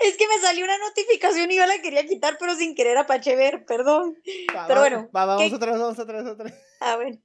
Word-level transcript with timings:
Es 0.00 0.16
que 0.16 0.26
me 0.28 0.38
salió 0.40 0.64
una 0.64 0.78
notificación 0.78 1.50
y 1.50 1.56
yo 1.56 1.66
la 1.66 1.80
quería 1.80 2.06
quitar, 2.06 2.36
pero 2.38 2.54
sin 2.56 2.74
querer 2.74 2.98
apache 2.98 3.36
ver, 3.36 3.64
perdón. 3.64 4.16
pero 4.66 4.80
bueno. 4.80 5.08
vamos 5.12 5.52
otra 5.52 5.72
vez, 5.72 5.80
vamos 5.80 5.98
otra 5.98 6.22
vez, 6.22 6.32
otra 6.32 6.44
vez. 6.44 6.54
Ah, 6.80 6.96
bueno. 6.96 7.18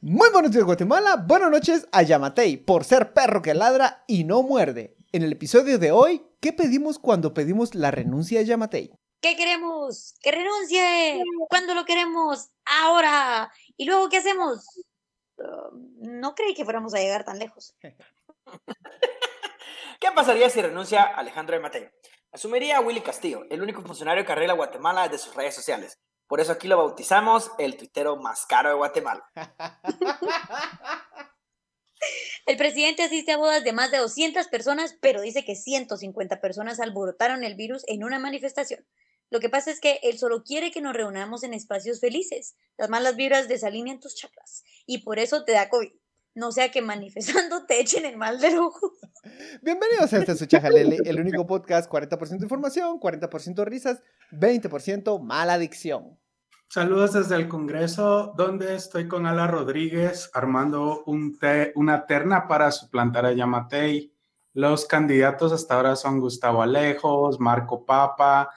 Muy 0.00 0.30
buenos 0.30 0.52
días, 0.52 0.64
Guatemala. 0.64 1.16
Buenas 1.16 1.50
noches 1.50 1.88
a 1.90 2.02
Yamatei 2.02 2.56
por 2.56 2.84
ser 2.84 3.12
perro 3.12 3.42
que 3.42 3.52
ladra 3.54 4.04
y 4.06 4.22
no 4.22 4.42
muerde. 4.42 4.96
En 5.10 5.24
el 5.24 5.32
episodio 5.32 5.78
de 5.78 5.90
hoy, 5.90 6.22
¿qué 6.40 6.52
pedimos 6.52 7.00
cuando 7.00 7.34
pedimos 7.34 7.74
la 7.74 7.90
renuncia 7.90 8.38
de 8.38 8.46
Yamatei? 8.46 8.92
¿Qué 9.20 9.34
queremos? 9.36 10.14
¡Que 10.22 10.30
renuncie! 10.30 11.20
¿Cuándo 11.48 11.74
lo 11.74 11.84
queremos? 11.84 12.50
¡Ahora! 12.64 13.52
¿Y 13.76 13.86
luego 13.86 14.08
qué 14.08 14.18
hacemos? 14.18 14.64
Uh, 15.38 15.76
no 16.00 16.34
creí 16.36 16.54
que 16.54 16.64
fuéramos 16.64 16.94
a 16.94 16.98
llegar 16.98 17.24
tan 17.24 17.38
lejos. 17.40 17.74
¿Qué 20.00 20.12
pasaría 20.12 20.48
si 20.48 20.62
renuncia 20.62 21.02
Alejandro 21.02 21.56
de 21.56 21.60
Mateo? 21.60 21.90
Asumiría 22.30 22.76
a 22.76 22.80
Willy 22.80 23.00
Castillo, 23.00 23.42
el 23.50 23.62
único 23.62 23.82
funcionario 23.82 24.24
que 24.24 24.30
arregla 24.30 24.54
Guatemala 24.54 25.08
desde 25.08 25.24
sus 25.24 25.34
redes 25.34 25.56
sociales. 25.56 25.98
Por 26.28 26.40
eso 26.40 26.52
aquí 26.52 26.68
lo 26.68 26.76
bautizamos 26.76 27.50
el 27.58 27.76
tuitero 27.76 28.16
más 28.16 28.46
caro 28.46 28.68
de 28.68 28.76
Guatemala. 28.76 29.28
El 32.46 32.56
presidente 32.56 33.02
asiste 33.02 33.32
a 33.32 33.36
bodas 33.36 33.64
de 33.64 33.72
más 33.72 33.90
de 33.90 33.98
200 33.98 34.46
personas, 34.46 34.96
pero 35.00 35.20
dice 35.20 35.44
que 35.44 35.56
150 35.56 36.40
personas 36.40 36.78
alborotaron 36.78 37.42
el 37.42 37.56
virus 37.56 37.82
en 37.88 38.04
una 38.04 38.20
manifestación. 38.20 38.86
Lo 39.30 39.40
que 39.40 39.50
pasa 39.50 39.70
es 39.70 39.80
que 39.80 39.98
él 40.02 40.18
solo 40.18 40.44
quiere 40.44 40.70
que 40.70 40.80
nos 40.80 40.94
reunamos 40.94 41.42
en 41.42 41.54
espacios 41.54 42.00
felices. 42.00 42.56
Las 42.78 42.88
malas 42.88 43.16
vibras 43.16 43.48
desalinean 43.48 44.00
tus 44.00 44.14
chakras 44.14 44.64
y 44.86 44.98
por 44.98 45.18
eso 45.18 45.44
te 45.44 45.52
da 45.52 45.68
COVID. 45.68 45.92
No 46.38 46.52
sea 46.52 46.70
que 46.70 46.82
manifestando 46.82 47.66
te 47.66 47.80
echen 47.80 48.06
el 48.06 48.16
mal 48.16 48.38
del 48.38 48.58
ojo. 48.58 48.92
Bienvenidos 49.60 50.12
a 50.12 50.18
este 50.18 50.36
su 50.36 50.46
Chajalele, 50.46 50.98
el 51.04 51.18
único 51.18 51.44
podcast 51.48 51.90
40% 51.90 52.42
información, 52.42 53.00
40% 53.00 53.64
risas, 53.64 54.00
20% 54.30 55.20
mala 55.20 55.54
adicción. 55.54 56.16
Saludos 56.68 57.14
desde 57.14 57.34
el 57.34 57.48
Congreso, 57.48 58.34
donde 58.36 58.76
estoy 58.76 59.08
con 59.08 59.26
Ala 59.26 59.48
Rodríguez 59.48 60.30
armando 60.32 61.02
un 61.06 61.36
una 61.74 62.06
terna 62.06 62.46
para 62.46 62.70
suplantar 62.70 63.26
a 63.26 63.32
Yamatei. 63.32 64.12
Los 64.52 64.86
candidatos 64.86 65.50
hasta 65.50 65.74
ahora 65.74 65.96
son 65.96 66.20
Gustavo 66.20 66.62
Alejos, 66.62 67.40
Marco 67.40 67.84
Papa 67.84 68.50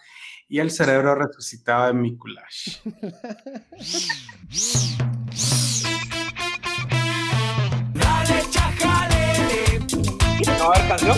y 0.48 0.60
el 0.60 0.70
cerebro 0.70 1.16
resucitado 1.16 1.88
de 1.88 1.94
Mikulash. 1.94 2.78
¿No 10.62 10.70
va 10.70 10.76
a 10.76 10.78
haber 10.78 10.90
canción? 10.90 11.18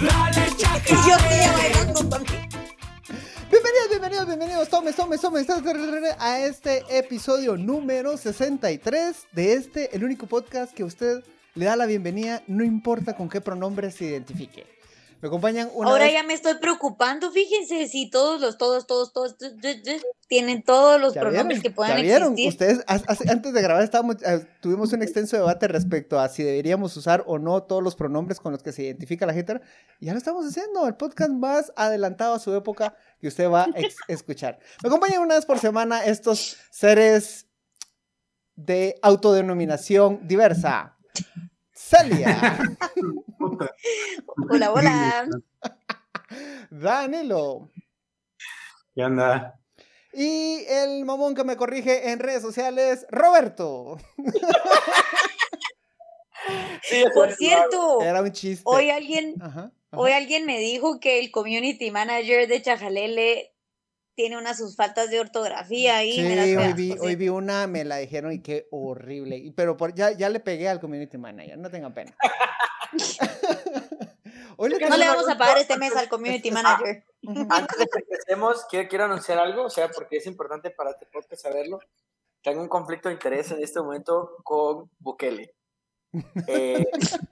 Dale, 0.00 0.56
chajalele. 0.56 1.02
Yo 1.06 1.16
estoy 1.16 1.52
bailando 1.52 2.08
también. 2.08 2.48
Bienvenidos, 3.50 3.88
bienvenidos, 3.90 4.26
bienvenidos, 4.26 4.68
tomes, 4.70 4.96
tomes, 4.96 5.20
tomes 5.20 5.46
a 6.18 6.40
este 6.40 6.82
episodio 6.96 7.58
número 7.58 8.16
63 8.16 9.26
de 9.32 9.52
este, 9.52 9.94
el 9.94 10.02
único 10.02 10.26
podcast 10.26 10.72
que 10.72 10.82
usted 10.82 11.22
le 11.54 11.66
da 11.66 11.76
la 11.76 11.84
bienvenida, 11.84 12.42
no 12.46 12.64
importa 12.64 13.14
con 13.14 13.28
qué 13.28 13.42
pronombre 13.42 13.90
se 13.90 14.06
identifique. 14.06 14.71
Me 15.22 15.28
acompañan 15.28 15.70
una 15.72 15.88
Ahora 15.88 16.10
ya 16.10 16.24
me 16.24 16.34
estoy 16.34 16.54
preocupando, 16.54 17.30
fíjense, 17.30 17.86
si 17.86 18.10
todos 18.10 18.40
los, 18.40 18.58
todos, 18.58 18.88
todos, 18.88 19.12
todos, 19.12 19.36
tienen 20.26 20.64
todos 20.64 21.00
los 21.00 21.14
pronombres 21.14 21.62
que 21.62 21.70
puedan 21.70 21.96
¿Ya 21.96 22.02
vieron? 22.02 22.32
Ustedes, 22.32 22.82
antes 22.88 23.52
de 23.52 23.62
grabar, 23.62 23.84
estábamos, 23.84 24.16
eh, 24.24 24.44
tuvimos 24.60 24.92
un 24.92 25.00
extenso 25.00 25.36
debate 25.36 25.68
respecto 25.68 26.18
a 26.18 26.28
si 26.28 26.42
deberíamos 26.42 26.96
usar 26.96 27.22
o 27.28 27.38
no 27.38 27.62
todos 27.62 27.84
los 27.84 27.94
pronombres 27.94 28.40
con 28.40 28.50
los 28.50 28.64
que 28.64 28.72
se 28.72 28.82
identifica 28.82 29.24
la 29.24 29.32
gente. 29.32 29.60
Y 30.00 30.06
ya 30.06 30.12
lo 30.12 30.18
estamos 30.18 30.44
haciendo, 30.44 30.88
el 30.88 30.96
podcast 30.96 31.30
más 31.30 31.72
adelantado 31.76 32.34
a 32.34 32.40
su 32.40 32.52
época 32.56 32.96
que 33.20 33.28
usted 33.28 33.48
va 33.48 33.62
a 33.62 33.68
escuchar. 34.08 34.58
Me 34.82 34.88
acompañan 34.88 35.22
una 35.22 35.36
vez 35.36 35.46
por 35.46 35.60
semana 35.60 36.04
estos 36.04 36.56
seres 36.72 37.46
de 38.56 38.96
autodenominación 39.02 40.26
diversa. 40.26 40.98
Celia. 41.92 42.58
hola, 44.50 44.72
hola. 44.72 45.28
Danilo. 46.70 47.68
¿Qué 48.94 49.02
anda? 49.02 49.60
Y 50.14 50.64
el 50.68 51.04
mamón 51.04 51.34
que 51.34 51.44
me 51.44 51.56
corrige 51.56 52.10
en 52.10 52.18
redes 52.18 52.40
sociales, 52.40 53.06
Roberto. 53.10 53.98
Por 57.14 57.32
cierto, 57.34 58.00
era 58.02 58.22
un 58.22 58.32
chiste. 58.32 58.62
Hoy 58.64 58.90
alguien, 58.90 59.34
hoy 59.90 60.12
alguien 60.12 60.46
me 60.46 60.58
dijo 60.58 60.98
que 60.98 61.18
el 61.18 61.30
community 61.30 61.90
manager 61.90 62.48
de 62.48 62.62
Chajalele 62.62 63.51
tiene 64.14 64.36
unas 64.36 64.58
sus 64.58 64.76
faltas 64.76 65.10
de 65.10 65.20
ortografía 65.20 65.96
ahí. 65.96 66.14
Sí, 66.14 66.56
hoy, 66.56 66.72
vi, 66.74 66.94
hoy 67.00 67.16
vi 67.16 67.28
una, 67.28 67.66
me 67.66 67.84
la 67.84 67.96
dijeron 67.96 68.32
y 68.32 68.40
qué 68.40 68.68
horrible. 68.70 69.52
Pero 69.56 69.76
por, 69.76 69.94
ya, 69.94 70.12
ya 70.12 70.28
le 70.28 70.40
pegué 70.40 70.68
al 70.68 70.80
community 70.80 71.18
manager, 71.18 71.58
no 71.58 71.70
tengan 71.70 71.94
pena. 71.94 72.14
no 74.58 74.96
le 74.96 75.06
vamos 75.08 75.28
a 75.28 75.38
pagar 75.38 75.58
este 75.58 75.76
mes 75.76 75.96
al 75.96 76.08
community 76.08 76.50
manager. 76.52 77.04
Antes 77.48 77.78
de 77.78 77.86
que 77.86 77.98
empecemos, 78.00 78.66
quiero, 78.68 78.88
quiero 78.88 79.04
anunciar 79.04 79.38
algo, 79.38 79.64
o 79.64 79.70
sea, 79.70 79.90
porque 79.90 80.16
es 80.18 80.26
importante 80.26 80.70
para 80.70 80.90
este 80.90 81.06
podcast 81.06 81.42
saberlo. 81.42 81.80
Tengo 82.42 82.60
un 82.60 82.68
conflicto 82.68 83.08
de 83.08 83.14
interés 83.14 83.50
en 83.52 83.62
este 83.62 83.80
momento 83.80 84.36
con 84.42 84.90
Bukele. 84.98 85.54
Eh, 86.46 86.84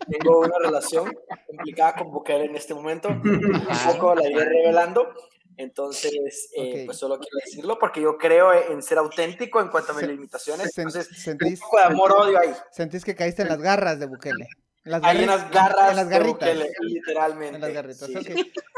tengo 0.09 0.39
una 0.41 0.57
relación 0.59 1.13
complicada 1.47 1.97
con 1.97 2.11
Bukele 2.13 2.45
en 2.47 2.57
este 2.57 2.75
momento. 2.75 3.09
Un 3.23 3.69
poco 3.93 4.15
la 4.15 4.27
iré 4.27 4.45
revelando. 4.45 5.13
Entonces, 5.61 6.49
eh, 6.57 6.85
pues 6.87 6.97
solo 6.97 7.19
quiero 7.19 7.37
decirlo 7.45 7.79
porque 7.79 8.01
yo 8.01 8.17
creo 8.17 8.51
en 8.55 8.83
ser 8.83 8.97
auténtico 8.97 9.61
en 9.61 9.69
cuanto 9.69 9.93
a 9.93 9.95
mis 9.95 10.09
limitaciones. 10.09 10.73
Entonces, 10.75 11.09
sentís, 11.15 11.61
un 11.61 11.61
poco 11.61 11.77
de 11.77 11.83
amor-odio 11.83 12.39
ahí. 12.39 12.55
Sentís 12.73 13.05
que 13.05 13.15
caíste 13.15 13.43
en 13.43 13.49
las 13.49 13.61
garras 13.61 14.01
de 14.01 14.07
Bukele. 14.07 14.49
Las 14.85 15.05
Hay 15.05 15.23
unas 15.23 15.51
garras 15.51 15.91
en 15.91 15.97
las 15.97 16.09
garritas. 16.09 16.49
De 16.49 16.55
Bukele, 16.55 16.73
literalmente. 16.81 17.57
En 17.57 17.61
las 17.61 17.73
garritas. 17.75 18.09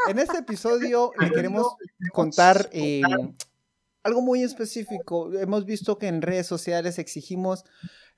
En 0.09 0.19
este 0.19 0.39
episodio 0.39 1.13
le 1.21 1.31
queremos 1.31 1.77
contar 2.13 2.69
eh, 2.73 3.03
algo 4.03 4.21
muy 4.21 4.43
específico. 4.43 5.33
Hemos 5.35 5.65
visto 5.65 5.99
que 5.99 6.09
en 6.09 6.21
redes 6.21 6.49
sociales 6.49 6.99
exigimos 6.99 7.65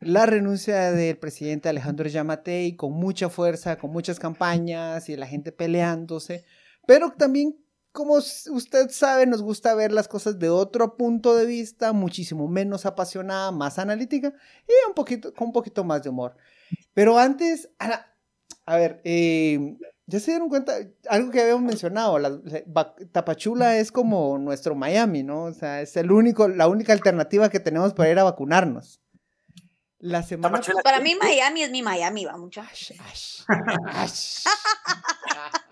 la 0.01 0.25
renuncia 0.25 0.91
del 0.91 1.19
presidente 1.19 1.69
Alejandro 1.69 2.09
Yamatei 2.09 2.77
con 2.77 2.93
mucha 2.93 3.29
fuerza, 3.29 3.77
con 3.77 3.91
muchas 3.91 4.19
campañas 4.19 5.11
y 5.11 5.17
la 5.17 5.27
gente 5.27 5.53
peleándose. 5.53 6.47
Pero 6.87 7.13
también 7.13 7.59
como 7.95 8.15
usted 8.15 8.91
sabe, 8.91 9.25
nos 9.25 9.41
gusta 9.41 9.73
ver 9.77 9.93
las 9.93 10.09
cosas 10.09 10.41
de 10.41 10.51
otro 10.51 10.97
punto 10.97 11.37
de 11.37 11.47
vista, 11.47 11.93
muchísimo 11.93 12.49
menos 12.49 12.87
apasionada, 12.87 13.53
más 13.53 13.79
analítica 13.79 14.33
y 14.67 14.73
un 14.89 14.95
poquito, 14.95 15.33
con 15.33 15.47
un 15.47 15.53
poquito 15.53 15.85
más 15.85 16.03
de 16.03 16.09
humor. 16.09 16.37
Pero 16.93 17.17
antes, 17.17 17.71
a, 17.79 18.77
ver, 18.77 19.01
eh, 19.05 19.77
ya 20.07 20.19
se 20.19 20.33
dieron 20.33 20.49
cuenta, 20.49 20.75
algo 21.09 21.31
que 21.31 21.41
habíamos 21.41 21.63
mencionado, 21.63 22.19
la, 22.19 22.41
Tapachula 23.13 23.79
es 23.79 23.93
como 23.93 24.39
nuestro 24.39 24.75
Miami, 24.75 25.23
¿no? 25.23 25.45
O 25.45 25.53
sea, 25.53 25.81
es 25.81 25.97
el 25.97 26.11
único, 26.11 26.49
la 26.49 26.67
única 26.67 26.93
alternativa 26.93 27.49
que 27.49 27.61
tenemos 27.61 27.95
para 27.95 28.11
ir 28.11 28.19
a 28.19 28.25
vacunarnos. 28.25 29.01
La 30.01 30.25
semana 30.25 30.61
Para 30.83 30.99
mí 30.99 31.15
Miami 31.15 31.63
es 31.63 31.71
mi 31.71 31.83
Miami, 31.83 32.25
va 32.25 32.37
mucho. 32.37 32.61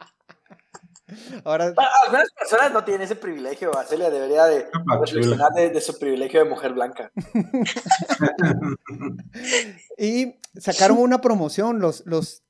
Ahora... 1.44 1.74
Algunas 2.04 2.30
personas 2.38 2.72
no 2.72 2.84
tienen 2.84 3.02
ese 3.02 3.16
privilegio, 3.16 3.72
Celia 3.88 4.10
debería 4.10 4.44
de 4.44 4.66
reflexionar 5.00 5.52
de, 5.52 5.80
su 5.80 5.98
privilegio 5.98 6.42
de 6.42 6.50
mujer 6.50 6.72
blanca. 6.72 7.10
y 9.98 10.34
sacaron 10.58 10.98
una 10.98 11.20
promoción 11.20 11.80
los, 11.80 12.04
los 12.06 12.42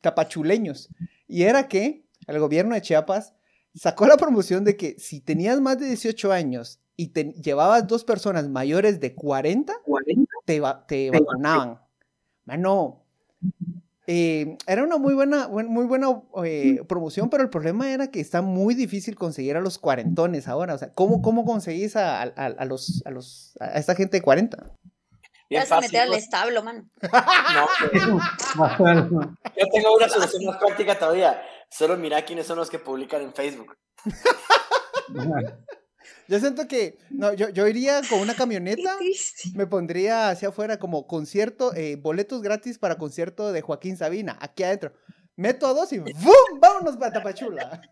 tapachuleños, 0.00 0.88
y 1.26 1.42
era 1.42 1.68
que 1.68 2.04
el 2.26 2.38
gobierno 2.38 2.74
de 2.74 2.82
Chiapas 2.82 3.34
sacó 3.74 4.06
la 4.06 4.16
promoción 4.16 4.64
de 4.64 4.76
que 4.76 4.96
si 4.98 5.20
tenías 5.20 5.60
más 5.60 5.78
de 5.78 5.86
18 5.86 6.32
años 6.32 6.80
y 6.96 7.08
te 7.08 7.32
llevabas 7.32 7.86
dos 7.86 8.04
personas 8.04 8.48
mayores 8.48 9.00
de 9.00 9.14
40, 9.14 9.74
te, 10.44 10.62
te 10.86 11.10
vacunaban. 11.10 11.80
Mano, 12.44 13.02
eh, 14.06 14.58
era 14.66 14.84
una 14.84 14.98
muy 14.98 15.14
buena, 15.14 15.48
muy 15.48 15.86
buena 15.86 16.08
eh, 16.44 16.82
promoción, 16.86 17.30
pero 17.30 17.42
el 17.42 17.50
problema 17.50 17.90
era 17.90 18.10
que 18.10 18.20
está 18.20 18.42
muy 18.42 18.74
difícil 18.74 19.16
conseguir 19.16 19.56
a 19.56 19.60
los 19.60 19.78
cuarentones 19.78 20.46
ahora. 20.46 20.74
O 20.74 20.78
sea, 20.78 20.92
¿cómo, 20.92 21.22
cómo 21.22 21.44
conseguís 21.44 21.96
a, 21.96 22.22
a, 22.22 22.64
los, 22.66 23.02
a, 23.06 23.10
los, 23.10 23.56
a 23.60 23.78
esta 23.78 23.94
gente 23.94 24.18
de 24.18 24.22
40? 24.22 24.72
Bien 25.48 25.62
Vas 25.68 25.82
meter 25.82 26.02
al 26.02 26.08
pues. 26.08 26.24
establo, 26.24 26.62
man. 26.62 26.90
No, 27.02 27.10
yo 29.56 29.66
tengo 29.72 29.96
una 29.96 30.08
solución 30.08 30.44
más 30.46 30.56
práctica 30.56 30.98
todavía. 30.98 31.42
Solo 31.70 31.96
mira 31.96 32.24
quiénes 32.24 32.46
son 32.46 32.58
los 32.58 32.70
que 32.70 32.78
publican 32.78 33.22
en 33.22 33.32
Facebook. 33.32 33.76
Yo 36.28 36.38
siento 36.38 36.66
que, 36.66 36.98
no, 37.10 37.32
yo, 37.34 37.50
yo 37.50 37.68
iría 37.68 38.00
con 38.08 38.20
una 38.20 38.34
camioneta, 38.34 38.96
me 39.54 39.66
pondría 39.66 40.30
hacia 40.30 40.48
afuera 40.48 40.78
como 40.78 41.06
concierto, 41.06 41.74
eh, 41.74 41.96
boletos 41.96 42.42
gratis 42.42 42.78
para 42.78 42.96
concierto 42.96 43.52
de 43.52 43.60
Joaquín 43.60 43.96
Sabina, 43.96 44.38
aquí 44.40 44.62
adentro. 44.62 44.92
meto 45.36 45.66
a 45.66 45.74
dos 45.74 45.92
y 45.92 45.98
¡bum! 45.98 46.60
¡Vámonos 46.60 46.96
para 46.96 47.12
Tapachula! 47.12 47.82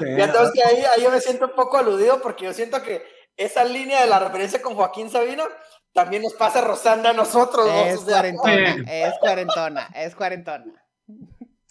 Ya 0.00 0.24
entonces 0.24 0.52
que 0.54 0.62
ahí, 0.62 0.84
ahí 0.84 1.02
yo 1.02 1.10
me 1.10 1.20
siento 1.20 1.46
un 1.46 1.54
poco 1.54 1.78
aludido 1.78 2.20
porque 2.22 2.44
yo 2.44 2.52
siento 2.52 2.82
que 2.82 3.02
esa 3.36 3.64
línea 3.64 4.02
de 4.02 4.08
la 4.08 4.18
referencia 4.18 4.60
con 4.60 4.74
Joaquín 4.74 5.10
Sabino 5.10 5.44
también 5.92 6.22
nos 6.22 6.34
pasa 6.34 6.60
rozando 6.60 7.08
a 7.08 7.12
nosotros. 7.12 7.66
¿no? 7.66 7.84
Es 7.84 7.98
O 7.98 8.04
sea, 8.04 8.14
cuarentona, 8.14 8.84
es 8.86 9.18
cuarentona, 9.18 9.90
es 9.94 10.14
cuarentona. 10.14 10.86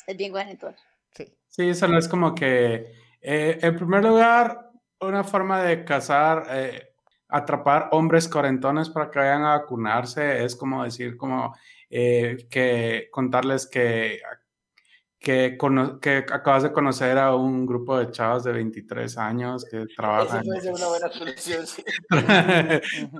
Es 0.05 0.17
bien 0.17 0.31
guanetón. 0.31 0.75
Sí. 1.11 1.25
Sí, 1.47 1.69
eso 1.69 1.87
no 1.87 1.97
es 1.97 2.07
como 2.07 2.33
que, 2.33 2.91
eh, 3.21 3.59
en 3.61 3.75
primer 3.75 4.03
lugar, 4.03 4.66
una 5.01 5.23
forma 5.23 5.61
de 5.63 5.83
cazar, 5.85 6.47
eh, 6.51 6.93
atrapar 7.29 7.89
hombres 7.91 8.27
cuarentones 8.27 8.89
para 8.89 9.09
que 9.11 9.19
vayan 9.19 9.43
a 9.43 9.57
vacunarse 9.59 10.43
es 10.43 10.55
como 10.55 10.83
decir, 10.83 11.17
como 11.17 11.55
eh, 11.89 12.47
que 12.49 13.07
contarles 13.11 13.67
que, 13.67 14.19
que, 15.19 15.57
cono- 15.57 15.99
que 15.99 16.17
acabas 16.17 16.63
de 16.63 16.71
conocer 16.71 17.17
a 17.17 17.35
un 17.35 17.65
grupo 17.65 17.97
de 17.97 18.11
chavas 18.11 18.43
de 18.43 18.51
23 18.53 19.17
años 19.17 19.65
que 19.69 19.85
trabajan. 19.95 20.43
puede 20.45 20.61
ser 20.61 20.73
una 20.73 20.87
buena 20.87 21.09
solución. 21.09 21.67
sí. 21.67 21.83
Ujú. 22.11 23.19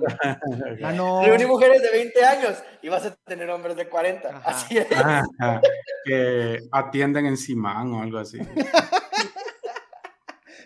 Mano, 0.80 1.22
Reunir 1.24 1.46
mujeres 1.48 1.82
de 1.82 1.90
20 1.90 2.24
años 2.24 2.62
y 2.82 2.88
vas 2.88 3.04
a 3.06 3.14
tener 3.26 3.48
hombres 3.50 3.76
de 3.76 3.88
40. 3.88 4.28
Ajá. 4.28 4.42
Así 4.50 4.78
es. 4.78 4.86
Ajá, 4.92 5.60
que 6.04 6.58
atienden 6.72 7.26
en 7.26 7.36
Simán 7.36 7.92
o 7.92 8.02
algo 8.02 8.18
así. 8.18 8.38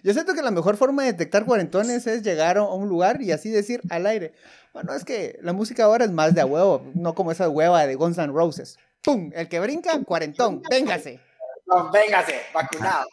yo 0.03 0.13
siento 0.13 0.35
que 0.35 0.43
la 0.43 0.51
mejor 0.51 0.77
forma 0.77 1.03
de 1.03 1.13
detectar 1.13 1.45
cuarentones 1.45 2.07
es 2.07 2.23
llegar 2.23 2.59
a 2.59 2.65
un 2.65 2.89
lugar 2.89 3.21
y 3.23 3.33
así 3.33 3.51
decir 3.51 3.81
al 3.91 4.07
aire. 4.07 4.35
Bueno, 4.73 4.95
es 4.95 5.05
que 5.05 5.39
la 5.43 5.53
música 5.53 5.85
ahora 5.85 6.05
es 6.05 6.13
más 6.13 6.35
de 6.35 6.41
a 6.41 6.47
huevo, 6.47 6.87
no 6.95 7.15
como 7.15 7.33
esa 7.33 7.49
hueva 7.49 7.87
de 7.87 7.95
Guns 7.95 8.19
N' 8.19 8.33
Roses. 8.33 8.79
¡Pum! 9.03 9.31
El 9.35 9.49
que 9.49 9.61
brinca, 9.61 10.03
cuarentón, 10.05 10.63
véngase. 10.71 11.21
No, 11.67 11.91
véngase, 11.91 12.35
vacunado. 12.55 13.07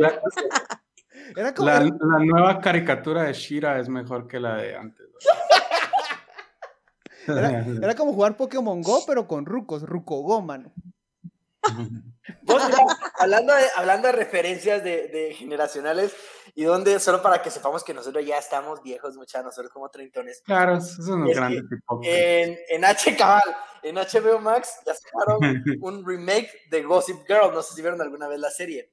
La- 0.00 0.20
Era 1.36 1.54
como, 1.54 1.68
La, 1.68 1.80
la 1.80 2.24
nueva 2.24 2.60
caricatura 2.60 3.22
de 3.24 3.32
Shira 3.32 3.80
es 3.80 3.88
mejor 3.88 4.28
que 4.28 4.38
la 4.38 4.56
de 4.56 4.76
antes. 4.76 5.06
era, 7.26 7.64
era 7.82 7.94
como 7.94 8.12
jugar 8.12 8.36
Pokémon 8.36 8.80
Go, 8.82 9.02
pero 9.06 9.26
con 9.26 9.46
rucos, 9.46 9.82
ruco 9.82 10.20
Go, 10.22 10.42
mano. 10.42 10.72
Hablando, 13.18 13.54
de, 13.54 13.64
hablando 13.76 14.08
de 14.08 14.12
referencias 14.12 14.82
de, 14.82 15.08
de 15.08 15.34
generacionales 15.34 16.14
y 16.54 16.64
donde, 16.64 16.98
solo 17.00 17.22
para 17.22 17.42
que 17.42 17.50
sepamos 17.50 17.84
que 17.84 17.94
nosotros 17.94 18.24
ya 18.24 18.38
estamos 18.38 18.82
viejos, 18.82 19.16
muchachos, 19.16 19.46
nosotros 19.46 19.72
como 19.72 19.88
treintones. 19.90 20.42
Claro, 20.44 20.74
los 20.74 20.98
Es 20.98 21.06
grandes 21.06 21.64
que, 21.68 21.74
hipócritas. 21.76 22.18
En, 22.18 22.58
en 22.68 22.84
H 22.84 23.16
cabal, 23.16 23.42
en 23.82 23.96
HBO 23.96 24.38
Max 24.40 24.70
ya 24.86 24.94
sacaron 24.94 25.38
un 25.82 26.06
remake 26.06 26.50
de 26.70 26.82
Gossip 26.82 27.26
Girl. 27.26 27.52
No 27.52 27.62
sé 27.62 27.74
si 27.74 27.82
vieron 27.82 28.00
alguna 28.00 28.28
vez 28.28 28.40
la 28.40 28.50
serie. 28.50 28.92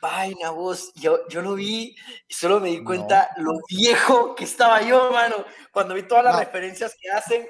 Vaina, 0.00 0.50
vos, 0.50 0.92
yo, 0.96 1.26
yo 1.28 1.40
lo 1.40 1.54
vi 1.54 1.96
y 2.28 2.34
solo 2.34 2.60
me 2.60 2.68
di 2.70 2.78
No. 2.78 2.84
cuenta 2.84 3.30
lo 3.38 3.52
viejo 3.68 4.34
que 4.34 4.44
estaba 4.44 4.82
yo, 4.82 5.10
mano. 5.12 5.36
Cuando 5.72 5.94
vi 5.94 6.02
todas 6.02 6.24
las 6.24 6.34
No. 6.34 6.40
referencias 6.40 6.94
que 7.00 7.10
hacen, 7.10 7.46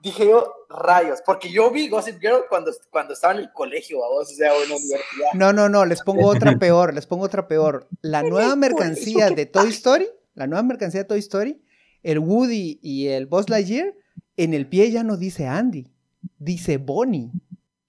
dije 0.00 0.26
yo, 0.26 0.52
rayos, 0.68 1.20
porque 1.24 1.50
yo 1.50 1.70
vi 1.70 1.88
Gossip 1.88 2.20
Girl 2.20 2.42
cuando, 2.48 2.72
cuando 2.90 3.14
estaba 3.14 3.34
en 3.34 3.40
el 3.40 3.52
colegio, 3.52 4.04
a 4.04 4.08
vos, 4.08 4.30
o 4.30 4.34
sea, 4.34 4.52
o 4.52 4.62
en 4.62 4.68
la 4.68 4.76
universidad. 4.76 5.28
No, 5.34 5.52
no, 5.52 5.68
no, 5.68 5.84
les 5.84 6.02
pongo 6.02 6.26
otra 6.26 6.58
peor, 6.58 6.94
les 6.94 7.06
pongo 7.06 7.24
otra 7.24 7.48
peor. 7.48 7.88
La 8.00 8.22
nueva 8.24 8.56
mercancía 8.56 9.30
de 9.30 9.46
Toy 9.46 9.70
Story, 9.70 10.08
la 10.34 10.46
nueva 10.46 10.62
mercancía 10.62 11.00
de 11.00 11.08
Toy 11.08 11.18
Story, 11.18 11.62
el 12.02 12.18
Woody 12.18 12.78
y 12.82 13.08
el 13.08 13.26
Buzz 13.26 13.48
Lightyear, 13.48 13.94
en 14.36 14.54
el 14.54 14.68
pie 14.68 14.90
ya 14.90 15.02
no 15.02 15.16
dice 15.16 15.46
Andy, 15.46 15.90
dice 16.38 16.76
Bonnie, 16.78 17.32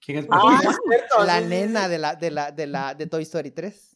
¿Quién 0.04 0.18
es 0.18 0.26
Ah, 0.30 0.40
Bonnie? 0.42 0.58
cierto, 0.88 1.24
la 1.24 1.36
sí, 1.38 1.42
sí, 1.42 1.48
nena 1.48 1.84
sí. 1.84 1.90
de 1.90 1.98
la, 1.98 2.14
de 2.16 2.30
la, 2.30 2.50
de 2.50 2.66
la, 2.66 2.94
de 2.94 3.06
Toy 3.06 3.22
Story 3.22 3.50
3. 3.50 3.89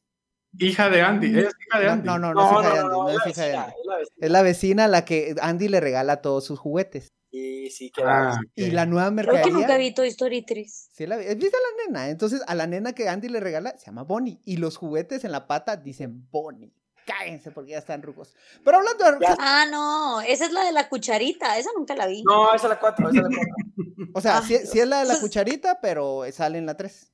Hija 0.58 0.88
de 0.90 1.02
Andy. 1.02 1.26
Ella 1.28 1.48
es 1.48 1.54
hija 1.66 1.78
de 1.80 1.86
No, 1.86 1.92
Andy. 1.92 2.06
no, 2.06 2.18
no, 2.18 2.34
no, 2.34 2.40
No, 2.42 2.60
es 2.60 2.66
hija 2.66 2.72
de 2.72 2.78
Andy, 2.78 2.88
no, 2.90 3.02
no 3.04 3.08
es 3.10 3.14
hija 3.14 3.24
de 3.24 3.30
vecina, 3.48 3.64
Andy. 3.64 3.74
es 4.20 4.30
la 4.30 4.42
vecina. 4.42 4.84
A 4.84 4.88
la 4.88 5.04
que 5.04 5.34
Andy 5.40 5.68
le 5.68 5.80
regala 5.80 6.22
todos 6.22 6.44
sus 6.44 6.58
juguetes. 6.58 7.12
Sí, 7.30 7.68
sí, 7.70 7.90
que 7.90 8.02
Ah. 8.04 8.36
Y 8.54 8.70
la 8.70 8.86
nueva 8.86 9.10
Creo 9.22 9.42
que 9.42 9.50
nunca 9.50 9.76
vi 9.76 9.92
Toy 9.92 10.06
Story 10.08 10.42
3. 10.46 10.90
Sí, 10.92 11.06
la, 11.06 11.16
¿Viste 11.16 11.48
a 11.48 11.50
la 11.60 11.84
nena? 11.86 12.08
Entonces, 12.10 12.42
a 12.46 12.54
la 12.54 12.66
nena 12.68 12.92
que 12.92 13.08
Andy 13.08 13.28
le 13.28 13.40
regala 13.40 13.76
se 13.76 13.86
llama 13.86 14.04
Bonnie. 14.04 14.38
Y 14.44 14.58
los 14.58 14.76
juguetes 14.76 15.24
en 15.24 15.32
la 15.32 15.46
pata 15.48 15.76
dicen 15.76 16.28
Bonnie. 16.30 16.72
Cállense 17.06 17.50
porque 17.50 17.72
ya 17.72 17.78
están 17.78 18.02
rucos. 18.02 18.34
Pero 18.64 18.78
hablando 18.78 19.04
de. 19.04 19.18
Ya. 19.26 19.36
Ah, 19.40 19.66
no, 19.70 20.20
esa 20.22 20.46
es 20.46 20.52
la 20.52 20.64
de 20.64 20.72
la 20.72 20.88
cucharita, 20.88 21.58
esa 21.58 21.68
nunca 21.76 21.94
la 21.96 22.06
vi. 22.06 22.22
No, 22.22 22.54
esa 22.54 22.66
es 22.66 22.70
la 22.70 22.78
4, 22.80 23.10
esa 23.10 23.18
es 23.18 23.22
la 23.24 23.28
4. 23.28 24.10
O 24.14 24.20
sea, 24.20 24.38
Ah, 24.38 24.42
sí, 24.42 24.56
sí 24.64 24.78
es 24.80 24.86
la 24.86 25.00
de 25.00 25.04
la 25.06 25.14
pues- 25.14 25.20
cucharita, 25.20 25.80
pero 25.82 26.22
sale 26.32 26.56
en 26.58 26.66
la 26.66 26.76
3. 26.76 27.10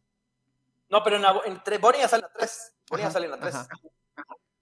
No, 0.90 1.02
pero 1.02 1.16
en, 1.16 1.22
la, 1.22 1.34
en 1.46 1.56
tre- 1.60 1.80
Bonnie 1.80 2.00
ya 2.02 2.08
sale 2.08 2.24
en 2.26 2.28
la 2.32 2.38
3. 2.38 2.72
Ya 2.90 3.04
Ajá, 3.04 3.10
sale 3.12 3.26
en 3.26 3.30
la 3.32 3.38
3. 3.40 3.54
ajá. 3.54 3.68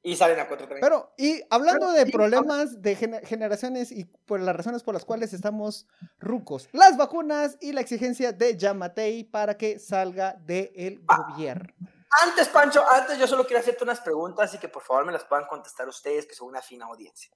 Y 0.03 0.17
sale 0.17 0.33
en 0.33 0.39
la 0.39 0.47
4 0.49 0.67
también. 0.69 0.81
Pero, 0.81 1.13
y 1.19 1.43
hablando 1.51 1.91
de 1.93 2.07
problemas 2.07 2.81
de 2.81 2.97
gener- 2.97 3.27
generaciones 3.27 3.91
y 3.93 4.05
por 4.05 4.41
las 4.41 4.55
razones 4.57 4.83
por 4.83 4.95
las 4.95 5.05
cuales 5.05 5.33
estamos 5.33 5.87
rucos, 6.19 6.69
las 6.73 6.97
vacunas 6.97 7.59
y 7.61 7.73
la 7.73 7.81
exigencia 7.81 8.33
de 8.33 8.57
Yamatei 8.57 9.25
para 9.25 9.57
que 9.59 9.79
salga 9.79 10.35
del 10.41 11.05
gobierno. 11.05 11.75
Antes, 12.23 12.49
Pancho, 12.49 12.83
antes 12.91 13.19
yo 13.19 13.27
solo 13.27 13.45
quiero 13.45 13.61
hacerte 13.61 13.85
unas 13.85 14.01
preguntas 14.01 14.55
y 14.55 14.59
que 14.59 14.69
por 14.69 14.83
favor 14.83 15.05
me 15.05 15.13
las 15.13 15.25
puedan 15.25 15.47
contestar 15.47 15.89
ustedes, 15.89 16.27
que 16.27 16.35
son 16.35 16.49
una 16.49 16.63
fina 16.63 16.87
audiencia. 16.87 17.31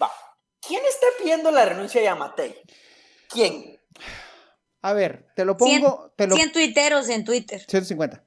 Va. 0.00 0.10
¿Quién 0.60 0.82
está 0.88 1.06
pidiendo 1.18 1.50
la 1.50 1.64
renuncia 1.64 2.00
de 2.00 2.04
Yamatei? 2.06 2.62
¿Quién? 3.28 3.80
A 4.82 4.92
ver, 4.92 5.32
te 5.34 5.44
lo 5.44 5.56
pongo, 5.56 6.12
te 6.16 6.26
lo 6.28 6.36
100 6.36 6.52
tuiteros 6.52 7.08
en 7.08 7.24
Twitter. 7.24 7.64
150. 7.68 8.22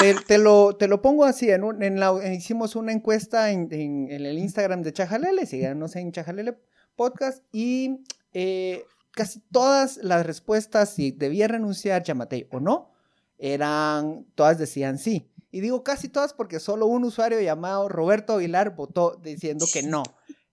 Te, 0.00 0.14
te 0.26 0.38
lo, 0.38 0.76
te 0.76 0.88
lo 0.88 1.00
pongo 1.02 1.24
así, 1.24 1.50
en 1.50 1.64
un- 1.64 1.82
en 1.82 2.00
la, 2.00 2.12
hicimos 2.32 2.74
una 2.76 2.92
encuesta 2.92 3.50
en, 3.50 3.68
en- 3.72 4.10
en 4.10 4.26
el 4.26 4.38
Instagram 4.38 4.82
de 4.82 4.92
Chajalele, 4.92 5.46
síganos 5.46 5.94
en 5.96 6.10
Chajalele 6.12 6.58
Podcast, 6.96 7.44
y 7.52 8.00
eh, 8.34 8.84
casi 9.12 9.40
todas 9.52 9.98
las 9.98 10.26
respuestas, 10.26 10.90
si 10.90 11.10
debía 11.12 11.48
renunciar 11.48 12.02
Yamatei 12.02 12.48
o 12.50 12.60
no, 12.60 12.90
eran, 13.38 14.24
todas 14.34 14.58
decían 14.58 14.98
sí. 14.98 15.28
Y 15.50 15.60
digo 15.60 15.82
casi 15.84 16.08
todas 16.08 16.32
porque 16.32 16.60
solo 16.60 16.86
un 16.86 17.04
usuario 17.04 17.40
llamado 17.40 17.88
Roberto 17.88 18.34
Aguilar 18.36 18.74
votó 18.74 19.16
diciendo 19.22 19.66
que 19.72 19.82
no. 19.82 20.02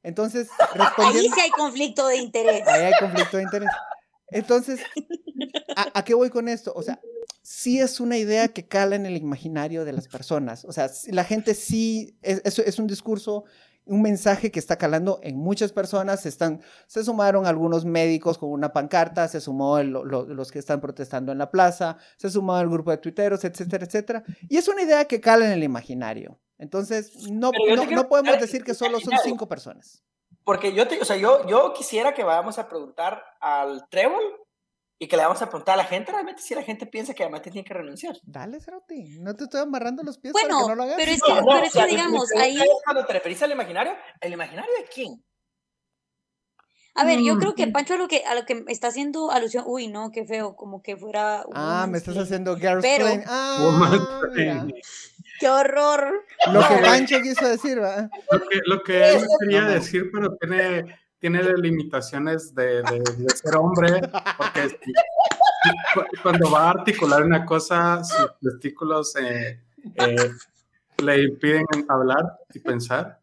Entonces, 0.03 0.49
Ahí 0.97 1.29
sí 1.33 1.39
hay 1.41 1.49
conflicto 1.51 2.07
de 2.07 2.17
interés. 2.17 2.67
Ahí 2.67 2.83
hay 2.85 2.93
conflicto 2.99 3.37
de 3.37 3.43
interés. 3.43 3.69
Entonces, 4.31 4.81
¿a, 5.75 5.99
a 5.99 6.03
qué 6.03 6.13
voy 6.13 6.29
con 6.29 6.47
esto? 6.49 6.73
O 6.75 6.83
sea, 6.83 6.99
sí 7.51 7.79
es 7.79 7.99
una 7.99 8.15
idea 8.15 8.49
que 8.49 8.67
cala 8.67 8.95
en 8.95 9.07
el 9.07 9.17
imaginario 9.17 9.83
de 9.83 9.91
las 9.91 10.07
personas. 10.07 10.65
O 10.65 10.71
sea, 10.71 10.87
la 11.07 11.23
gente 11.23 11.55
sí, 11.55 12.15
es, 12.21 12.41
es- 12.45 12.59
es 12.59 12.77
un 12.77 12.85
discurso, 12.85 13.43
un 13.85 14.03
mensaje 14.03 14.51
que 14.51 14.59
está 14.59 14.77
calando 14.77 15.19
en 15.23 15.35
muchas 15.35 15.71
personas. 15.71 16.21
Se, 16.21 16.29
están, 16.29 16.61
se 16.85 17.03
sumaron 17.03 17.47
algunos 17.47 17.85
médicos 17.85 18.37
con 18.37 18.51
una 18.51 18.71
pancarta, 18.71 19.27
se 19.27 19.41
sumó 19.41 19.79
el- 19.79 19.89
lo- 19.89 20.05
lo- 20.05 20.25
los 20.25 20.51
que 20.51 20.59
están 20.59 20.79
protestando 20.79 21.31
en 21.31 21.39
la 21.39 21.49
plaza, 21.49 21.97
se 22.17 22.29
sumó 22.29 22.59
el 22.59 22.69
grupo 22.69 22.91
de 22.91 22.97
tuiteros, 22.97 23.43
etcétera, 23.43 23.83
etcétera. 23.83 24.23
Y 24.47 24.57
es 24.57 24.67
una 24.67 24.83
idea 24.83 25.05
que 25.05 25.19
cala 25.19 25.47
en 25.47 25.51
el 25.53 25.63
imaginario. 25.63 26.39
Entonces, 26.59 27.13
no, 27.31 27.49
no, 27.77 27.85
no 27.95 28.07
podemos 28.09 28.39
decir 28.39 28.63
que 28.63 28.75
solo 28.75 28.99
son 28.99 29.13
cinco 29.23 29.47
personas. 29.47 30.03
Porque 30.43 30.71
yo, 30.73 30.87
te, 30.87 31.01
o 31.01 31.05
sea, 31.05 31.17
yo, 31.17 31.47
yo 31.47 31.73
quisiera 31.75 32.13
que 32.13 32.23
vayamos 32.23 32.59
a 32.59 32.69
preguntar 32.69 33.23
al 33.41 33.87
Trébol 33.89 34.21
y 35.01 35.07
que 35.07 35.15
le 35.15 35.23
vamos 35.23 35.41
a 35.41 35.47
preguntar 35.49 35.75
a 35.75 35.77
la 35.77 35.85
gente 35.85 36.11
realmente 36.11 36.41
si 36.41 36.53
la 36.53 36.61
gente 36.63 36.85
piensa 36.85 37.13
que 37.13 37.23
Yamatei 37.23 37.51
tiene 37.53 37.65
que 37.65 37.73
renunciar. 37.73 38.17
Dale, 38.23 38.59
Cerote, 38.59 39.05
no 39.19 39.33
te 39.33 39.45
estoy 39.45 39.61
amarrando 39.61 40.03
los 40.03 40.17
pies 40.17 40.33
para 40.33 40.45
Bueno, 40.47 40.63
que 40.63 40.69
no 40.69 40.75
lo 40.75 40.83
hagas. 40.83 40.95
pero 40.97 41.11
es 41.13 41.21
que, 41.23 41.31
No, 41.33 41.41
no, 41.41 41.47
pero 41.47 41.65
es 41.65 41.73
que 41.73 41.85
digamos, 41.87 42.31
ahí, 42.35 42.59
Cuando 42.83 43.05
te 43.05 43.13
referís 43.13 43.41
al 43.43 43.51
imaginario, 43.51 43.93
¿el 44.19 44.33
imaginario 44.33 44.71
de 44.77 44.85
quién? 44.93 45.23
a 46.95 47.05
ver, 47.05 47.19
yo 47.21 47.37
creo 47.37 47.51
Mm. 47.51 47.55
que 47.55 47.67
Pancho 47.67 47.93
a 47.93 47.97
lo 47.97 48.07
que, 48.09 48.25
a 48.25 48.35
lo 48.35 48.45
que 48.45 48.65
está 48.67 48.87
haciendo 48.89 49.31
alusión, 49.31 49.63
uy, 49.65 49.87
no, 49.87 50.11
qué 50.11 50.25
feo, 50.25 50.57
como 50.57 50.81
que 50.81 50.97
fuera. 50.97 51.45
Ah, 51.53 51.87
me 51.89 51.97
estás 51.97 52.15
mansplaining. 52.17 52.21
haciendo 52.23 52.57
girls 52.57 52.81
Pero- 52.81 53.05
plain. 53.05 53.23
Ah, 53.25 53.57
mira. 54.35 54.67
¡Qué 55.39 55.47
horror! 55.47 56.25
Lo 56.51 56.59
que. 56.67 56.75
Pancho 56.83 57.21
quiso 57.21 57.47
decir, 57.47 57.81
¿va? 57.81 58.09
Lo 58.31 58.39
que, 58.49 58.59
lo 58.65 58.83
que 58.83 59.11
él 59.15 59.25
quería 59.39 59.61
decir, 59.63 60.09
pero 60.11 60.35
tiene, 60.35 60.99
tiene 61.19 61.43
limitaciones 61.57 62.55
de, 62.55 62.81
ser 63.35 63.55
hombre, 63.57 64.01
porque 65.93 66.17
cuando 66.23 66.49
va 66.49 66.67
a 66.67 66.69
articular 66.71 67.23
una 67.23 67.45
cosa, 67.45 68.03
sus 68.03 68.39
testículos 68.41 69.15
eh, 69.17 69.59
eh, 69.95 70.29
le 71.03 71.23
impiden 71.23 71.65
hablar 71.87 72.39
y 72.53 72.59
pensar. 72.59 73.19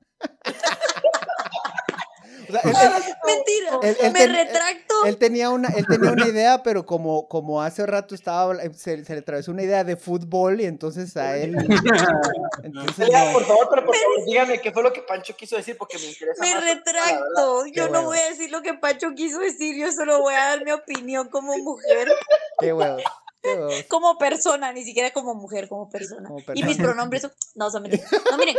O 2.49 2.53
sea, 2.53 2.97
él, 2.97 3.03
él- 3.07 3.15
Mentira, 3.25 3.79
Él- 3.83 3.97
él 4.01 4.13
me 4.13 4.19
ten- 4.21 4.33
retracto. 4.35 4.95
él 5.05 5.17
tenía 5.19 5.51
una, 5.51 5.69
él 5.69 5.87
tenía 5.87 6.11
una 6.13 6.27
idea, 6.29 6.63
pero 6.63 6.87
como, 6.87 7.29
como 7.29 7.61
hace 7.63 7.85
rato 7.87 8.15
estaba, 8.15 8.43
habla- 8.43 8.63
se, 8.75 9.05
se 9.05 9.13
le 9.15 9.19
atravesó 9.21 9.51
una 9.51 9.63
idea 9.63 9.85
de 9.85 9.97
fútbol 9.97 10.61
y 10.61 10.65
entonces 10.67 11.17
a 11.17 11.37
él... 11.37 11.57
Entonces, 12.63 13.07
Oiga, 13.09 13.27
no. 13.27 13.33
por 13.33 13.45
favor, 13.45 13.69
pero 13.71 13.87
por 13.87 13.95
favor, 13.97 14.25
dígame 14.27 14.61
qué 14.61 14.73
fue 14.73 14.83
lo 14.83 14.93
que 14.93 15.03
Pancho 15.03 15.37
quiso 15.37 15.57
decir 15.57 15.77
porque 15.77 15.99
me 15.99 16.07
interesa 16.07 16.43
Me 16.43 16.55
más. 16.55 16.65
retracto. 16.65 17.67
Yo 17.73 17.89
no 17.89 18.05
voy 18.05 18.19
a 18.19 18.31
decir 18.31 18.51
lo 18.51 18.63
que 18.63 18.75
Pancho 18.75 19.09
quiso 19.15 19.39
decir, 19.39 19.77
yo 19.77 19.93
solo 19.93 20.21
voy 20.21 20.35
a 20.35 20.45
dar 20.47 20.65
mi 20.65 20.73
opinión 20.73 21.29
como 21.29 21.57
mujer. 21.59 22.09
Qué 22.59 22.73
huevos. 22.73 23.03
como 23.89 24.19
persona, 24.19 24.73
ni 24.73 24.85
siquiera 24.85 25.11
como 25.13 25.35
mujer, 25.35 25.69
como 25.69 25.89
persona. 25.89 26.29
Y 26.55 26.63
mis 26.65 26.77
pronombres 26.79 27.23
son... 27.23 27.33
No, 27.55 27.71
son 27.71 27.85
No, 27.85 28.39
miren. 28.39 28.57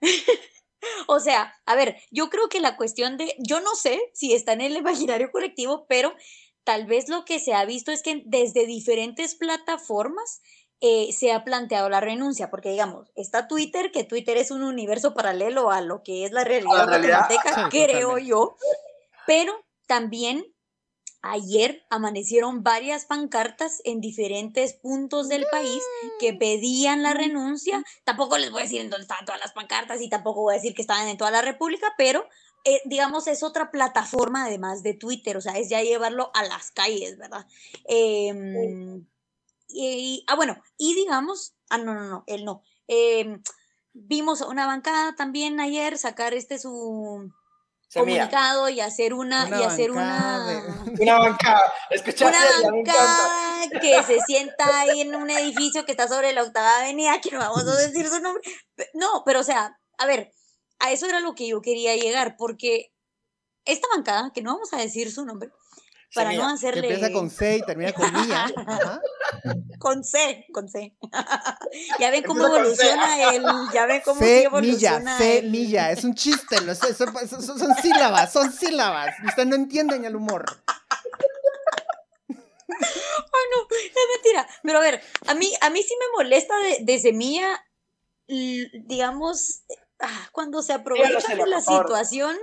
o 1.08 1.20
sea, 1.20 1.54
a 1.66 1.74
ver, 1.74 1.96
yo 2.10 2.30
creo 2.30 2.48
que 2.48 2.60
la 2.60 2.76
cuestión 2.76 3.16
de... 3.16 3.34
Yo 3.38 3.60
no 3.60 3.74
sé 3.74 4.00
si 4.14 4.34
está 4.34 4.52
en 4.52 4.60
el 4.60 4.76
imaginario 4.76 5.30
colectivo, 5.30 5.86
pero 5.88 6.14
tal 6.64 6.86
vez 6.86 7.08
lo 7.08 7.24
que 7.24 7.38
se 7.40 7.54
ha 7.54 7.64
visto 7.64 7.92
es 7.92 8.02
que 8.02 8.22
desde 8.26 8.66
diferentes 8.66 9.34
plataformas 9.34 10.40
eh, 10.80 11.12
se 11.12 11.32
ha 11.32 11.42
planteado 11.42 11.88
la 11.88 12.00
renuncia, 12.00 12.50
porque 12.50 12.70
digamos, 12.70 13.10
está 13.16 13.48
Twitter, 13.48 13.90
que 13.90 14.04
Twitter 14.04 14.36
es 14.36 14.50
un 14.50 14.62
universo 14.62 15.12
paralelo 15.12 15.70
a 15.70 15.80
lo 15.80 16.02
que 16.04 16.24
es 16.24 16.30
la 16.30 16.44
realidad, 16.44 16.86
guatemalteca, 16.86 17.68
creo 17.68 18.18
yo, 18.18 18.56
pero 19.26 19.52
también 19.88 20.44
ayer 21.30 21.84
amanecieron 21.90 22.62
varias 22.62 23.04
pancartas 23.04 23.80
en 23.84 24.00
diferentes 24.00 24.74
puntos 24.74 25.28
del 25.28 25.44
país 25.50 25.82
que 26.20 26.34
pedían 26.34 27.02
la 27.02 27.14
renuncia. 27.14 27.82
Tampoco 28.04 28.38
les 28.38 28.50
voy 28.50 28.60
a 28.60 28.64
decir 28.64 28.80
en 28.80 28.90
dónde 28.90 29.02
estaban 29.02 29.24
todas 29.24 29.40
las 29.40 29.52
pancartas 29.52 30.00
y 30.00 30.08
tampoco 30.08 30.42
voy 30.42 30.54
a 30.54 30.56
decir 30.56 30.74
que 30.74 30.82
estaban 30.82 31.08
en 31.08 31.16
toda 31.16 31.30
la 31.30 31.42
República, 31.42 31.94
pero 31.96 32.26
eh, 32.64 32.80
digamos, 32.84 33.26
es 33.28 33.42
otra 33.42 33.70
plataforma 33.70 34.44
además 34.44 34.82
de 34.82 34.94
Twitter, 34.94 35.36
o 35.36 35.40
sea, 35.40 35.56
es 35.58 35.68
ya 35.68 35.82
llevarlo 35.82 36.30
a 36.34 36.44
las 36.44 36.70
calles, 36.70 37.16
¿verdad? 37.16 37.46
Eh, 37.88 39.02
y, 39.68 40.24
ah, 40.26 40.34
bueno, 40.34 40.62
y 40.76 40.94
digamos, 40.94 41.54
ah, 41.68 41.78
no, 41.78 41.94
no, 41.94 42.04
no, 42.04 42.24
él 42.26 42.44
no. 42.44 42.62
Em, 42.86 43.42
vimos 43.92 44.40
una 44.40 44.66
bancada 44.66 45.14
también 45.14 45.60
ayer 45.60 45.98
sacar 45.98 46.34
este 46.34 46.58
su 46.58 47.32
comunicado 47.92 48.68
y 48.68 48.80
hacer 48.80 49.14
una, 49.14 49.48
y 49.48 49.62
hacer 49.62 49.90
una 49.90 50.62
una 51.00 51.18
bancada. 51.18 51.72
Una 52.20 52.70
bancada 52.70 53.68
que 53.80 54.02
se 54.02 54.20
sienta 54.20 54.80
ahí 54.80 55.00
en 55.00 55.14
un 55.14 55.30
edificio 55.30 55.84
que 55.84 55.92
está 55.92 56.08
sobre 56.08 56.32
la 56.32 56.42
octava 56.42 56.80
avenida 56.80 57.20
que 57.20 57.30
no 57.30 57.38
vamos 57.38 57.66
a 57.66 57.76
decir 57.76 58.08
su 58.08 58.20
nombre. 58.20 58.42
No 58.94 59.22
pero 59.24 59.40
o 59.40 59.44
sea 59.44 59.78
a 59.98 60.06
ver 60.06 60.30
a 60.78 60.92
eso 60.92 61.06
era 61.06 61.20
lo 61.20 61.34
que 61.34 61.48
yo 61.48 61.60
quería 61.60 61.96
llegar 61.96 62.36
porque 62.36 62.92
esta 63.64 63.88
bancada 63.94 64.32
que 64.34 64.42
no 64.42 64.54
vamos 64.54 64.72
a 64.72 64.78
decir 64.78 65.10
su 65.10 65.24
nombre 65.24 65.50
para 66.14 66.32
no 66.32 66.48
hacerle. 66.48 66.82
Que 66.82 66.94
empieza 66.94 67.12
con 67.12 67.30
C 67.30 67.56
y 67.56 67.62
termina 67.62 67.92
con 67.92 68.12
Milla. 68.12 68.46
Con 69.78 70.02
C, 70.02 70.46
con 70.52 70.68
C. 70.68 70.96
ya 72.00 72.10
ven 72.10 72.24
cómo 72.24 72.44
evoluciona 72.46 73.30
el. 73.32 73.44
Ya 73.72 73.86
ven 73.86 74.02
cómo 74.04 74.18
C, 74.18 74.42
evoluciona. 74.42 74.98
Milla, 74.98 75.18
C, 75.18 75.42
Milla. 75.42 75.90
Es 75.92 76.02
un 76.02 76.14
chiste, 76.14 76.56
son, 76.74 77.38
son, 77.42 77.74
sílabas, 77.76 78.32
son 78.32 78.52
sílabas. 78.52 79.14
Ustedes 79.24 79.46
no 79.46 79.54
entienden 79.54 80.04
el 80.04 80.16
humor. 80.16 80.44
Ay, 82.68 83.44
no, 83.54 83.76
es 83.76 83.92
mentira. 84.16 84.48
Pero 84.64 84.78
a 84.78 84.82
ver, 84.82 85.00
a 85.26 85.34
mí, 85.34 85.52
a 85.60 85.70
mí 85.70 85.82
sí 85.82 85.94
me 86.00 86.16
molesta 86.16 86.56
de, 86.58 86.78
de 86.80 86.98
semilla, 86.98 87.64
digamos, 88.26 89.62
ah, 90.00 90.28
cuando 90.32 90.62
se 90.62 90.72
aprovecha 90.72 91.34
de 91.34 91.46
la 91.46 91.60
situación. 91.60 92.36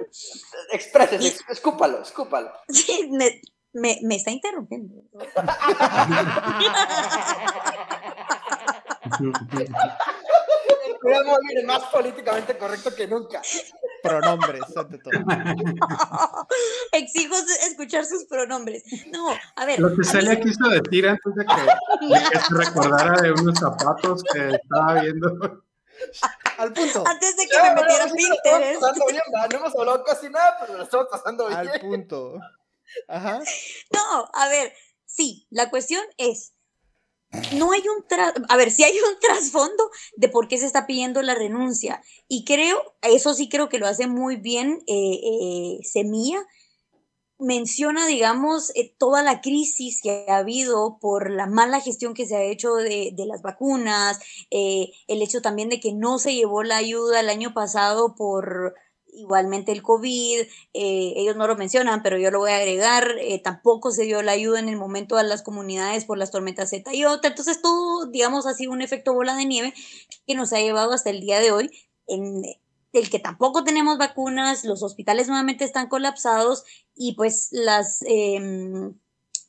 Exprésese, 0.71 1.43
escúpalo, 1.49 2.01
escúpalo. 2.01 2.51
Sí, 2.69 3.09
me, 3.11 3.41
me, 3.75 3.99
me 4.03 4.15
está 4.15 4.31
interrumpiendo. 4.31 5.03
Más 11.65 11.83
políticamente 11.85 12.57
correcto 12.57 12.93
que 12.95 13.07
nunca. 13.07 13.41
Pronombres, 14.01 14.63
ante 14.75 14.97
todo. 14.97 15.13
Exijo 16.91 17.35
escuchar 17.67 18.03
sus 18.05 18.25
pronombres. 18.25 18.83
No, 19.11 19.29
a 19.55 19.65
ver. 19.65 19.79
Lo 19.79 19.95
que 19.95 20.03
Celia 20.03 20.39
quiso 20.39 20.67
decir 20.69 21.07
antes 21.07 21.35
de 21.35 21.45
que, 21.45 21.53
de 22.07 22.29
que 22.29 22.39
se 22.39 22.55
recordara 22.55 23.21
de 23.21 23.31
unos 23.31 23.59
zapatos 23.59 24.23
que 24.23 24.49
estaba 24.49 25.01
viendo. 25.01 25.61
Al 26.57 26.73
punto. 26.73 27.03
Antes 27.05 27.37
de 27.37 27.47
que 27.47 27.61
me 27.61 27.75
metiera 27.75 28.05
Pinterest. 28.05 28.81
No 29.51 29.57
hemos 29.57 29.75
hablado 29.75 30.03
casi 30.03 30.27
nada, 30.29 30.57
pero 30.59 30.77
lo 30.77 30.83
estamos 30.83 31.07
pasando 31.11 31.47
bien. 31.47 31.59
Al 31.59 31.79
punto. 31.79 32.39
Ajá. 33.07 33.41
No, 33.93 34.29
a 34.33 34.49
ver, 34.49 34.73
sí, 35.05 35.47
la 35.49 35.69
cuestión 35.69 36.01
es, 36.17 36.55
no 37.53 37.71
hay 37.71 37.81
un, 37.81 38.05
a 38.49 38.57
ver, 38.57 38.71
sí 38.71 38.83
hay 38.83 38.97
un 38.97 39.19
trasfondo 39.19 39.89
de 40.15 40.29
por 40.29 40.47
qué 40.47 40.57
se 40.57 40.65
está 40.65 40.87
pidiendo 40.87 41.21
la 41.21 41.35
renuncia. 41.35 42.01
Y 42.27 42.45
creo, 42.45 42.95
eso 43.01 43.33
sí 43.33 43.49
creo 43.49 43.69
que 43.69 43.79
lo 43.79 43.87
hace 43.87 44.07
muy 44.07 44.37
bien 44.37 44.83
eh, 44.87 45.19
eh 45.23 45.79
Semilla. 45.83 46.45
Menciona, 47.37 48.07
digamos, 48.07 48.71
eh, 48.75 48.95
toda 48.97 49.21
la 49.21 49.41
crisis 49.41 50.01
que 50.01 50.25
ha 50.29 50.37
habido 50.37 50.99
por 51.01 51.29
la 51.29 51.47
mala 51.47 51.81
gestión 51.81 52.13
que 52.13 52.25
se 52.25 52.37
ha 52.37 52.43
hecho 52.43 52.75
de, 52.75 53.13
las 53.27 53.41
vacunas, 53.41 54.19
eh, 54.51 54.91
el 55.07 55.21
hecho 55.21 55.41
también 55.41 55.67
de 55.67 55.81
que 55.81 55.93
no 55.93 56.17
se 56.17 56.33
llevó 56.33 56.63
la 56.63 56.77
ayuda 56.77 57.19
el 57.19 57.27
año 57.27 57.53
pasado 57.53 58.15
por, 58.15 58.75
igualmente 59.15 59.71
el 59.71 59.81
COVID, 59.81 60.41
eh, 60.41 61.13
ellos 61.15 61.35
no 61.35 61.47
lo 61.47 61.55
mencionan, 61.55 62.03
pero 62.03 62.17
yo 62.17 62.31
lo 62.31 62.39
voy 62.39 62.51
a 62.51 62.57
agregar, 62.57 63.15
eh, 63.19 63.39
tampoco 63.39 63.91
se 63.91 64.03
dio 64.03 64.21
la 64.21 64.33
ayuda 64.33 64.59
en 64.59 64.69
el 64.69 64.77
momento 64.77 65.17
a 65.17 65.23
las 65.23 65.41
comunidades 65.41 66.05
por 66.05 66.17
las 66.17 66.31
tormentas 66.31 66.69
Z 66.69 66.93
y 66.93 67.05
otra, 67.05 67.29
entonces 67.29 67.61
todo, 67.61 68.05
digamos, 68.07 68.45
ha 68.45 68.53
sido 68.53 68.71
un 68.71 68.81
efecto 68.81 69.13
bola 69.13 69.35
de 69.35 69.45
nieve 69.45 69.73
que 70.27 70.35
nos 70.35 70.53
ha 70.53 70.59
llevado 70.59 70.93
hasta 70.93 71.09
el 71.09 71.21
día 71.21 71.39
de 71.39 71.51
hoy 71.51 71.69
en 72.07 72.43
el 72.93 73.09
que 73.09 73.19
tampoco 73.19 73.63
tenemos 73.63 73.97
vacunas, 73.97 74.63
los 74.63 74.83
hospitales 74.83 75.27
nuevamente 75.27 75.65
están 75.65 75.87
colapsados 75.89 76.63
y 76.95 77.15
pues 77.15 77.49
las... 77.51 78.03
Em, 78.07 78.95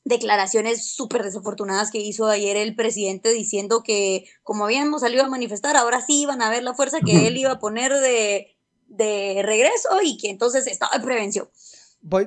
declaraciones 0.07 0.87
súper 0.87 1.25
desafortunadas 1.25 1.91
que 1.91 1.99
hizo 1.99 2.29
ayer 2.29 2.57
el 2.57 2.77
presidente 2.77 3.31
diciendo 3.31 3.83
que 3.83 4.25
como 4.45 4.65
habíamos 4.65 5.01
salido 5.01 5.25
a 5.25 5.29
manifestar, 5.29 5.77
ahora 5.77 6.01
sí 6.01 6.23
iban 6.23 6.43
a 6.43 6.49
ver 6.49 6.63
la 6.63 6.75
fuerza 6.75 7.01
que 7.05 7.27
él 7.27 7.37
iba 7.37 7.51
a 7.51 7.59
poner 7.59 7.93
de 7.93 8.56
de 8.87 9.43
regreso 9.43 9.89
y 10.03 10.17
que 10.17 10.31
entonces 10.31 10.67
estaba 10.67 10.97
en 10.97 11.03
prevención. 11.03 11.49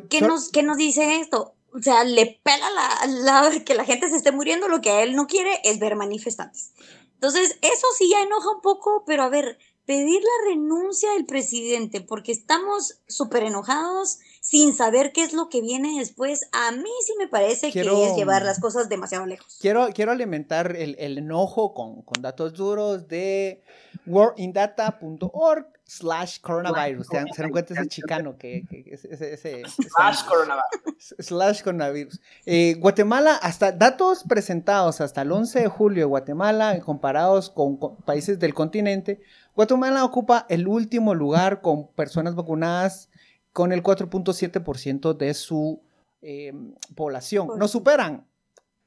¿Qué, 0.10 0.22
nos, 0.22 0.50
¿Qué 0.50 0.63
nos 0.63 0.78
dice 0.78 1.20
esto? 1.20 1.56
O 1.74 1.82
sea, 1.82 2.04
le 2.04 2.42
pela 2.44 2.68
la, 2.72 3.63
que 3.63 3.75
la 3.75 3.86
gente 3.86 4.10
se 4.10 4.18
esté 4.18 4.32
muriendo, 4.32 4.68
lo 4.68 4.82
que 4.82 4.89
a 4.89 5.04
él 5.04 5.16
no 5.16 5.28
quiere 5.28 5.60
es 5.63 5.80
ver 5.80 5.96
manifestantes. 5.96 6.74
Entonces, 7.13 7.58
eso 7.62 7.88
sí 7.98 8.10
ya 8.10 8.22
enoja 8.22 8.50
un 8.51 8.62
poco, 8.62 9.04
pero 9.06 9.24
a 9.24 9.30
ver, 9.30 9.58
pedir 9.89 10.22
la 10.22 10.51
renuncia 10.51 11.12
del 11.13 11.25
presidente 11.25 12.00
porque 12.00 12.32
estamos 12.32 13.00
súper 13.08 13.44
enojados 13.44 14.20
sin 14.39 14.75
saber 14.75 15.12
qué 15.13 15.24
es 15.24 15.34
lo 15.34 15.50
que 15.50 15.62
viene 15.62 15.98
después, 15.98 16.48
a 16.51 16.72
mí 16.72 16.89
sí 17.06 17.13
me 17.18 17.28
parece 17.28 17.72
que 17.72 17.82
es 17.82 18.16
llevar 18.16 18.44
las 18.44 18.60
cosas 18.60 18.88
demasiado 18.88 19.25
lejos. 19.25 19.58
Quiero, 19.60 19.89
quiero 19.94 20.12
alimentar 20.12 20.75
el, 20.75 20.96
el 21.00 21.18
enojo 21.18 21.74
con, 21.74 22.04
con, 22.04 22.22
datos 22.22 22.54
duros 22.54 23.08
de 23.08 23.63
worldindata.org 24.06 25.78
slash 25.89 26.39
coronavirus. 26.39 27.08
Se 27.08 27.41
dan 27.41 27.51
cuenta 27.51 27.74
ese 27.74 27.88
chicano 27.88 28.38
que, 28.38 28.63
ese, 28.86 29.34
ese, 29.34 29.63
slash 29.65 30.24
coronavirus. 30.24 31.15
Slash 31.19 31.63
coronavirus. 31.63 32.22
Eh, 32.46 32.75
Guatemala, 32.79 33.36
hasta 33.36 33.72
datos 33.72 34.24
presentados 34.24 35.01
hasta 35.01 35.24
el 35.24 35.31
11 35.31 35.62
de 35.62 35.67
julio 35.67 36.01
de 36.03 36.05
Guatemala, 36.05 36.79
comparados 36.81 37.50
con, 37.50 37.79
países 38.05 38.38
del 38.38 38.53
continente, 38.53 39.19
Guatemala 39.55 40.05
ocupa 40.05 40.46
el 40.50 40.67
último 40.67 41.15
lugar 41.15 41.62
con 41.62 41.88
personas 41.93 42.36
vacunadas 42.36 43.10
con 43.51 43.72
el 43.72 43.81
4.7% 43.81 45.17
de 45.17 45.34
su 45.34 45.81
eh, 46.22 46.53
población. 46.96 47.50
Nos 47.58 47.72
superan 47.72 48.27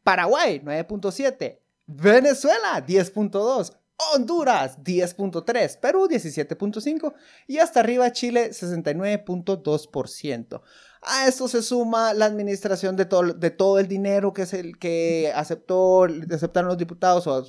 Paraguay, 0.05 0.61
9.7%, 0.65 1.59
Venezuela, 1.87 2.85
10.2%, 2.87 3.77
Honduras 4.15 4.79
10.3, 4.83 5.79
Perú 5.79 6.09
17.5 6.09 7.13
y 7.47 7.59
hasta 7.59 7.81
arriba 7.81 8.11
Chile 8.13 8.51
69.2%. 8.51 10.63
A 11.03 11.27
esto 11.27 11.49
se 11.49 11.63
suma 11.63 12.15
la 12.15 12.25
administración 12.27 12.97
de 12.97 13.05
todo, 13.07 13.35
de 13.35 13.51
todo 13.51 13.79
el 13.79 13.89
dinero 13.89 14.33
que 14.33 14.43
es 14.43 14.55
el 14.55 14.79
que 14.79 15.33
aceptó, 15.35 16.05
aceptaron 16.05 16.69
los 16.69 16.79
diputados 16.79 17.27
o 17.27 17.45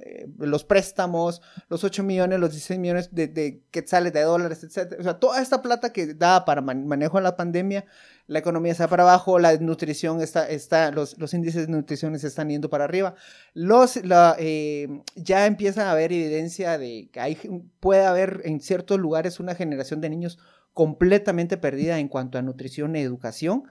eh, 0.00 0.26
los 0.38 0.64
préstamos, 0.64 1.40
los 1.68 1.84
8 1.84 2.02
millones, 2.02 2.40
los 2.40 2.50
16 2.50 2.80
millones 2.80 3.14
de, 3.14 3.28
de 3.28 3.62
quetzales, 3.70 4.12
de 4.12 4.22
dólares, 4.22 4.64
etc. 4.64 4.96
O 4.98 5.02
sea, 5.02 5.18
toda 5.18 5.40
esta 5.40 5.62
plata 5.62 5.92
que 5.92 6.14
da 6.14 6.44
para 6.44 6.60
manejo 6.60 7.18
de 7.18 7.22
la 7.22 7.36
pandemia 7.36 7.84
la 8.26 8.38
economía 8.38 8.72
está 8.72 8.88
para 8.88 9.02
abajo, 9.02 9.38
la 9.38 9.56
nutrición 9.58 10.22
está, 10.22 10.48
está 10.48 10.90
los, 10.90 11.18
los 11.18 11.34
índices 11.34 11.66
de 11.66 11.72
nutrición 11.72 12.14
están 12.14 12.48
yendo 12.48 12.70
para 12.70 12.84
arriba. 12.84 13.14
Los, 13.52 13.96
la, 14.04 14.36
eh, 14.38 15.02
ya 15.14 15.46
empieza 15.46 15.88
a 15.88 15.92
haber 15.92 16.12
evidencia 16.12 16.78
de 16.78 17.10
que 17.12 17.62
puede 17.80 18.04
haber 18.04 18.40
en 18.44 18.60
ciertos 18.60 18.98
lugares 18.98 19.40
una 19.40 19.54
generación 19.54 20.00
de 20.00 20.08
niños 20.08 20.38
completamente 20.72 21.56
perdida 21.56 21.98
en 21.98 22.08
cuanto 22.08 22.38
a 22.38 22.42
nutrición 22.42 22.96
y 22.96 23.00
educación. 23.00 23.64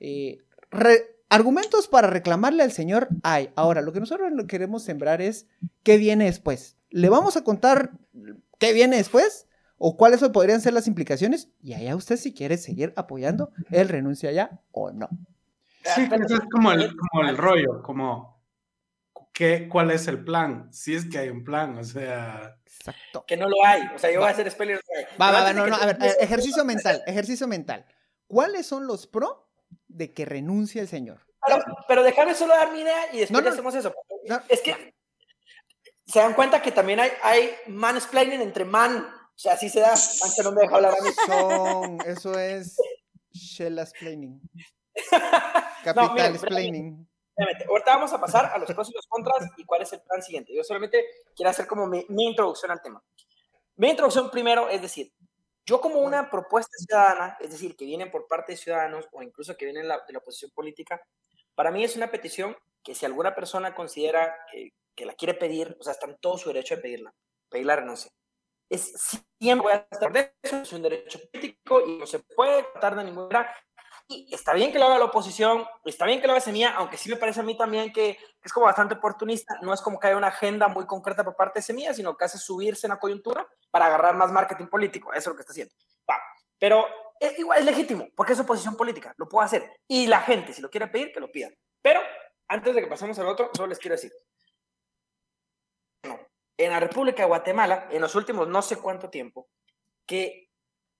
Eh, 0.00 0.38
argumentos 1.28 1.86
para 1.88 2.08
reclamarle 2.08 2.62
al 2.62 2.72
Señor 2.72 3.08
hay. 3.22 3.50
Ahora, 3.56 3.82
lo 3.82 3.92
que 3.92 4.00
nosotros 4.00 4.32
queremos 4.48 4.82
sembrar 4.82 5.20
es 5.20 5.46
qué 5.82 5.98
viene 5.98 6.24
después. 6.24 6.76
¿Le 6.90 7.10
vamos 7.10 7.36
a 7.36 7.44
contar 7.44 7.92
qué 8.58 8.72
viene 8.72 8.96
después? 8.96 9.47
O 9.78 9.96
cuáles 9.96 10.20
podrían 10.30 10.60
ser 10.60 10.72
las 10.72 10.86
implicaciones 10.86 11.48
y 11.62 11.74
allá 11.74 11.96
usted 11.96 12.16
si 12.16 12.34
quiere 12.34 12.58
seguir 12.58 12.92
apoyando, 12.96 13.52
él 13.70 13.88
renuncia 13.88 14.32
ya 14.32 14.60
o 14.72 14.90
no. 14.90 15.08
Sí, 15.94 16.08
eso 16.12 16.34
es 16.34 16.40
como 16.50 16.72
el, 16.72 16.94
como 16.96 17.28
el 17.28 17.36
rollo, 17.36 17.82
como 17.82 18.42
¿qué, 19.32 19.68
¿cuál 19.68 19.92
es 19.92 20.08
el 20.08 20.24
plan? 20.24 20.68
Si 20.72 20.94
es 20.94 21.08
que 21.08 21.18
hay 21.18 21.28
un 21.28 21.44
plan, 21.44 21.78
o 21.78 21.84
sea... 21.84 22.56
Exacto. 22.66 23.24
Que 23.26 23.36
no 23.36 23.48
lo 23.48 23.64
hay. 23.64 23.82
O 23.94 23.98
sea, 23.98 24.10
yo 24.10 24.18
voy 24.18 24.28
a 24.28 24.32
hacer 24.32 24.50
spoilers. 24.50 24.82
Va, 25.20 25.30
va, 25.30 25.42
va, 25.44 25.52
no, 25.52 25.66
no, 25.66 25.76
a 25.76 25.86
ver, 25.86 25.98
ejercicio 26.20 26.64
mental, 26.64 27.02
ejercicio 27.06 27.46
mental. 27.46 27.86
¿Cuáles 28.26 28.66
son 28.66 28.86
los 28.86 29.06
pro 29.06 29.48
de 29.86 30.12
que 30.12 30.24
renuncie 30.24 30.80
el 30.80 30.88
señor? 30.88 31.20
Pero, 31.46 31.62
pero 31.86 32.02
déjame 32.02 32.34
solo 32.34 32.54
dar 32.54 32.72
mi 32.72 32.80
idea 32.80 33.12
y 33.12 33.20
después 33.20 33.42
No, 33.42 33.48
no. 33.48 33.52
hacemos 33.54 33.74
eso. 33.74 33.94
No. 34.26 34.40
Es 34.48 34.60
que 34.60 34.94
se 36.06 36.18
dan 36.18 36.34
cuenta 36.34 36.60
que 36.60 36.72
también 36.72 37.00
hay, 37.00 37.10
hay 37.22 37.50
mansplaining 37.68 38.40
entre 38.40 38.64
man. 38.64 39.06
O 39.38 39.40
sea, 39.40 39.52
así 39.52 39.68
se 39.68 39.78
da. 39.78 39.90
Antes 39.92 40.40
no 40.42 40.50
me 40.50 40.62
deja 40.62 40.74
hablar 40.74 40.94
a 40.98 41.00
mí. 41.00 41.10
Son, 41.24 42.00
eso 42.04 42.36
es 42.36 42.76
Shellas 43.32 43.92
Planning. 43.98 44.40
No, 45.86 45.94
Capital 45.94 46.12
mira, 46.12 46.26
explaining. 46.26 47.08
Obviamente, 47.36 47.64
Ahorita 47.66 47.94
vamos 47.94 48.12
a 48.12 48.20
pasar 48.20 48.46
a 48.46 48.58
los 48.58 48.70
pros 48.72 48.90
y 48.90 48.94
los 48.94 49.06
contras 49.06 49.48
y 49.56 49.64
cuál 49.64 49.80
es 49.80 49.92
el 49.92 50.02
plan 50.02 50.20
siguiente. 50.20 50.52
Yo 50.52 50.64
solamente 50.64 51.02
quiero 51.36 51.50
hacer 51.50 51.68
como 51.68 51.86
mi, 51.86 52.04
mi 52.08 52.24
introducción 52.24 52.72
al 52.72 52.82
tema. 52.82 53.00
Mi 53.76 53.90
introducción 53.90 54.28
primero 54.28 54.68
es 54.68 54.82
decir, 54.82 55.12
yo 55.64 55.80
como 55.80 56.00
una 56.00 56.28
propuesta 56.30 56.76
ciudadana, 56.76 57.38
es 57.40 57.52
decir, 57.52 57.76
que 57.76 57.84
viene 57.84 58.08
por 58.08 58.26
parte 58.26 58.52
de 58.52 58.58
ciudadanos 58.58 59.08
o 59.12 59.22
incluso 59.22 59.56
que 59.56 59.66
viene 59.66 59.80
de 59.80 59.86
la, 59.86 60.04
de 60.04 60.12
la 60.12 60.18
oposición 60.18 60.50
política, 60.50 61.00
para 61.54 61.70
mí 61.70 61.84
es 61.84 61.96
una 61.96 62.10
petición 62.10 62.56
que 62.82 62.96
si 62.96 63.06
alguna 63.06 63.34
persona 63.36 63.72
considera 63.72 64.34
que, 64.50 64.72
que 64.96 65.06
la 65.06 65.14
quiere 65.14 65.34
pedir, 65.34 65.76
o 65.80 65.84
sea, 65.84 65.92
está 65.92 66.06
en 66.06 66.18
todo 66.18 66.36
su 66.36 66.48
derecho 66.48 66.74
de 66.74 66.82
pedirla, 66.82 67.14
pedir 67.48 67.66
la 67.66 67.76
renuncia. 67.76 68.10
Es 68.68 68.92
siempre 69.38 69.62
voy 69.62 69.72
a 69.72 69.86
estar 69.90 70.12
de 70.12 70.34
eso, 70.42 70.56
es 70.58 70.72
un 70.72 70.82
derecho 70.82 71.18
político 71.32 71.80
y 71.86 71.98
no 71.98 72.06
se 72.06 72.18
puede 72.18 72.64
tratar 72.64 72.96
de 72.96 73.04
ninguna 73.04 73.26
manera. 73.26 73.54
Y 74.10 74.34
está 74.34 74.54
bien 74.54 74.72
que 74.72 74.78
lo 74.78 74.86
haga 74.86 74.98
la 74.98 75.04
oposición, 75.04 75.66
está 75.84 76.06
bien 76.06 76.20
que 76.20 76.26
lo 76.26 76.32
haga 76.32 76.40
Semilla, 76.40 76.74
aunque 76.76 76.96
sí 76.96 77.10
me 77.10 77.16
parece 77.16 77.40
a 77.40 77.42
mí 77.42 77.56
también 77.56 77.92
que 77.92 78.18
es 78.42 78.52
como 78.52 78.66
bastante 78.66 78.94
oportunista. 78.94 79.58
No 79.60 79.74
es 79.74 79.82
como 79.82 79.98
que 79.98 80.06
haya 80.06 80.16
una 80.16 80.28
agenda 80.28 80.68
muy 80.68 80.86
concreta 80.86 81.24
por 81.24 81.36
parte 81.36 81.58
de 81.58 81.62
Semilla, 81.62 81.92
sino 81.92 82.16
que 82.16 82.24
hace 82.24 82.38
subirse 82.38 82.86
en 82.86 82.92
la 82.92 82.98
coyuntura 82.98 83.46
para 83.70 83.86
agarrar 83.86 84.16
más 84.16 84.32
marketing 84.32 84.66
político. 84.66 85.12
Eso 85.12 85.18
es 85.18 85.26
lo 85.26 85.34
que 85.34 85.42
está 85.42 85.52
haciendo. 85.52 85.74
Va. 86.10 86.16
Pero 86.58 86.86
es, 87.20 87.38
igual 87.38 87.58
es 87.58 87.64
legítimo, 87.66 88.08
porque 88.14 88.32
es 88.32 88.40
oposición 88.40 88.76
política, 88.76 89.12
lo 89.18 89.28
puede 89.28 89.46
hacer. 89.46 89.72
Y 89.86 90.06
la 90.06 90.20
gente, 90.22 90.54
si 90.54 90.62
lo 90.62 90.70
quiere 90.70 90.86
pedir, 90.88 91.12
que 91.12 91.20
lo 91.20 91.30
pida. 91.30 91.50
Pero 91.82 92.00
antes 92.48 92.74
de 92.74 92.80
que 92.80 92.86
pasemos 92.86 93.18
al 93.18 93.26
otro, 93.26 93.50
solo 93.52 93.68
les 93.68 93.78
quiero 93.78 93.96
decir. 93.96 94.12
En 96.58 96.70
la 96.70 96.80
República 96.80 97.22
de 97.22 97.28
Guatemala, 97.28 97.88
en 97.90 98.00
los 98.00 98.14
últimos 98.14 98.48
no 98.48 98.60
sé 98.62 98.76
cuánto 98.76 99.08
tiempo, 99.08 99.48
que 100.06 100.50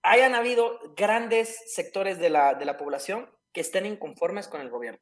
hayan 0.03 0.35
habido 0.35 0.79
grandes 0.97 1.75
sectores 1.75 2.19
de 2.19 2.31
la, 2.31 2.55
de 2.55 2.65
la 2.65 2.77
población 2.77 3.31
que 3.53 3.61
estén 3.61 3.85
inconformes 3.85 4.49
con 4.49 4.61
el 4.61 4.71
gobierno. 4.71 5.01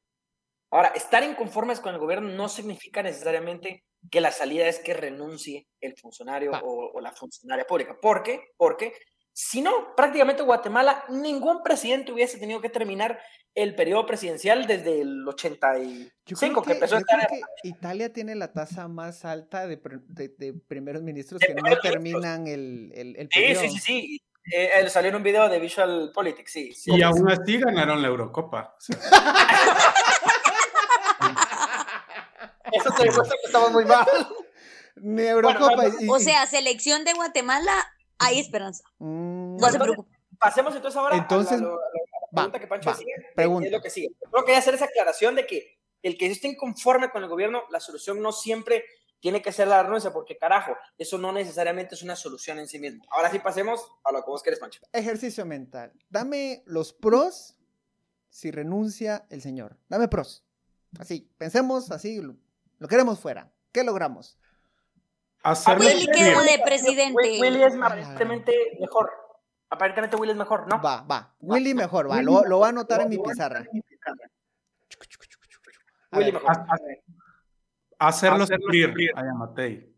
Ahora, 0.70 0.88
estar 0.88 1.22
inconformes 1.22 1.78
con 1.78 1.94
el 1.94 2.00
gobierno 2.00 2.28
no 2.30 2.48
significa 2.48 3.02
necesariamente 3.02 3.84
que 4.10 4.20
la 4.20 4.32
salida 4.32 4.66
es 4.66 4.78
que 4.80 4.94
renuncie 4.94 5.66
el 5.80 5.96
funcionario 5.96 6.52
Va. 6.52 6.60
o, 6.64 6.92
o 6.92 7.00
la 7.00 7.12
funcionaria 7.12 7.66
pública. 7.66 7.96
¿Por 8.00 8.22
qué? 8.22 8.52
Porque 8.56 8.94
si 9.38 9.61
no, 9.61 9.95
prácticamente 9.95 10.43
Guatemala, 10.43 11.05
ningún 11.11 11.62
presidente 11.62 12.11
hubiese 12.11 12.38
tenido 12.38 12.62
que 12.62 12.71
terminar 12.71 13.21
el 13.55 13.75
periodo 13.75 14.07
presidencial 14.07 14.66
desde 14.66 15.02
el 15.02 15.28
85, 15.28 16.11
Yo 16.25 16.37
creo 16.38 16.62
que, 16.62 16.73
empezó 16.73 16.99
yo 16.99 17.05
creo 17.05 17.26
que 17.28 17.40
Italia 17.69 18.11
tiene 18.11 18.35
la 18.35 18.55
tasa 18.55 18.88
más 18.88 19.26
alta 19.26 19.66
de, 19.66 19.76
pre- 19.76 19.99
de- 20.09 20.35
de 20.38 20.55
primeros 20.55 21.02
ministros 21.02 21.38
De 21.40 21.49
que 21.49 21.55
no 21.55 21.61
ministros. 21.64 21.93
terminan 21.93 22.47
el, 22.47 22.90
el, 22.95 23.14
el 23.16 23.28
Sí, 23.31 23.40
periodo. 23.40 23.61
sí, 23.61 23.69
sí, 23.69 23.78
sí. 23.78 24.23
Eh, 24.55 24.71
eh, 24.81 24.88
salió 24.88 25.11
en 25.11 25.16
un 25.16 25.23
video 25.23 25.50
de 25.50 25.59
Visual 25.59 26.12
Politics, 26.14 26.50
sí. 26.52 26.73
sí. 26.73 26.90
Y 26.95 27.02
aún 27.02 27.31
así 27.31 27.59
ganaron 27.59 28.00
la 28.00 28.09
Eurocopa. 28.09 28.75
Eso 32.73 32.90
te 32.97 33.05
demuestra 33.05 33.37
que 33.40 33.47
estamos 33.47 33.71
muy 33.73 33.85
mal. 33.85 34.07
Ni 34.97 35.23
Eurocopa. 35.23 35.75
Bueno, 35.76 35.95
y- 36.00 36.09
O 36.09 36.19
sea, 36.21 36.47
selección 36.47 37.05
de 37.05 37.12
Guatemala, 37.12 37.73
hay 38.19 38.40
esperanza. 38.40 38.82
Mm, 38.99 39.16
No 39.58 39.66
se 39.71 39.78
Bueno, 39.78 39.84
preocupe. 39.95 40.16
Pasemos 40.38 40.75
entonces 40.76 40.99
ahora 40.99 41.16
Entonces, 41.16 41.52
a, 41.60 41.64
la, 41.64 41.69
a 41.69 41.71
la- 41.71 41.76
a 41.76 42.21
la 42.21 42.28
pregunta 42.32 42.58
que 42.60 42.66
Pancho 42.66 42.90
va, 42.90 42.97
decía, 42.97 43.14
que 43.16 43.34
pregunta. 43.34 43.66
es 43.66 43.73
lo 43.73 43.80
que 43.80 43.90
sigue. 43.90 44.08
Yo 44.36 44.45
quería 44.45 44.58
hacer 44.58 44.75
esa 44.75 44.84
aclaración 44.86 45.34
de 45.34 45.47
que 45.47 45.78
el 46.02 46.19
que 46.19 46.26
esté 46.26 46.49
inconforme 46.49 47.10
con 47.10 47.23
el 47.23 47.28
gobierno, 47.28 47.62
la 47.71 47.80
solución 47.80 48.21
no 48.21 48.32
siempre 48.32 48.84
tiene 49.19 49.40
que 49.40 49.50
ser 49.50 49.66
la 49.69 49.82
renuncia, 49.82 50.12
porque 50.12 50.36
carajo, 50.36 50.76
eso 50.99 51.16
no 51.16 51.32
necesariamente 51.32 51.95
es 51.95 52.02
una 52.02 52.14
solución 52.16 52.58
en 52.58 52.69
sí 52.69 52.78
mismo. 52.78 53.02
Ahora 53.10 53.30
sí 53.30 53.38
pasemos 53.38 53.90
a 54.04 54.12
lo 54.12 54.19
que 54.23 54.30
vos 54.30 54.42
querés, 54.42 54.58
Pancho. 54.60 54.80
Ejercicio 54.92 55.47
mental. 55.47 55.92
Dame 56.10 56.62
los 56.66 56.92
pros 56.92 57.56
si 58.28 58.50
renuncia 58.50 59.26
el 59.30 59.40
señor. 59.40 59.78
Dame 59.88 60.06
pros. 60.08 60.45
Así, 61.00 61.30
pensemos 61.38 61.90
así, 61.90 62.21
lo, 62.21 62.36
lo 62.78 62.88
queremos 62.88 63.19
fuera. 63.19 63.50
¿Qué 63.73 63.82
logramos? 63.82 64.38
hacerlo 65.42 65.84
Willy 65.86 66.06
quedó 66.08 66.42
de 66.42 66.58
presidente. 66.64 67.14
Willy, 67.14 67.40
Willy 67.40 67.62
es 67.62 67.75
aparentemente 67.75 68.54
mejor. 68.80 69.10
Aparentemente 69.71 70.17
Willy 70.17 70.33
es 70.33 70.37
mejor, 70.39 70.69
¿no? 70.69 70.81
Va, 70.81 71.02
va. 71.02 71.35
Willy 71.41 71.75
mejor, 71.75 72.11
va. 72.11 72.23
Lo, 72.23 72.45
lo 72.45 72.59
voy 72.59 72.67
a 72.67 72.69
anotar 72.71 73.00
en 73.02 73.09
mi 73.09 73.19
pizarra. 73.19 73.65
A 76.11 76.19
Willy 76.19 76.31
ver, 76.33 76.43
mejor. 76.43 76.67
Hacerlo 77.99 78.47
sufrir 78.47 78.95
a 79.17 79.25
Yamatei. 79.25 79.93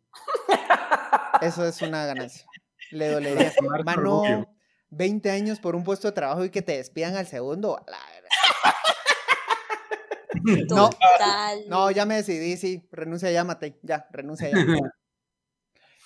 Eso 1.42 1.64
es 1.66 1.82
una 1.82 2.06
ganancia. 2.06 2.46
Le 2.90 3.10
dolería. 3.10 3.52
Mano, 3.84 4.00
Rubio. 4.02 4.48
20 4.90 5.30
años 5.30 5.60
por 5.60 5.76
un 5.76 5.84
puesto 5.84 6.08
de 6.08 6.12
trabajo 6.12 6.44
y 6.44 6.50
que 6.50 6.62
te 6.62 6.76
despidan 6.78 7.16
al 7.16 7.26
segundo. 7.26 7.84
la 7.86 7.98
verga. 8.12 8.28
No. 10.70 10.88
Total. 10.90 11.64
No, 11.68 11.90
ya 11.90 12.06
me 12.06 12.16
decidí, 12.16 12.56
sí. 12.56 12.88
Renuncia 12.92 13.30
ya, 13.30 13.44
Matei. 13.44 13.76
Ya, 13.82 14.06
renuncia 14.10 14.50
ya. 14.50 14.54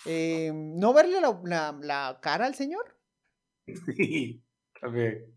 Eh, 0.05 0.51
¿No 0.53 0.93
verle 0.93 1.21
la, 1.21 1.39
la- 1.45 1.79
la 1.81 2.19
cara 2.21 2.47
al 2.47 2.57
señor? 2.57 2.99
Sí, 3.67 4.43
también. 4.81 5.33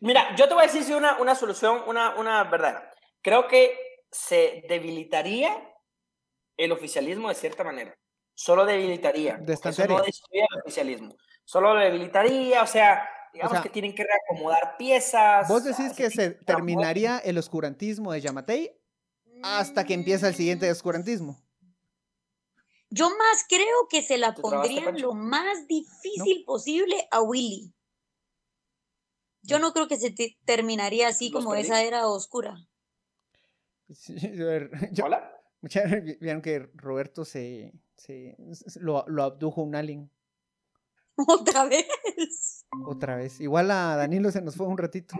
Mira, 0.00 0.34
yo 0.36 0.48
te 0.48 0.54
voy 0.54 0.64
a 0.64 0.66
decir 0.72 0.94
una, 0.94 1.18
una 1.18 1.34
solución, 1.34 1.82
una, 1.86 2.14
una 2.16 2.44
verdadera. 2.44 2.90
Creo 3.22 3.48
que 3.48 3.76
se 4.10 4.64
debilitaría 4.68 5.56
el 6.56 6.72
oficialismo 6.72 7.28
de 7.28 7.34
cierta 7.34 7.64
manera. 7.64 7.96
Solo 8.34 8.64
debilitaría. 8.64 9.40
Eso 9.46 9.86
no 9.88 10.00
destruye 10.02 10.46
el 10.48 10.60
oficialismo. 10.60 11.16
Solo 11.44 11.74
lo 11.74 11.80
debilitaría, 11.80 12.62
o 12.62 12.66
sea, 12.66 13.08
digamos 13.32 13.52
sea, 13.52 13.62
que 13.62 13.70
tienen 13.70 13.94
que 13.94 14.04
reacomodar 14.04 14.76
piezas. 14.76 15.48
¿Vos 15.48 15.64
decís 15.64 15.92
que 15.96 16.10
se 16.10 16.30
terminaría 16.30 17.18
el 17.18 17.38
oscurantismo 17.38 18.12
de 18.12 18.20
Yamatei 18.20 18.72
hasta 19.42 19.84
que 19.84 19.94
empieza 19.94 20.28
el 20.28 20.34
siguiente 20.34 20.70
oscurantismo? 20.70 21.36
Yo 22.90 23.10
más 23.10 23.44
creo 23.48 23.86
que 23.90 24.02
se 24.02 24.16
la 24.18 24.34
¿Te 24.34 24.42
trabaste, 24.42 24.74
pondrían 24.74 25.00
lo 25.02 25.12
más 25.14 25.66
difícil 25.66 26.44
posible 26.44 27.06
a 27.10 27.20
Willy. 27.22 27.74
Yo 29.42 29.58
no 29.58 29.72
creo 29.72 29.88
que 29.88 29.96
se 29.96 30.10
te- 30.10 30.36
terminaría 30.44 31.08
así 31.08 31.30
Los 31.30 31.42
como 31.44 31.54
perdí. 31.54 31.66
esa 31.66 31.82
era 31.82 32.06
oscura. 32.08 32.56
Sí, 33.90 34.14
a 34.42 34.44
ver, 34.44 34.70
yo- 34.92 35.04
Hola. 35.04 35.32
vieron 36.20 36.42
que 36.42 36.70
Roberto 36.74 37.24
se, 37.24 37.72
se- 37.96 38.36
lo, 38.80 39.04
lo 39.08 39.22
abdujo 39.22 39.62
un 39.62 39.74
alien 39.74 40.10
Otra 41.28 41.64
vez. 41.64 41.86
otra 42.86 43.16
vez. 43.16 43.40
Igual 43.40 43.70
a 43.70 43.96
Danilo 43.96 44.30
se 44.30 44.40
nos 44.40 44.54
fue 44.56 44.66
un 44.66 44.78
ratito. 44.78 45.16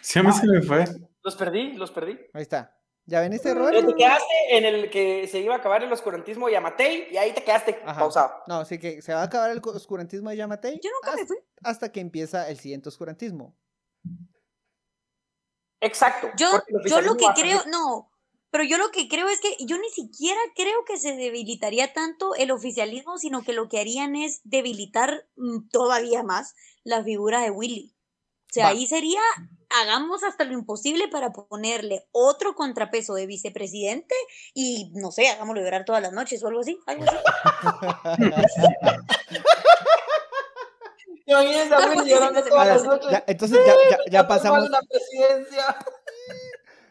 Sí, 0.00 0.18
a 0.18 0.22
mí 0.22 0.32
se 0.32 0.46
me 0.46 0.62
fue. 0.62 0.84
Los 1.22 1.36
perdí, 1.36 1.72
los 1.74 1.90
perdí. 1.92 2.18
Ahí 2.32 2.42
está. 2.42 2.75
¿Ya 3.08 3.20
veniste, 3.20 3.50
Eh, 3.50 3.54
Roberto? 3.54 3.86
Te 3.86 3.94
quedaste 3.94 4.34
en 4.50 4.64
el 4.64 4.90
que 4.90 5.28
se 5.28 5.38
iba 5.38 5.54
a 5.54 5.58
acabar 5.58 5.82
el 5.82 5.92
oscurantismo 5.92 6.48
y 6.48 6.54
Amatei, 6.56 7.06
y 7.10 7.16
ahí 7.16 7.32
te 7.32 7.44
quedaste 7.44 7.80
Ajá. 7.84 8.00
pausado. 8.00 8.34
No, 8.48 8.64
sí 8.64 8.78
que 8.78 9.00
se 9.00 9.14
va 9.14 9.20
a 9.20 9.24
acabar 9.24 9.50
el 9.50 9.60
oscurantismo 9.64 10.30
de 10.30 10.36
Yamatei 10.36 10.80
Yo 10.82 10.90
nunca 10.90 11.14
me 11.14 11.22
hasta, 11.22 11.26
fui. 11.26 11.36
hasta 11.62 11.92
que 11.92 12.00
empieza 12.00 12.48
el 12.50 12.58
siguiente 12.58 12.88
oscurantismo. 12.88 13.56
Exacto. 15.80 16.30
Yo, 16.36 16.48
yo 16.88 17.00
lo 17.02 17.16
que 17.16 17.26
creo, 17.36 17.62
no, 17.66 18.10
pero 18.50 18.64
yo 18.64 18.78
lo 18.78 18.90
que 18.90 19.08
creo 19.08 19.28
es 19.28 19.40
que 19.40 19.54
yo 19.64 19.78
ni 19.78 19.90
siquiera 19.90 20.40
creo 20.56 20.84
que 20.84 20.96
se 20.96 21.14
debilitaría 21.14 21.92
tanto 21.92 22.34
el 22.34 22.50
oficialismo, 22.50 23.18
sino 23.18 23.42
que 23.42 23.52
lo 23.52 23.68
que 23.68 23.78
harían 23.78 24.16
es 24.16 24.40
debilitar 24.42 25.28
mm, 25.36 25.68
todavía 25.70 26.22
más 26.24 26.54
la 26.82 27.04
figura 27.04 27.40
de 27.42 27.50
Willy. 27.50 27.94
O 28.50 28.52
sea, 28.52 28.64
Va. 28.64 28.70
ahí 28.70 28.86
sería, 28.86 29.20
hagamos 29.68 30.22
hasta 30.22 30.44
lo 30.44 30.52
imposible 30.52 31.08
para 31.08 31.32
ponerle 31.32 32.06
otro 32.12 32.54
contrapeso 32.54 33.14
de 33.14 33.26
vicepresidente 33.26 34.14
y, 34.54 34.90
no 34.94 35.10
sé, 35.12 35.28
hagámoslo 35.28 35.62
llorar 35.62 35.84
todas 35.84 36.02
las 36.02 36.12
noches 36.12 36.42
o 36.42 36.48
algo 36.48 36.60
así. 36.60 36.78
Algo 36.86 37.04
así. 37.04 37.16
Entonces 43.26 43.58
ya, 43.66 43.74
ya- 43.90 43.98
ya 44.10 44.28
pasamos. 44.28 44.60
mal 44.62 44.70
la 44.70 44.80
presidencia. 44.82 45.76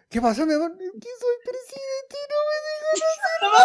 ¿Qué 0.09 0.21
pasó, 0.21 0.45
mi 0.45 0.53
amor? 0.53 0.77
¿Qué 0.77 1.09
soy 1.19 1.35
presidente? 1.43 2.17
No 2.29 3.49
me 3.49 3.55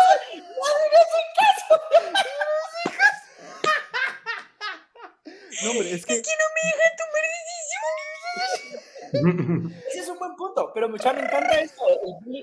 No, 5.62 5.70
hombre, 5.72 5.92
es 5.94 6.06
que. 6.06 6.14
Es 6.14 6.22
que 6.22 6.30
no 6.30 6.46
me 6.54 6.62
deja 6.70 6.86
tomar 6.96 7.24
decisiones. 7.36 8.89
Ese 9.88 10.00
es 10.00 10.08
un 10.08 10.18
buen 10.18 10.34
punto, 10.36 10.70
pero 10.72 10.88
mucha 10.88 11.12
me 11.12 11.22
encanta 11.22 11.60
esto, 11.60 11.82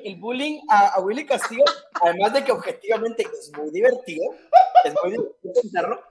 el, 0.04 0.16
bullying 0.18 0.60
a, 0.70 1.00
Willy 1.02 1.26
Castillo, 1.26 1.64
además 2.02 2.34
de 2.34 2.44
que 2.44 2.52
objetivamente 2.52 3.24
es 3.24 3.52
muy 3.58 3.72
divertido, 3.72 4.34
es 4.84 4.94
muy 5.02 5.12
divertido 5.12 5.54
pensarlo, 5.62 6.04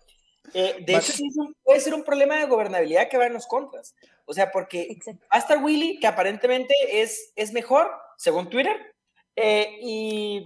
eh, 0.55 0.85
de 0.87 0.95
hecho 0.95 1.13
sí 1.13 1.29
puede 1.63 1.81
ser 1.81 1.95
un 1.95 2.05
problema 2.05 2.37
de 2.39 2.47
gobernabilidad 2.47 3.09
que 3.09 3.19
va 3.19 3.27
en 3.27 3.35
los 3.35 3.47
contras, 3.47 3.95
o 4.25 4.35
sea, 4.35 4.51
porque 4.51 4.99
hasta 5.29 5.59
Willy, 5.59 5.99
que 6.01 6.07
aparentemente 6.07 6.75
es, 6.91 7.33
es 7.37 7.53
mejor, 7.53 7.91
según 8.17 8.49
Twitter, 8.49 8.77
eh, 9.39 9.79
y, 9.83 10.43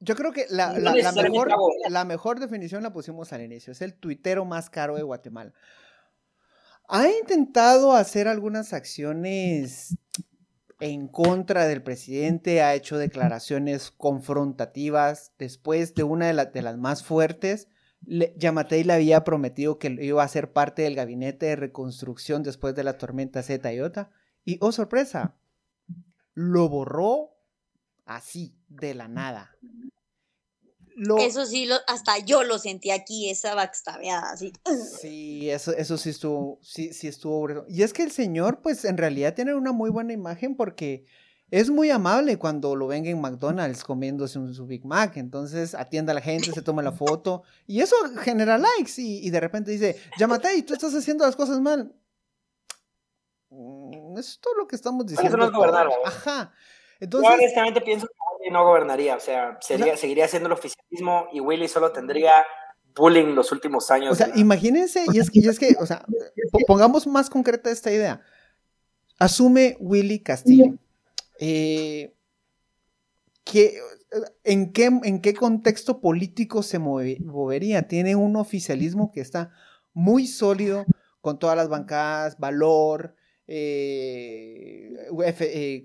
yo 0.00 0.16
creo 0.16 0.32
que 0.32 0.46
la, 0.48 0.72
la, 0.78 0.92
mejor, 1.12 1.50
la 1.90 2.04
mejor 2.06 2.40
definición 2.40 2.82
la 2.82 2.90
pusimos 2.90 3.34
al 3.34 3.42
inicio, 3.42 3.72
es 3.72 3.82
el 3.82 3.94
tuitero 3.94 4.46
más 4.46 4.70
caro 4.70 4.96
de 4.96 5.02
Guatemala. 5.02 5.52
Ha 6.88 7.06
intentado 7.10 7.92
hacer 7.92 8.28
algunas 8.28 8.72
acciones 8.72 9.98
en 10.80 11.08
contra 11.08 11.66
del 11.66 11.82
presidente, 11.82 12.62
ha 12.62 12.74
hecho 12.74 12.96
declaraciones 12.96 13.90
confrontativas 13.90 15.32
después 15.38 15.94
de 15.94 16.04
una 16.04 16.32
de, 16.32 16.62
las 16.62 16.78
más 16.78 17.04
fuertes. 17.04 17.68
Yamatei 18.00 18.84
le 18.84 18.94
había 18.94 19.22
prometido 19.22 19.78
que 19.78 19.98
iba 20.00 20.22
a 20.22 20.28
ser 20.28 20.52
parte 20.52 20.82
del 20.82 20.94
gabinete 20.94 21.46
de 21.46 21.56
reconstrucción 21.56 22.42
después 22.42 22.74
de 22.74 22.84
la 22.84 22.96
tormenta 22.96 23.42
Z 23.42 23.70
y 23.70 23.80
Ota. 23.80 24.10
Y, 24.46 24.56
oh 24.62 24.72
sorpresa, 24.72 25.36
lo 26.32 26.70
borró 26.70 27.36
así, 28.06 28.56
de 28.68 28.94
la 28.94 29.08
nada. 29.08 29.54
Eso 31.20 31.46
sí, 31.46 31.68
hasta 31.86 32.18
yo 32.18 32.42
lo 32.42 32.58
sentí 32.58 32.90
aquí, 32.90 33.30
esa 33.30 33.54
backstabeada, 33.54 34.32
así. 34.32 34.52
Sí, 35.00 35.48
eso, 35.48 35.72
eso 35.72 35.96
sí 35.96 36.10
estuvo, 36.10 36.58
sí, 36.62 36.92
sí 36.92 37.06
estuvo. 37.06 37.64
Y 37.68 37.82
es 37.82 37.92
que 37.92 38.02
el 38.02 38.10
señor, 38.10 38.60
pues 38.62 38.84
en 38.84 38.96
realidad 38.96 39.34
tiene 39.34 39.54
una 39.54 39.72
muy 39.72 39.90
buena 39.90 40.12
imagen 40.12 40.56
porque 40.56 41.04
es 41.50 41.70
muy 41.70 41.90
amable 41.90 42.36
cuando 42.38 42.76
lo 42.76 42.88
ven 42.88 43.06
en 43.06 43.20
McDonald's 43.20 43.84
comiéndose 43.84 44.38
su 44.52 44.66
Big 44.66 44.84
Mac. 44.84 45.16
Entonces 45.16 45.74
atiende 45.74 46.12
a 46.12 46.14
la 46.14 46.20
gente, 46.20 46.52
se 46.52 46.62
toma 46.62 46.82
la 46.82 46.92
foto 46.92 47.42
y 47.66 47.80
eso 47.80 47.96
genera 48.20 48.58
likes. 48.58 48.92
Y, 48.96 49.30
de 49.30 49.40
repente 49.40 49.70
dice: 49.70 49.96
y 50.56 50.62
tú 50.62 50.74
estás 50.74 50.94
haciendo 50.94 51.24
las 51.24 51.36
cosas 51.36 51.60
mal. 51.60 51.94
Mm, 53.50 54.18
eso 54.18 54.30
es 54.30 54.40
todo 54.40 54.54
lo 54.54 54.66
que 54.66 54.76
estamos 54.76 55.06
diciendo. 55.06 55.38
Eso 55.38 55.50
no 55.50 55.64
es 55.64 55.96
Ajá. 56.06 56.52
Entonces, 57.00 57.30
Yo 57.30 57.34
honestamente 57.34 57.80
pienso 57.80 58.06
que 58.06 58.12
Willy 58.48 58.52
no 58.52 58.64
gobernaría, 58.64 59.16
o 59.16 59.20
sea, 59.20 59.58
sería, 59.60 59.96
seguiría 59.96 60.28
siendo 60.28 60.46
el 60.48 60.52
oficialismo 60.52 61.26
y 61.32 61.40
Willy 61.40 61.68
solo 61.68 61.92
tendría 61.92 62.32
bullying 62.94 63.34
los 63.34 63.52
últimos 63.52 63.90
años. 63.90 64.12
O 64.12 64.14
sea, 64.14 64.30
imagínense, 64.36 65.04
y 65.12 65.18
es, 65.18 65.28
y 65.32 65.46
es 65.46 65.58
que, 65.58 65.76
o 65.78 65.86
sea, 65.86 66.04
pongamos 66.66 67.06
más 67.06 67.30
concreta 67.30 67.70
esta 67.70 67.92
idea. 67.92 68.22
Asume 69.18 69.76
Willy 69.80 70.20
Castillo. 70.20 70.74
Eh, 71.40 72.14
en, 74.44 74.72
qué, 74.72 74.86
¿En 75.02 75.20
qué 75.20 75.34
contexto 75.34 76.00
político 76.00 76.62
se 76.62 76.78
movería? 76.78 77.88
Tiene 77.88 78.16
un 78.16 78.36
oficialismo 78.36 79.10
que 79.12 79.20
está 79.20 79.52
muy 79.92 80.26
sólido, 80.26 80.84
con 81.20 81.38
todas 81.38 81.56
las 81.56 81.68
bancadas, 81.68 82.38
valor, 82.38 83.14
eh, 83.46 84.92
eh 85.40 85.84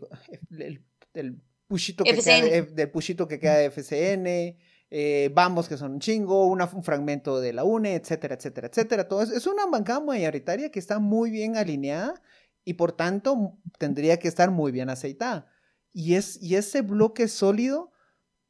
el 1.14 1.42
pushito 1.74 2.04
que, 2.04 2.14
queda 2.16 2.42
de, 2.42 2.62
del 2.62 2.92
pushito 2.92 3.28
que 3.28 3.40
queda 3.40 3.58
de 3.58 3.72
FCN, 3.72 4.60
eh, 4.92 5.32
Vamos 5.34 5.68
que 5.68 5.76
son 5.76 5.94
un 5.94 6.00
chingo, 6.00 6.46
un 6.46 6.84
fragmento 6.84 7.42
de 7.42 7.52
la 7.52 7.64
UNE, 7.64 7.96
etcétera, 7.96 8.36
etcétera, 8.36 8.68
etcétera. 8.68 9.08
Todo 9.08 9.24
es, 9.24 9.48
una 9.48 9.66
bancada 9.66 10.00
mayoritaria 10.00 10.70
que 10.70 10.78
está 10.78 11.00
muy 11.00 11.32
bien 11.32 11.58
alineada 11.58 12.22
y 12.64 12.76
por 12.76 12.92
tanto 12.92 13.58
tendría 13.80 14.20
que 14.20 14.28
estar 14.28 14.52
muy 14.52 14.72
bien 14.72 14.92
aceitada. 14.92 15.48
Y, 15.94 16.14
es, 16.14 16.40
y 16.44 16.58
ese 16.58 16.82
bloque 16.82 17.28
sólido 17.28 17.92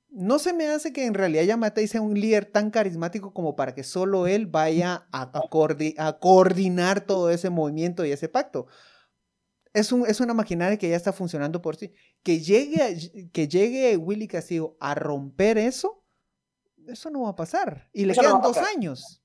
no 0.10 0.38
se 0.38 0.52
me 0.52 0.68
hace 0.68 0.92
que 0.92 1.06
en 1.06 1.14
realidad 1.14 1.44
Yamatei 1.44 1.88
sea 1.88 2.02
un 2.02 2.20
líder 2.20 2.46
tan 2.46 2.72
carismático 2.72 3.34
como 3.34 3.56
para 3.56 3.74
que 3.74 3.84
solo 3.84 4.28
él 4.28 4.48
vaya 4.48 5.08
a, 5.14 5.32
a 5.32 6.20
coordinar 6.20 7.06
todo 7.06 7.30
ese 7.30 7.50
movimiento 7.50 8.04
y 8.04 8.12
ese 8.12 8.28
pacto 8.28 8.68
es, 9.74 9.92
un, 9.92 10.06
es 10.08 10.20
una 10.20 10.34
maquinaria 10.34 10.78
que 10.78 10.90
ya 10.90 10.96
está 10.96 11.12
funcionando 11.12 11.62
por 11.62 11.76
sí. 11.76 11.94
Que 12.22 12.40
llegue, 12.40 13.30
que 13.32 13.48
llegue 13.48 13.98
Willy 13.98 14.28
Castillo 14.28 14.78
a 14.80 14.96
romper 14.96 15.58
eso, 15.58 16.04
eso 16.88 17.10
no 17.10 17.24
va 17.24 17.30
a 17.30 17.36
pasar. 17.36 17.90
Y 17.92 18.06
le 18.06 18.14
quedan 18.14 18.42
dos 18.42 18.58
años. 18.58 19.22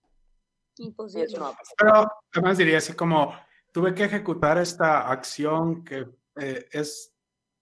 Imposible. 0.78 1.38
Pero 1.76 2.11
además 2.32 2.56
diría 2.58 2.78
así 2.78 2.94
como, 2.94 3.34
tuve 3.72 3.94
que 3.94 4.04
ejecutar 4.04 4.58
esta 4.58 5.11
acción 5.11 5.84
que 5.84 6.08
eh, 6.37 6.66
es 6.72 7.12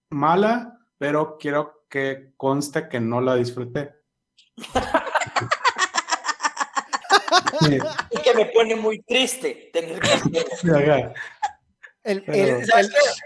mala, 0.09 0.79
pero 0.97 1.37
quiero 1.37 1.85
que 1.89 2.33
conste 2.37 2.87
que 2.87 2.99
no 2.99 3.21
la 3.21 3.35
disfruté. 3.35 3.95
y 8.11 8.17
que 8.21 8.33
me 8.33 8.45
pone 8.47 8.75
muy 8.75 9.01
triste 9.01 9.69
tener 9.73 9.99
que 9.99 10.09
hacerlo. 10.11 11.13
El, 12.07 12.23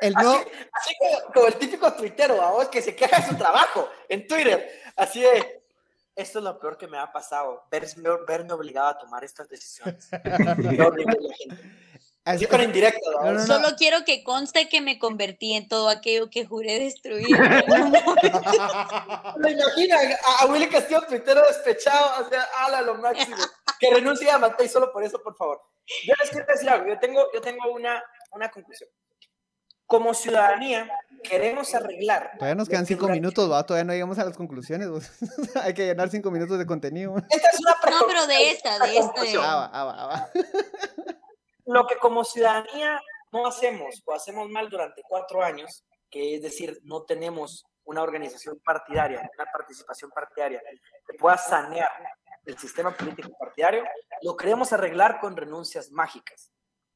el, 0.01 0.13
no... 0.13 0.33
así, 0.33 0.95
como, 1.33 1.45
el 1.45 1.55
típico 1.55 1.93
tuitero, 1.93 2.35
vos, 2.35 2.67
que 2.69 2.81
se 2.81 2.95
queja 2.95 3.21
de 3.21 3.27
su 3.27 3.35
trabajo 3.35 3.87
en 4.09 4.27
Twitter. 4.27 4.67
Así 4.95 5.21
de, 5.21 5.63
esto 6.15 6.39
es 6.39 6.43
lo 6.43 6.59
peor 6.59 6.79
que 6.79 6.87
me 6.87 6.97
ha 6.97 7.11
pasado, 7.11 7.63
verme, 7.69 8.09
verme 8.27 8.53
obligado 8.53 8.87
a 8.87 8.97
tomar 8.97 9.23
estas 9.23 9.47
decisiones. 9.47 10.09
Así 12.23 12.45
con 12.45 12.61
indirecto. 12.61 12.99
Solo 13.47 13.69
quiero 13.75 14.05
que 14.05 14.23
conste 14.23 14.69
que 14.69 14.79
me 14.79 14.99
convertí 14.99 15.53
en 15.53 15.67
todo 15.67 15.89
aquello 15.89 16.29
que 16.29 16.45
juré 16.45 16.77
destruir. 16.77 17.35
Me 19.37 19.51
imagino 19.51 19.95
a, 20.39 20.45
Willy 20.45 20.69
Castillo, 20.69 21.01
tuitero 21.07 21.41
despechado, 21.47 22.23
o 22.23 22.29
sea, 22.29 22.47
ala 22.59 22.83
lo 22.83 22.93
máximo. 22.95 23.37
Que 23.79 23.91
renuncie 23.91 24.29
a 24.29 24.37
Matei 24.37 24.67
solo 24.67 24.91
por 24.91 25.03
eso, 25.03 25.21
por 25.23 25.35
favor. 25.35 25.61
Yo 26.05 26.13
les 26.21 26.29
quiero 26.29 26.45
decir 26.45 26.69
algo. 26.69 26.87
Yo 26.87 26.99
tengo, 26.99 27.27
yo 27.33 27.41
tengo 27.41 27.71
una, 27.71 28.03
una 28.31 28.49
conclusión. 28.49 28.89
Como 29.85 30.13
ciudadanía, 30.13 30.89
queremos 31.21 31.75
arreglar. 31.75 32.31
Todavía 32.35 32.55
nos 32.55 32.69
quedan 32.69 32.85
cinco 32.85 33.09
minutos, 33.09 33.51
¿va? 33.51 33.65
Todavía 33.65 33.83
no 33.83 33.93
llegamos 33.93 34.17
a 34.19 34.25
las 34.25 34.37
conclusiones. 34.37 34.87
Hay 35.63 35.73
que 35.73 35.85
llenar 35.85 36.09
cinco 36.09 36.31
minutos 36.31 36.57
de 36.57 36.65
contenido. 36.65 37.15
Esta 37.29 37.49
es 37.49 37.59
una 37.59 37.75
No, 37.91 38.07
pero 38.07 38.25
de 38.25 38.51
esta, 38.51 38.79
de 38.79 38.97
esta. 38.97 39.21
Ah, 39.41 39.69
ah, 39.73 40.09
ah, 40.13 40.29
Lo 41.65 41.85
que 41.87 41.97
como 41.97 42.23
ciudadanía 42.23 43.01
no 43.33 43.47
hacemos 43.47 44.01
o 44.05 44.13
hacemos 44.13 44.49
mal 44.49 44.69
durante 44.69 45.01
cuatro 45.07 45.43
años, 45.43 45.83
que 46.09 46.35
es 46.35 46.41
decir, 46.41 46.79
no 46.83 47.03
tenemos 47.03 47.65
una 47.83 48.01
organización 48.01 48.61
partidaria, 48.63 49.29
una 49.37 49.51
participación 49.51 50.11
partidaria 50.11 50.61
que 51.07 51.17
pueda 51.17 51.37
sanear 51.37 51.89
el 52.45 52.57
sistema 52.57 52.95
político 52.95 53.31
partidario, 53.37 53.83
lo 54.21 54.35
queremos 54.35 54.73
arreglar 54.73 55.19
con 55.19 55.35
renuncias 55.35 55.91
mágicas. 55.91 56.51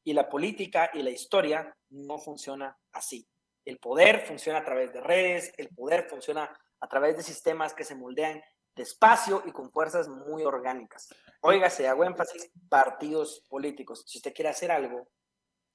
Y 0.06 0.14
la 0.14 0.30
política 0.30 0.92
y 0.94 1.04
la 1.04 1.10
historia 1.10 1.76
no 1.90 2.18
funciona 2.18 2.78
así. 2.94 3.28
El 3.66 3.80
poder 3.80 4.26
funciona 4.26 4.60
a 4.60 4.64
través 4.64 4.94
de 4.94 5.02
redes, 5.02 5.52
el 5.58 5.68
poder 5.70 6.08
funciona 6.08 6.58
a 6.80 6.88
través 6.88 7.18
de 7.18 7.24
sistemas 7.24 7.74
que 7.74 7.84
se 7.84 7.96
moldean 7.96 8.42
despacio 8.76 9.42
y 9.46 9.52
con 9.52 9.72
fuerzas 9.72 10.08
muy 10.08 10.44
orgánicas. 10.44 11.10
Óigase, 11.42 11.88
hago 11.88 12.04
énfasis, 12.04 12.52
partidos 12.70 13.44
políticos. 13.50 14.04
Si 14.06 14.20
usted 14.20 14.34
quiere 14.34 14.50
hacer 14.50 14.72
algo, 14.72 15.08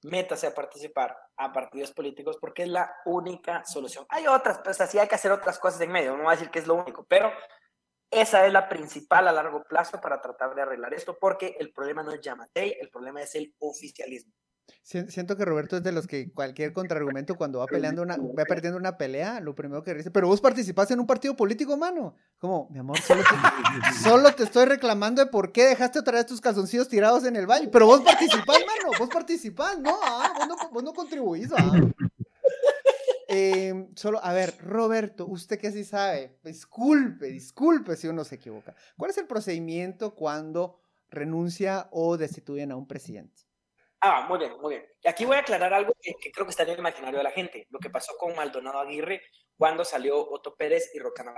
métase 0.03 0.47
a 0.47 0.53
participar 0.53 1.15
a 1.37 1.51
partidos 1.51 1.91
políticos 1.91 2.37
porque 2.39 2.63
es 2.63 2.69
la 2.69 2.93
única 3.05 3.63
solución. 3.65 4.05
Hay 4.09 4.27
otras, 4.27 4.59
pues 4.63 4.79
así 4.81 4.97
hay 4.97 5.07
que 5.07 5.15
hacer 5.15 5.31
otras 5.31 5.59
cosas 5.59 5.81
en 5.81 5.91
medio, 5.91 6.15
no 6.15 6.23
voy 6.23 6.33
a 6.33 6.35
decir 6.35 6.49
que 6.49 6.59
es 6.59 6.67
lo 6.67 6.75
único, 6.75 7.05
pero 7.07 7.31
esa 8.11 8.45
es 8.45 8.53
la 8.53 8.67
principal 8.67 9.27
a 9.27 9.31
largo 9.31 9.63
plazo 9.63 10.01
para 10.01 10.21
tratar 10.21 10.53
de 10.53 10.61
arreglar 10.61 10.93
esto, 10.93 11.17
porque 11.19 11.55
el 11.59 11.71
problema 11.71 12.03
no 12.03 12.11
es 12.11 12.21
Yamatei, 12.21 12.77
el 12.79 12.89
problema 12.89 13.21
es 13.21 13.33
el 13.35 13.55
oficialismo. 13.59 14.33
Siento 14.83 15.37
que 15.37 15.45
Roberto 15.45 15.77
es 15.77 15.83
de 15.83 15.91
los 15.91 16.07
que 16.07 16.33
cualquier 16.33 16.73
contraargumento 16.73 17.35
cuando 17.35 17.59
va 17.59 17.65
peleando 17.67 18.01
una, 18.01 18.17
va 18.17 18.45
perdiendo 18.45 18.77
una 18.77 18.97
pelea, 18.97 19.39
lo 19.39 19.53
primero 19.53 19.83
que 19.83 19.93
dice, 19.93 20.11
pero 20.11 20.27
vos 20.27 20.41
participaste 20.41 20.93
en 20.93 20.99
un 20.99 21.07
partido 21.07 21.35
político, 21.35 21.77
mano. 21.77 22.15
Como, 22.39 22.67
mi 22.71 22.79
amor, 22.79 22.99
solo 22.99 23.21
te, 23.21 23.93
solo 24.01 24.33
te 24.33 24.43
estoy 24.43 24.65
reclamando 24.65 25.23
de 25.23 25.29
por 25.29 25.51
qué 25.51 25.65
dejaste 25.65 25.99
otra 25.99 26.13
vez 26.13 26.25
tus 26.25 26.41
calzoncillos 26.41 26.89
tirados 26.89 27.25
en 27.25 27.35
el 27.35 27.45
baño. 27.47 27.69
Pero 27.71 27.85
vos 27.85 28.01
participás, 28.01 28.57
mano, 28.65 28.97
vos 28.97 29.09
participás, 29.09 29.79
no, 29.79 29.99
ah, 30.03 30.33
vos 30.37 30.47
no, 30.47 30.55
vos 30.71 30.83
no 30.83 30.93
contribuís. 30.93 31.49
Ah. 31.55 31.71
Em, 33.33 33.95
solo, 33.95 34.19
a 34.21 34.33
ver, 34.33 34.57
Roberto, 34.59 35.25
usted 35.25 35.57
que 35.57 35.71
sí 35.71 35.85
sabe, 35.85 36.37
disculpe, 36.43 37.27
disculpe 37.27 37.95
si 37.95 38.09
uno 38.09 38.25
se 38.25 38.35
equivoca. 38.35 38.75
¿Cuál 38.97 39.11
es 39.11 39.17
el 39.19 39.25
procedimiento 39.25 40.13
cuando 40.15 40.81
renuncia 41.09 41.87
o 41.91 42.17
destituyen 42.17 42.73
a 42.73 42.75
un 42.75 42.89
presidente? 42.89 43.43
Ah, 44.01 44.25
muy 44.27 44.37
bien, 44.37 44.59
muy 44.59 44.75
bien. 44.75 44.85
Aquí 45.05 45.23
voy 45.23 45.37
a 45.37 45.39
aclarar 45.39 45.73
algo 45.73 45.93
que, 46.01 46.13
creo 46.29 46.45
que 46.45 46.49
está 46.49 46.63
en 46.63 46.71
el 46.71 46.79
imaginario 46.79 47.19
de 47.19 47.23
la 47.23 47.31
gente, 47.31 47.67
lo 47.69 47.79
que 47.79 47.89
pasó 47.89 48.17
con 48.17 48.35
Maldonado 48.35 48.79
Aguirre 48.79 49.21
cuando 49.55 49.85
salió 49.85 50.29
Otto 50.29 50.57
Pérez 50.57 50.91
y 50.93 50.99
Rocana. 50.99 51.33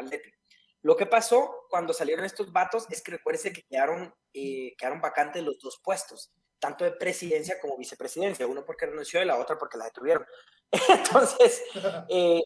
Lo 0.82 0.96
que 0.98 1.06
pasó 1.06 1.68
cuando 1.70 1.94
salieron 1.94 2.26
estos 2.26 2.52
vatos 2.52 2.88
es 2.90 3.04
que 3.04 3.12
recuerde 3.12 3.54
que 3.54 3.62
quedaron, 3.70 4.16
eh, 4.34 4.74
quedaron 4.80 5.00
vacantes 5.00 5.44
los 5.44 5.60
dos 5.60 5.80
puestos 5.84 6.34
tanto 6.63 6.86
de 6.86 6.91
presidencia 6.91 7.60
como 7.60 7.78
vicepresidencia, 7.78 8.47
uno 8.47 8.63
porque 8.63 8.86
renunció 8.86 9.21
y 9.21 9.26
la 9.26 9.38
otra 9.38 9.60
porque 9.60 9.78
la 9.78 9.84
detuvieron. 9.84 10.26
Entonces, 10.89 11.62
eh, 12.08 12.41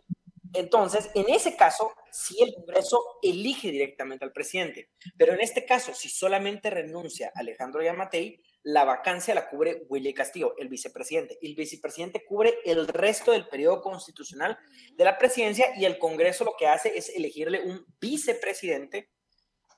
entonces, 0.53 1.11
en 1.13 1.29
ese 1.29 1.55
caso, 1.55 1.93
sí 2.09 2.41
el 2.41 2.55
Congreso 2.55 3.19
elige 3.21 3.69
directamente 3.69 4.25
al 4.25 4.31
presidente, 4.31 4.89
pero 5.17 5.33
en 5.33 5.41
este 5.41 5.65
caso, 5.65 5.93
si 5.93 6.09
solamente 6.09 6.69
renuncia 6.71 7.31
Alejandro 7.35 7.83
Yamatei, 7.83 8.41
la 8.63 8.85
vacancia 8.85 9.35
la 9.35 9.49
cubre 9.49 9.85
Willy 9.89 10.13
Castillo, 10.13 10.55
el 10.57 10.69
vicepresidente. 10.69 11.37
El 11.41 11.53
vicepresidente 11.53 12.25
cubre 12.25 12.55
el 12.65 12.87
resto 12.87 13.33
del 13.33 13.47
periodo 13.47 13.81
constitucional 13.81 14.57
de 14.93 15.05
la 15.05 15.17
presidencia 15.17 15.67
y 15.77 15.85
el 15.85 15.99
Congreso 15.99 16.43
lo 16.43 16.55
que 16.57 16.67
hace 16.67 16.97
es 16.97 17.09
elegirle 17.09 17.61
un 17.61 17.85
vicepresidente 17.99 19.11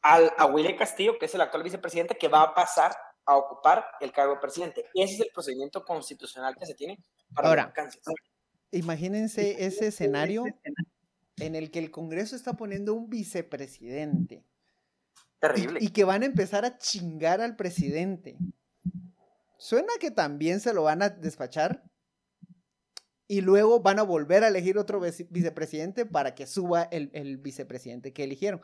al, 0.01 0.31
a 0.37 0.45
Willy 0.45 0.77
Castillo, 0.77 1.19
que 1.19 1.25
es 1.25 1.35
el 1.35 1.41
actual 1.41 1.63
vicepresidente, 1.63 2.15
que 2.15 2.29
va 2.29 2.43
a 2.43 2.53
pasar 2.53 2.95
a 3.29 3.37
ocupar 3.37 3.85
el 4.01 4.11
cargo 4.11 4.33
de 4.33 4.39
presidente. 4.39 4.85
Ese 4.95 5.13
es 5.13 5.19
el 5.19 5.29
procedimiento 5.31 5.85
constitucional 5.85 6.55
que 6.57 6.65
se 6.65 6.73
tiene 6.73 6.97
para 7.33 7.47
Ahora, 7.47 7.61
las 7.61 7.69
vacancias. 7.69 8.03
Imagínense 8.71 9.65
ese 9.65 9.87
escenario 9.87 10.45
en 11.37 11.55
el 11.55 11.69
que 11.69 11.79
el 11.79 11.91
Congreso 11.91 12.35
está 12.35 12.53
poniendo 12.53 12.95
un 12.95 13.07
vicepresidente. 13.09 14.43
Terrible. 15.39 15.79
Y, 15.79 15.85
y 15.85 15.89
que 15.89 16.03
van 16.03 16.23
a 16.23 16.25
empezar 16.25 16.65
a 16.65 16.77
chingar 16.77 17.39
al 17.39 17.55
presidente. 17.55 18.37
Suena 19.57 19.93
que 19.99 20.09
también 20.09 20.59
se 20.59 20.73
lo 20.73 20.83
van 20.83 21.03
a 21.03 21.09
despachar 21.09 21.83
y 23.27 23.41
luego 23.41 23.79
van 23.81 23.99
a 23.99 24.03
volver 24.03 24.43
a 24.43 24.47
elegir 24.47 24.79
otro 24.79 24.99
vice- 24.99 25.27
vicepresidente 25.29 26.05
para 26.05 26.33
que 26.33 26.47
suba 26.47 26.83
el, 26.83 27.11
el 27.13 27.37
vicepresidente 27.37 28.11
que 28.11 28.23
eligieron. 28.23 28.61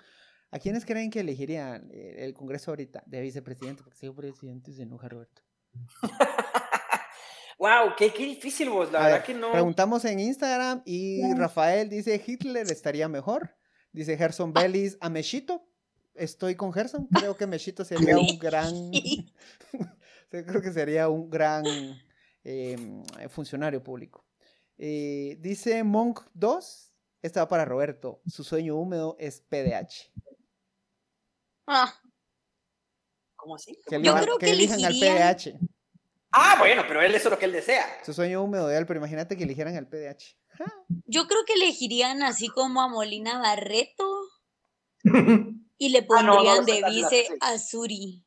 ¿A 0.55 0.59
quiénes 0.59 0.85
creen 0.85 1.09
que 1.09 1.19
elegirían 1.19 1.89
eh, 1.91 2.15
el 2.19 2.33
Congreso 2.33 2.71
ahorita 2.71 3.03
de 3.05 3.19
vicepresidente? 3.19 3.83
Porque 3.83 3.97
si 3.97 4.09
presidente 4.09 4.71
se 4.71 4.83
enoja 4.83 5.09
Roberto. 5.09 5.41
Wow, 7.57 7.93
qué, 7.97 8.11
qué 8.11 8.25
difícil 8.25 8.69
vos, 8.69 8.91
la 8.91 8.99
A 8.99 9.03
verdad 9.03 9.17
ver, 9.19 9.25
que 9.25 9.33
no. 9.33 9.53
Preguntamos 9.53 10.03
en 10.03 10.19
Instagram 10.19 10.81
y 10.83 11.21
Rafael 11.35 11.87
dice 11.87 12.21
Hitler 12.25 12.69
estaría 12.69 13.07
mejor. 13.07 13.55
Dice 13.93 14.17
Gerson 14.17 14.51
Bellis 14.51 14.97
a 14.99 15.09
Meshito. 15.09 15.65
Estoy 16.15 16.55
con 16.55 16.73
Gerson. 16.73 17.07
Creo 17.07 17.37
que 17.37 17.47
Meshito 17.47 17.85
sería 17.85 18.17
un 18.17 18.37
gran. 18.37 18.73
Creo 20.29 20.61
que 20.61 20.73
sería 20.73 21.07
un 21.07 21.29
gran 21.29 21.63
eh, 22.43 22.77
funcionario 23.29 23.81
público. 23.81 24.25
Eh, 24.77 25.37
dice 25.39 25.81
Monk 25.85 26.21
2. 26.33 26.91
Esta 27.21 27.39
va 27.39 27.47
para 27.47 27.63
Roberto. 27.63 28.21
Su 28.27 28.43
sueño 28.43 28.75
húmedo 28.75 29.15
es 29.17 29.39
PDH. 29.39 30.11
Ah, 31.67 31.93
¿Cómo 33.35 33.55
así? 33.55 33.79
Que, 33.87 33.95
Yo 33.95 34.11
elijan- 34.13 34.23
creo 34.23 34.37
que 34.37 34.45
que 34.47 34.51
elijan 34.53 34.83
al 34.85 34.93
PDH. 34.93 35.59
Ah, 36.31 36.55
bueno, 36.59 36.83
pero 36.87 37.01
él 37.01 37.13
eso 37.15 37.27
es 37.27 37.31
lo 37.31 37.39
que 37.39 37.45
él 37.45 37.51
desea. 37.53 37.85
Su 38.03 38.13
sueño 38.13 38.41
húmedo 38.43 38.67
de 38.67 38.77
él, 38.77 38.85
pero 38.85 38.97
imagínate 38.99 39.37
que 39.37 39.43
eligieran 39.43 39.75
al 39.77 39.87
PDH. 39.87 40.35
yo 41.05 41.27
creo 41.27 41.43
que 41.45 41.53
elegirían 41.53 42.23
así 42.23 42.47
como 42.49 42.81
a 42.81 42.87
Molina 42.87 43.39
Barreto 43.39 44.05
y 45.77 45.89
le 45.89 45.99
Ah, 46.09 46.23
no, 46.23 46.23
no 46.23 46.33
pondrían 46.43 46.65
de 46.65 46.83
vice 46.89 47.27
a 47.41 47.57
Suri. 47.57 48.23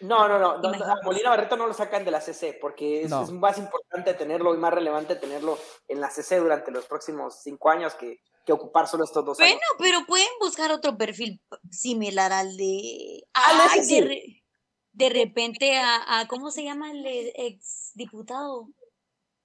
No, 0.00 0.28
no, 0.28 0.38
no, 0.38 0.50
a 0.68 0.96
Molina 1.02 1.30
Barreto 1.30 1.56
no 1.56 1.66
lo 1.66 1.74
sacan 1.74 2.04
de 2.04 2.10
la 2.12 2.20
CC 2.20 2.56
porque 2.60 3.02
es, 3.02 3.10
No. 3.10 3.24
es 3.24 3.30
más 3.30 3.58
importante 3.58 4.14
tenerlo 4.14 4.54
y 4.54 4.58
más 4.58 4.72
relevante 4.72 5.16
tenerlo 5.16 5.58
en 5.88 6.00
la 6.00 6.10
CC 6.10 6.36
durante 6.38 6.70
los 6.70 6.86
próximos 6.86 7.40
cinco 7.42 7.70
años 7.70 7.94
que, 7.94 8.20
que 8.48 8.52
ocupar 8.54 8.88
solo 8.88 9.04
estos 9.04 9.22
dos 9.26 9.36
Bueno, 9.36 9.52
años. 9.52 9.60
pero 9.78 10.06
pueden 10.06 10.26
buscar 10.40 10.72
otro 10.72 10.96
perfil 10.96 11.38
similar 11.70 12.32
al 12.32 12.56
de. 12.56 13.24
Al 13.34 13.56
de 13.58 13.62
Ay, 13.70 13.78
ese 13.80 13.94
de, 13.94 14.00
sí. 14.00 14.00
re- 14.00 14.44
de 14.92 15.08
repente 15.10 15.76
a, 15.76 16.20
a- 16.20 16.26
¿Cómo 16.28 16.50
se 16.50 16.64
llama 16.64 16.90
el 16.90 17.04
ex 17.36 17.92
diputado 17.94 18.68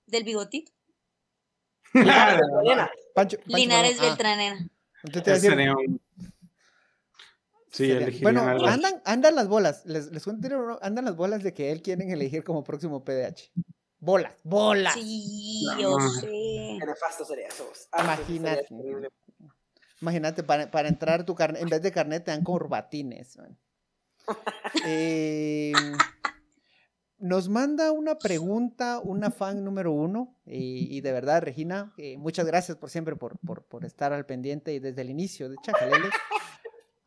del 0.06 0.24
bigotito? 0.24 0.72
Linares 1.94 2.40
Beltranena. 2.42 2.92
Pancho, 3.14 3.38
Pancho 3.40 3.58
Linares 3.58 3.96
Morón. 3.98 4.06
Ah, 4.06 4.10
Beltranena. 4.10 4.70
Sería 5.40 5.74
un- 5.76 6.02
Sí, 7.72 7.92
Bueno, 8.22 8.42
andan, 8.44 9.02
andan 9.04 9.36
las 9.36 9.48
bolas. 9.50 9.84
Les, 9.86 10.12
les 10.12 10.24
cuento, 10.24 10.48
uno, 10.48 10.78
andan 10.82 11.06
las 11.06 11.16
bolas 11.18 11.42
de 11.44 11.54
que 11.56 11.72
él 11.72 11.82
quieren 11.82 12.10
elegir 12.12 12.44
como 12.44 12.64
próximo 12.64 13.04
PDH. 13.04 13.52
Bolas, 14.04 14.34
bolas. 14.44 14.94
Sí, 14.96 15.64
No, 15.66 15.80
yo 15.80 15.98
no. 15.98 16.10
sé. 16.10 16.28
Qué 16.28 16.86
nefasto 16.86 17.24
sería 17.24 17.48
eso. 17.48 17.72
Ah, 17.94 18.18
sería 18.18 18.36
Imagínate. 18.36 18.68
Imagínate, 20.02 20.44
para, 20.44 20.70
para 20.70 20.90
entrar 20.90 21.24
tu 21.26 21.34
carnet, 21.34 21.62
en 21.62 21.70
vez 21.70 21.82
de 21.82 21.90
carnet 21.92 22.26
te 22.26 22.32
dan 22.32 22.44
corbatines. 22.44 23.38
Eh, 24.86 25.74
nos 27.18 27.48
manda 27.50 27.92
una 27.92 28.18
pregunta, 28.18 29.00
una 29.04 29.32
fan 29.32 29.64
número 29.64 29.92
uno, 29.92 30.36
y, 30.46 30.98
y 30.98 31.02
de 31.02 31.12
verdad, 31.12 31.42
Regina, 31.42 31.94
eh, 31.98 32.18
muchas 32.18 32.46
gracias 32.46 32.78
por 32.78 32.90
siempre, 32.90 33.16
por, 33.16 33.38
por, 33.40 33.64
por 33.66 33.86
estar 33.86 34.12
al 34.14 34.26
pendiente 34.26 34.74
y 34.74 34.80
desde 34.80 35.02
el 35.02 35.10
inicio 35.10 35.50
de 35.50 35.58
Chajalele. 35.62 36.10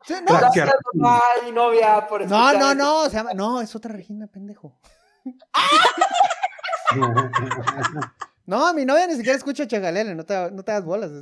Sí, 0.05 0.13
no, 0.21 0.25
Claro. 0.25 0.47
Gracias, 0.53 0.75
mamá 0.93 1.21
y 1.47 1.51
novia, 1.51 2.07
por 2.07 2.25
no, 2.27 2.53
no, 2.53 2.73
no, 2.75 3.09
se 3.09 3.17
llama- 3.17 3.33
no, 3.33 3.61
es 3.61 3.75
otra 3.75 3.91
Regina, 3.93 4.25
pendejo. 4.27 4.79
No, 8.47 8.73
mi 8.73 8.85
novia 8.85 9.07
ni 9.07 9.15
siquiera 9.15 9.37
escucha 9.37 9.67
Chagalele, 9.67 10.15
no 10.15 10.23
te, 10.23 10.33
no 10.51 10.63
te 10.63 10.71
das 10.71 10.85
bolas. 10.85 11.11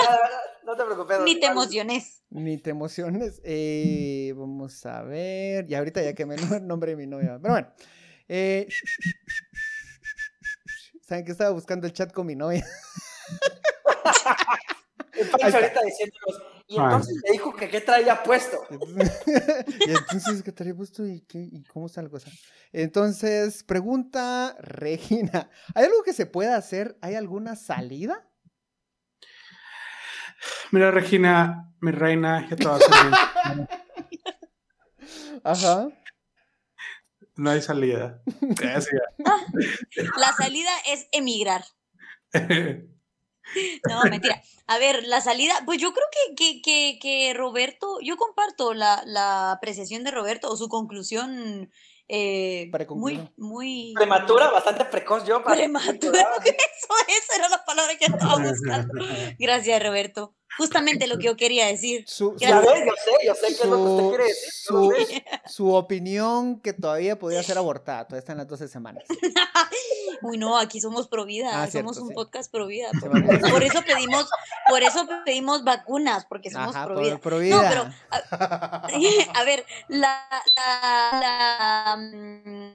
Ah, 0.00 0.18
No 0.64 0.76
te 0.76 0.84
preocupes. 0.84 1.20
Ni 1.24 1.40
te 1.40 1.46
emociones. 1.46 2.22
Ni 2.30 2.56
te 2.58 2.70
emociones. 2.70 3.40
Eh, 3.44 4.32
vamos 4.36 4.84
a 4.86 5.02
ver. 5.02 5.68
Y 5.68 5.74
ahorita 5.74 6.02
ya 6.02 6.14
que 6.14 6.26
me 6.26 6.36
nombre 6.62 6.92
de 6.92 6.96
mi 6.96 7.06
novia. 7.06 7.38
Pero 7.40 7.54
bueno. 7.54 7.68
Eh, 8.28 8.68
¿Saben 11.02 11.24
que 11.24 11.32
estaba 11.32 11.50
buscando 11.50 11.86
el 11.86 11.92
chat 11.92 12.12
con 12.12 12.26
mi 12.26 12.36
novia? 12.36 12.64
Pancho 15.30 15.46
está. 15.46 15.58
ahorita 15.58 15.82
diciéndonos. 15.82 16.57
Y 16.70 16.76
entonces 16.76 17.16
me 17.24 17.32
dijo 17.32 17.56
que 17.56 17.70
qué 17.70 17.80
traía 17.80 18.22
puesto. 18.22 18.58
y 18.70 19.90
entonces, 19.90 20.42
¿qué 20.42 20.52
traía 20.52 20.74
puesto 20.74 21.06
y, 21.06 21.22
qué, 21.22 21.38
y 21.38 21.64
cómo 21.64 21.86
está 21.86 22.02
la 22.02 22.10
cosa? 22.10 22.30
Entonces, 22.72 23.64
pregunta 23.64 24.54
Regina. 24.60 25.50
¿Hay 25.74 25.86
algo 25.86 26.02
que 26.02 26.12
se 26.12 26.26
pueda 26.26 26.56
hacer? 26.56 26.98
¿Hay 27.00 27.14
alguna 27.14 27.56
salida? 27.56 28.28
Mira, 30.70 30.90
Regina, 30.90 31.72
mi 31.80 31.90
reina, 31.90 32.46
ya 32.50 32.56
te 32.56 32.64
va 32.66 32.74
a 32.74 32.76
hacer 32.76 33.68
Ajá. 35.44 35.88
No 37.36 37.50
hay 37.50 37.62
salida. 37.62 38.20
Gracias. 38.40 39.00
La 40.18 40.32
salida 40.36 40.70
es 40.86 41.08
emigrar. 41.12 41.64
No, 43.88 44.02
mentira. 44.10 44.42
A 44.66 44.78
ver, 44.78 45.04
la 45.06 45.20
salida, 45.20 45.54
pues 45.64 45.78
yo 45.80 45.92
creo 45.94 46.06
que, 46.12 46.34
que, 46.34 46.62
que, 46.62 46.98
que 47.00 47.34
Roberto, 47.34 47.98
yo 48.02 48.16
comparto 48.16 48.74
la, 48.74 49.02
la 49.06 49.52
apreciación 49.52 50.04
de 50.04 50.10
Roberto 50.10 50.50
o 50.50 50.56
su 50.56 50.68
conclusión 50.68 51.70
eh, 52.10 52.70
muy, 52.90 53.28
muy 53.36 53.92
Prematura, 53.94 54.50
bastante 54.50 54.84
precoz 54.86 55.24
yo. 55.26 55.42
Para 55.42 55.56
prematura. 55.56 56.20
Eso, 56.44 56.94
esa 57.08 57.36
era 57.36 57.48
la 57.48 57.64
palabra 57.64 57.96
que 57.98 58.06
estaba 58.06 58.36
buscando. 58.36 59.04
Gracias, 59.38 59.82
Roberto. 59.82 60.34
Justamente 60.56 61.06
lo 61.06 61.18
que 61.18 61.26
yo 61.26 61.36
quería 61.36 61.66
decir. 61.66 62.04
Su, 62.06 62.34
su- 62.38 62.38
yo 62.38 62.62
sé, 62.62 62.86
yo 63.26 63.34
sé 63.34 63.46
qué 63.48 63.52
es 63.52 63.64
lo 63.66 63.76
que 63.76 63.82
usted 63.82 64.02
su, 64.02 64.08
quiere 64.08 64.24
decir. 64.24 65.24
su- 65.44 65.52
su 65.54 65.72
opinión 65.74 66.60
que 66.60 66.72
todavía 66.72 67.18
podría 67.18 67.42
ser 67.42 67.58
abortada. 67.58 68.04
Todavía 68.06 68.20
está 68.20 68.32
en 68.32 68.38
las 68.38 68.48
12 68.48 68.68
semanas. 68.68 69.04
Uy, 70.22 70.38
no, 70.38 70.58
aquí 70.58 70.80
somos 70.80 71.08
pro 71.08 71.24
vida, 71.24 71.48
Ah, 71.50 71.70
somos 71.70 71.96
cierto, 71.96 72.02
un 72.02 72.08
sí. 72.08 72.14
podcast 72.14 72.50
pro 72.50 72.66
vida. 72.66 72.90
Por, 73.52 73.62
eso 73.62 73.82
pedimos, 73.82 74.28
por 74.68 74.82
eso 74.82 75.06
pedimos 75.24 75.64
vacunas, 75.64 76.26
porque 76.26 76.50
somos 76.50 76.74
Ajá, 76.74 76.86
pro 76.86 77.00
vida. 77.00 77.18
pro 77.18 77.38
No, 77.40 77.62
pero 77.68 77.90
a 79.34 79.44
ver, 79.44 79.64
la, 79.88 80.26
la, 80.56 81.20
la, 81.20 81.96
mm, 81.96 82.72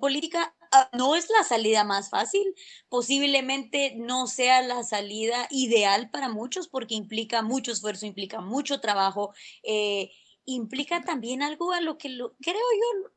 política 0.00 0.54
ah, 0.72 0.88
no 0.92 1.14
es 1.14 1.30
la 1.30 1.44
salida 1.44 1.84
más 1.84 2.10
fácil, 2.10 2.54
posiblemente 2.88 3.94
no 3.96 4.26
sea 4.26 4.62
la 4.62 4.82
salida 4.82 5.46
ideal 5.50 6.10
para 6.10 6.28
muchos 6.28 6.68
porque 6.68 6.94
implica 6.94 7.42
mucho 7.42 7.70
esfuerzo, 7.70 8.06
implica 8.06 8.40
mucho 8.40 8.80
trabajo, 8.80 9.32
eh, 9.62 10.10
implica 10.44 11.02
también 11.02 11.42
algo 11.42 11.72
a 11.72 11.80
lo 11.80 11.98
que 11.98 12.08
lo, 12.08 12.34
creo 12.40 12.54
yo, 12.56 13.10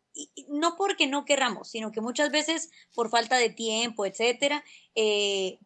no 0.48 0.76
porque 0.76 1.08
no 1.08 1.26
querramos, 1.26 1.70
sino 1.70 1.92
que 1.92 2.02
muchas 2.02 2.32
veces 2.32 2.70
por 2.94 3.10
falta 3.10 3.38
de 3.38 3.50
tiempo, 3.50 4.06
etcétera, 4.06 4.64
eh, 4.96 5.60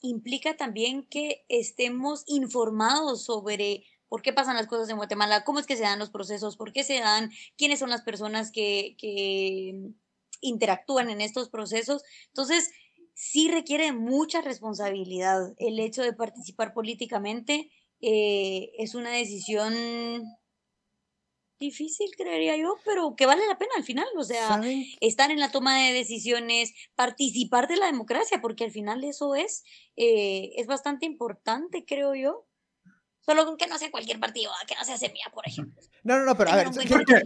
implica 0.00 0.56
también 0.56 1.06
que 1.08 1.44
estemos 1.48 2.24
informados 2.26 3.24
sobre 3.24 3.84
por 4.08 4.22
qué 4.22 4.32
pasan 4.32 4.56
las 4.56 4.66
cosas 4.66 4.88
en 4.90 4.96
Guatemala, 4.96 5.44
cómo 5.44 5.58
es 5.58 5.66
que 5.66 5.76
se 5.76 5.82
dan 5.82 5.98
los 5.98 6.10
procesos, 6.10 6.56
por 6.56 6.72
qué 6.72 6.84
se 6.84 7.00
dan, 7.00 7.30
quiénes 7.56 7.78
son 7.78 7.90
las 7.90 8.02
personas 8.02 8.52
que, 8.52 8.96
que 8.98 9.74
interactúan 10.40 11.10
en 11.10 11.20
estos 11.20 11.48
procesos. 11.48 12.02
Entonces, 12.28 12.70
sí 13.14 13.50
requiere 13.50 13.92
mucha 13.92 14.40
responsabilidad 14.40 15.54
el 15.56 15.80
hecho 15.80 16.02
de 16.02 16.12
participar 16.12 16.74
políticamente. 16.74 17.70
eh, 18.00 18.72
es 18.78 18.94
una 18.94 19.10
decisión 19.10 19.72
difícil, 21.58 22.10
creería 22.16 22.56
yo, 22.56 22.76
pero 22.84 23.14
que 23.16 23.26
vale 23.26 23.46
la 23.46 23.58
pena 23.58 23.72
al 23.76 23.84
final, 23.84 24.06
o 24.16 24.24
sea, 24.24 24.60
estar 25.00 25.30
en 25.30 25.40
la 25.40 25.50
toma 25.50 25.78
de 25.78 25.92
decisiones, 25.92 26.72
participar 26.94 27.68
de 27.68 27.76
la 27.76 27.86
democracia, 27.86 28.40
porque 28.40 28.64
al 28.64 28.70
final 28.70 29.04
eso 29.04 29.34
es, 29.34 29.64
eh, 29.96 30.52
es 30.56 30.66
bastante 30.66 31.06
importante, 31.06 31.84
creo 31.86 32.14
yo. 32.14 32.46
Solo 33.20 33.46
con 33.46 33.56
que 33.56 33.66
no 33.66 33.78
sea 33.78 33.90
cualquier 33.90 34.20
partido, 34.20 34.52
que 34.66 34.74
no 34.74 34.84
sea 34.84 34.98
Semilla, 34.98 35.30
por 35.32 35.48
ejemplo. 35.48 35.80
No, 36.02 36.18
no, 36.18 36.26
no, 36.26 36.36
pero 36.36 36.50
a 36.50 36.56
ver, 36.56 36.70
yo 36.70 36.98
le 36.98 37.04
diría 37.06 37.22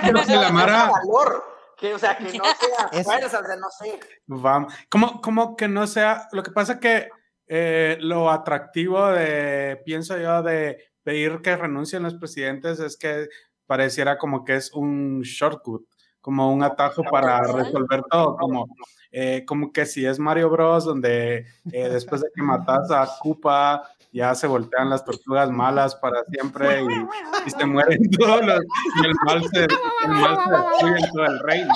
que 0.00 0.12
no 0.12 0.24
sea 0.24 0.50
valor. 0.90 1.44
Que, 1.76 1.94
o 1.94 1.98
sea, 1.98 2.16
que 2.16 2.24
no 2.24 2.44
sea, 2.92 3.02
bueno, 3.04 3.26
o 3.26 3.30
sea, 3.30 3.40
no 3.40 3.70
sé. 3.70 4.00
Vamos, 4.26 4.74
como, 4.88 5.54
que 5.54 5.68
no 5.68 5.86
sea, 5.86 6.28
lo 6.32 6.42
que 6.42 6.50
pasa 6.50 6.80
que 6.80 7.10
eh, 7.46 7.98
lo 8.00 8.30
atractivo 8.30 9.06
de, 9.08 9.80
pienso 9.84 10.18
yo, 10.18 10.42
de 10.42 10.82
pedir 11.08 11.40
que 11.40 11.56
renuncien 11.56 12.02
los 12.02 12.16
presidentes 12.16 12.80
es 12.80 12.98
que 12.98 13.28
pareciera 13.66 14.18
como 14.18 14.44
que 14.44 14.56
es 14.56 14.70
un 14.74 15.22
shortcut, 15.22 15.88
como 16.20 16.52
un 16.52 16.62
atajo 16.62 17.02
para 17.02 17.40
resolver 17.50 18.02
todo, 18.10 18.36
como, 18.36 18.68
eh, 19.10 19.42
como 19.46 19.72
que 19.72 19.86
si 19.86 20.04
es 20.04 20.18
Mario 20.18 20.50
Bros, 20.50 20.84
donde 20.84 21.46
eh, 21.72 21.88
después 21.88 22.20
de 22.20 22.28
que 22.34 22.42
matas 22.42 22.90
a 22.90 23.08
Koopa, 23.22 23.88
ya 24.12 24.34
se 24.34 24.46
voltean 24.46 24.90
las 24.90 25.02
tortugas 25.02 25.50
malas 25.50 25.94
para 25.94 26.22
siempre 26.24 26.82
y, 26.82 27.50
se 27.50 27.64
mueren 27.64 28.02
todos 28.18 28.44
los, 28.44 28.60
y 29.02 29.06
el 29.06 29.14
mal 29.24 29.42
se, 29.50 29.64
el 29.64 30.10
mal 30.10 30.38
se 30.44 30.50
destruye 30.50 31.06
en 31.06 31.12
todo 31.12 31.24
el 31.24 31.38
reino 31.40 31.74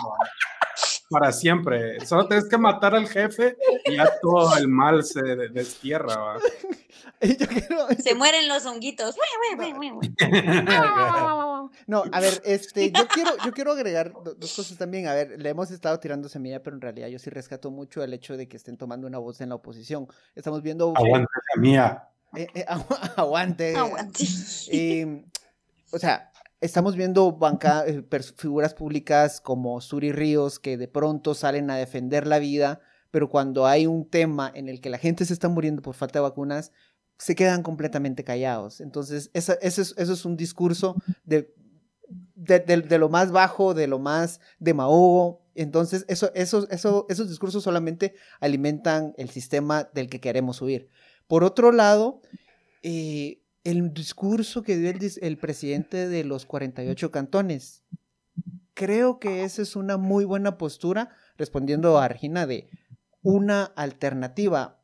para 1.12 1.30
siempre. 1.32 2.04
Solo 2.06 2.26
tienes 2.26 2.48
que 2.48 2.58
matar 2.58 2.94
al 2.94 3.06
jefe 3.08 3.56
y 3.84 3.96
ya 3.96 4.08
todo 4.20 4.56
el 4.56 4.68
mal 4.68 5.04
se 5.04 5.22
destierra. 5.52 6.38
Se 8.02 8.14
mueren 8.14 8.48
los 8.48 8.66
honguitos. 8.66 9.16
No, 11.86 12.04
a 12.12 12.20
ver, 12.20 12.42
este, 12.44 12.90
yo 12.90 13.06
quiero, 13.08 13.30
yo 13.44 13.52
quiero 13.52 13.72
agregar 13.72 14.12
dos 14.12 14.54
cosas 14.54 14.76
también. 14.76 15.06
A 15.06 15.14
ver, 15.14 15.40
le 15.40 15.48
hemos 15.48 15.70
estado 15.70 15.98
tirando 16.00 16.28
semilla, 16.28 16.62
pero 16.62 16.76
en 16.76 16.82
realidad 16.82 17.08
yo 17.08 17.18
sí 17.18 17.30
rescato 17.30 17.70
mucho 17.70 18.02
el 18.02 18.12
hecho 18.12 18.36
de 18.36 18.48
que 18.48 18.56
estén 18.56 18.76
tomando 18.76 19.06
una 19.06 19.18
voz 19.18 19.40
en 19.40 19.50
la 19.50 19.54
oposición. 19.56 20.06
Estamos 20.34 20.62
viendo. 20.62 20.92
Aguante 20.96 21.32
semilla. 21.54 22.08
Eh, 22.34 22.46
eh, 22.54 22.64
aguante. 23.16 23.76
Aguante. 23.76 24.24
o 25.92 25.98
sea, 25.98 26.31
estamos 26.62 26.96
viendo 26.96 27.32
banca, 27.32 27.84
eh, 27.86 28.02
figuras 28.36 28.72
públicas 28.72 29.40
como 29.40 29.80
Suri 29.80 30.12
Ríos 30.12 30.58
que 30.58 30.76
de 30.76 30.88
pronto 30.88 31.34
salen 31.34 31.70
a 31.70 31.76
defender 31.76 32.26
la 32.26 32.38
vida, 32.38 32.80
pero 33.10 33.28
cuando 33.28 33.66
hay 33.66 33.86
un 33.86 34.08
tema 34.08 34.50
en 34.54 34.68
el 34.68 34.80
que 34.80 34.88
la 34.88 34.98
gente 34.98 35.24
se 35.24 35.32
está 35.34 35.48
muriendo 35.48 35.82
por 35.82 35.94
falta 35.94 36.20
de 36.20 36.22
vacunas, 36.22 36.72
se 37.18 37.34
quedan 37.34 37.62
completamente 37.62 38.24
callados. 38.24 38.80
Entonces, 38.80 39.30
eso, 39.34 39.54
es, 39.60 40.24
un 40.24 40.36
discurso 40.36 40.96
de, 41.24 41.52
de, 42.34 42.98
lo 42.98 43.08
más 43.08 43.32
bajo, 43.32 43.74
de 43.74 43.86
lo 43.86 43.98
más 43.98 44.40
demagogo. 44.58 45.42
Entonces, 45.54 46.04
eso, 46.08 46.32
eso, 46.34 46.66
eso, 46.70 47.06
esos 47.08 47.28
discursos 47.28 47.62
solamente 47.62 48.14
alimentan 48.40 49.14
el 49.18 49.30
sistema 49.30 49.84
del 49.92 50.08
que 50.08 50.20
queremos 50.20 50.62
huir. 50.62 50.88
Por 51.26 51.44
otro 51.44 51.70
lado, 51.70 52.22
eh, 52.82 53.41
el 53.64 53.92
discurso 53.94 54.62
que 54.62 54.76
dio 54.76 54.92
el, 55.20 55.38
presidente 55.38 56.08
de 56.08 56.24
los 56.24 56.46
48 56.46 57.10
cantones. 57.10 57.82
Creo 58.74 59.18
que 59.20 59.44
esa 59.44 59.62
es 59.62 59.76
una 59.76 59.96
muy 59.96 60.24
buena 60.24 60.58
postura, 60.58 61.10
respondiendo 61.36 61.98
a 61.98 62.08
Regina, 62.08 62.46
de 62.46 62.68
una 63.22 63.64
alternativa. 63.64 64.80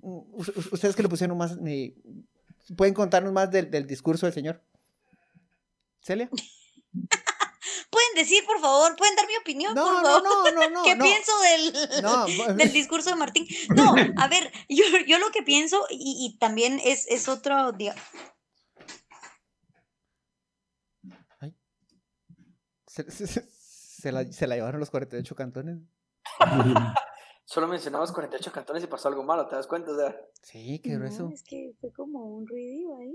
Ustedes 0.00 0.94
que 0.94 1.02
le 1.02 1.08
pusieron 1.08 1.36
más, 1.36 1.58
¿pueden 2.76 2.94
contarnos 2.94 3.32
más 3.32 3.50
del, 3.50 3.86
discurso 3.86 4.26
del 4.26 4.34
señor? 4.34 4.62
¿Celia? 6.00 6.28
pueden 7.92 8.14
decir, 8.16 8.44
por 8.46 8.58
favor, 8.58 8.96
pueden 8.96 9.14
dar 9.14 9.26
mi 9.26 9.36
opinión, 9.36 9.74
no, 9.74 9.84
por 9.84 10.02
favor. 10.02 10.22
No, 10.22 10.50
no, 10.50 10.70
no, 10.70 10.82
¿Qué 10.84 10.96
pienso 10.96 11.32
del, 11.40 12.56
del, 12.56 12.72
discurso 12.72 13.10
de 13.10 13.16
Martín? 13.16 13.46
No, 13.76 13.94
a 14.16 14.28
ver, 14.28 14.50
yo, 14.68 14.84
yo 15.06 15.18
lo 15.18 15.30
que 15.30 15.42
pienso, 15.42 15.86
y, 15.90 16.36
también 16.40 16.80
es, 16.82 17.06
es 17.08 17.28
otro, 17.28 17.72
día. 17.72 17.94
¿Se, 22.86 23.10
se, 23.10 24.12
la, 24.12 24.30
¿Se 24.30 24.46
la 24.46 24.56
llevaron 24.56 24.80
los 24.80 24.90
48 24.90 25.34
cantones? 25.34 25.78
Solo 27.44 27.68
mencionamos 27.68 28.12
48 28.12 28.52
cantones 28.52 28.84
y 28.84 28.86
pasó 28.86 29.08
algo 29.08 29.22
malo, 29.22 29.46
¿te 29.48 29.56
das 29.56 29.66
cuenta? 29.66 29.92
O 29.92 29.96
sea, 29.96 30.14
sí, 30.42 30.80
qué 30.82 30.96
grueso. 30.96 31.28
es 31.32 31.42
que 31.42 31.74
fue 31.80 31.92
como 31.92 32.24
un 32.24 32.46
ruido 32.46 32.96
ahí. 32.96 33.14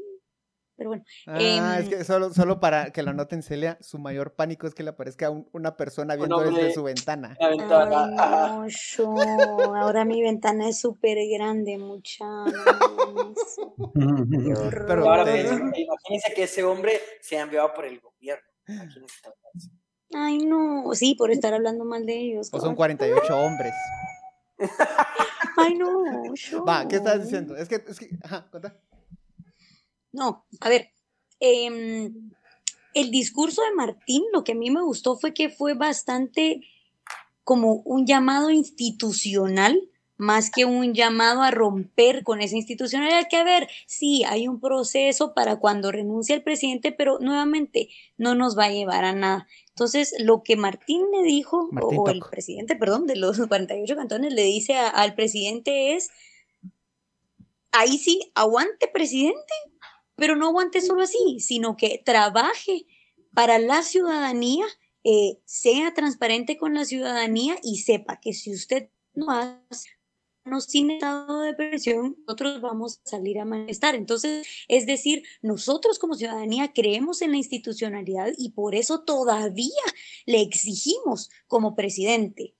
Pero 0.77 0.91
bueno. 0.91 1.03
Ah, 1.25 1.79
es 1.79 1.85
em, 1.85 1.89
que 1.89 2.03
solo, 2.03 2.31
solo 2.31 2.59
para 2.59 2.91
que 2.91 3.01
lo 3.01 3.11
noten, 3.11 3.41
Celia, 3.41 3.79
su 3.81 3.97
mayor 3.97 4.35
pánico 4.35 4.67
es 4.67 4.75
que 4.75 4.83
le 4.83 4.91
aparezca 4.91 5.31
una 5.51 5.75
persona 5.75 6.15
viendo 6.15 6.39
desde 6.39 6.71
su 6.71 6.83
ventana. 6.83 7.35
Ay, 7.39 7.57
no, 7.57 8.67
yo, 8.67 9.15
ahora 9.75 10.05
mi 10.05 10.21
ventana 10.21 10.69
es 10.69 10.79
súper 10.79 11.17
grande, 11.35 11.79
muchachos. 11.79 12.53
Pero 13.95 15.09
ahora 15.09 15.23
imagínense 15.23 16.33
que 16.35 16.43
ese 16.43 16.63
hombre 16.63 17.01
se 17.21 17.39
ha 17.39 17.41
enviado 17.41 17.73
por 17.73 17.85
el 17.85 17.99
gobierno. 17.99 18.47
Ay, 20.13 20.37
no, 20.37 20.93
sí, 20.93 21.15
por 21.15 21.31
estar 21.31 21.55
hablando 21.55 21.85
mal 21.85 22.05
de 22.05 22.17
ellos. 22.17 22.49
O 22.51 22.59
son 22.59 22.75
48 22.75 23.35
hombres. 23.35 23.73
Ay, 25.57 25.75
no, 25.75 26.35
yo. 26.35 26.63
Va, 26.63 26.87
¿qué 26.87 26.97
estás 26.97 27.23
diciendo? 27.23 27.57
Es 27.57 27.67
que, 27.67 27.75
es 27.75 27.99
que, 27.99 28.09
ajá, 28.23 28.47
cuenta. 28.51 28.75
No, 30.11 30.45
a 30.59 30.69
ver, 30.69 30.91
em, 31.39 32.31
el 32.93 33.11
discurso 33.11 33.61
de 33.61 33.75
Martín, 33.75 34.23
lo 34.33 34.43
que 34.43 34.53
a 34.53 34.55
mí 34.55 34.71
me 34.71 34.81
gustó 34.81 35.17
fue 35.17 35.33
que 35.33 35.49
fue 35.49 35.73
bastante 35.73 36.61
como 37.43 37.75
un 37.85 38.05
llamado 38.05 38.49
institucional, 38.49 39.79
más 40.17 40.49
que 40.49 40.65
un 40.65 40.93
llamado 40.93 41.43
a 41.43 41.51
romper 41.51 42.23
con 42.23 42.41
esa 42.41 42.55
institucionalidad, 42.55 43.27
que 43.29 43.37
a 43.37 43.43
ver, 43.43 43.69
sí, 43.85 44.23
hay 44.27 44.47
un 44.47 44.59
proceso 44.59 45.33
para 45.35 45.57
cuando 45.57 45.91
renuncia 45.91 46.35
el 46.35 46.41
presidente, 46.41 46.91
pero 46.91 47.19
nuevamente 47.19 47.89
no 48.17 48.33
nos 48.33 48.57
va 48.57 48.65
a 48.65 48.71
llevar 48.71 49.05
a 49.05 49.13
nada. 49.13 49.47
Entonces, 49.69 50.15
lo 50.19 50.41
que 50.41 50.55
Martín 50.55 51.03
le 51.11 51.21
dijo, 51.21 51.69
o 51.79 52.09
el 52.09 52.21
presidente, 52.31 52.75
perdón, 52.75 53.05
de 53.05 53.15
los 53.15 53.37
48 53.37 53.95
cantones, 53.95 54.33
le 54.33 54.43
dice 54.43 54.75
al 54.75 55.13
presidente 55.13 55.93
es, 55.93 56.09
ahí 57.71 57.99
sí, 57.99 58.31
aguante 58.33 58.87
presidente, 58.87 59.53
pero 60.17 60.35
no 60.35 60.47
aguante 60.47 60.81
solo 60.81 61.03
así, 61.03 61.39
sino 61.39 61.77
que 61.77 62.01
trabaje 62.03 62.85
para 63.33 63.59
la 63.59 63.83
ciudadanía, 63.83 64.65
eh, 65.03 65.39
sea 65.45 65.93
transparente 65.93 66.57
con 66.57 66.73
la 66.73 66.83
ciudadanía 66.83 67.55
y 67.63 67.77
sepa 67.77 68.19
que 68.19 68.33
si 68.33 68.53
usted 68.53 68.89
no 69.13 69.31
hace 69.31 69.89
no 70.47 70.61
sin 70.61 70.91
estado 70.91 71.41
de 71.41 71.53
presión, 71.53 72.17
nosotros 72.25 72.61
vamos 72.61 72.99
a 73.05 73.09
salir 73.09 73.39
a 73.39 73.45
manifestar. 73.45 73.95
Entonces, 73.95 74.47
es 74.67 74.85
decir, 74.85 75.23
nosotros 75.41 75.99
como 75.99 76.15
ciudadanía 76.15 76.71
creemos 76.73 77.21
en 77.21 77.31
la 77.31 77.37
institucionalidad 77.37 78.31
y 78.37 78.51
por 78.51 78.73
eso 78.73 79.01
todavía 79.01 79.83
le 80.25 80.41
exigimos 80.41 81.29
como 81.47 81.75
presidente. 81.75 82.55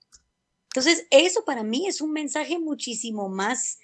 Entonces, 0.64 1.06
eso 1.10 1.44
para 1.44 1.64
mí 1.64 1.86
es 1.86 2.00
un 2.00 2.12
mensaje 2.12 2.58
muchísimo 2.58 3.28
más 3.28 3.78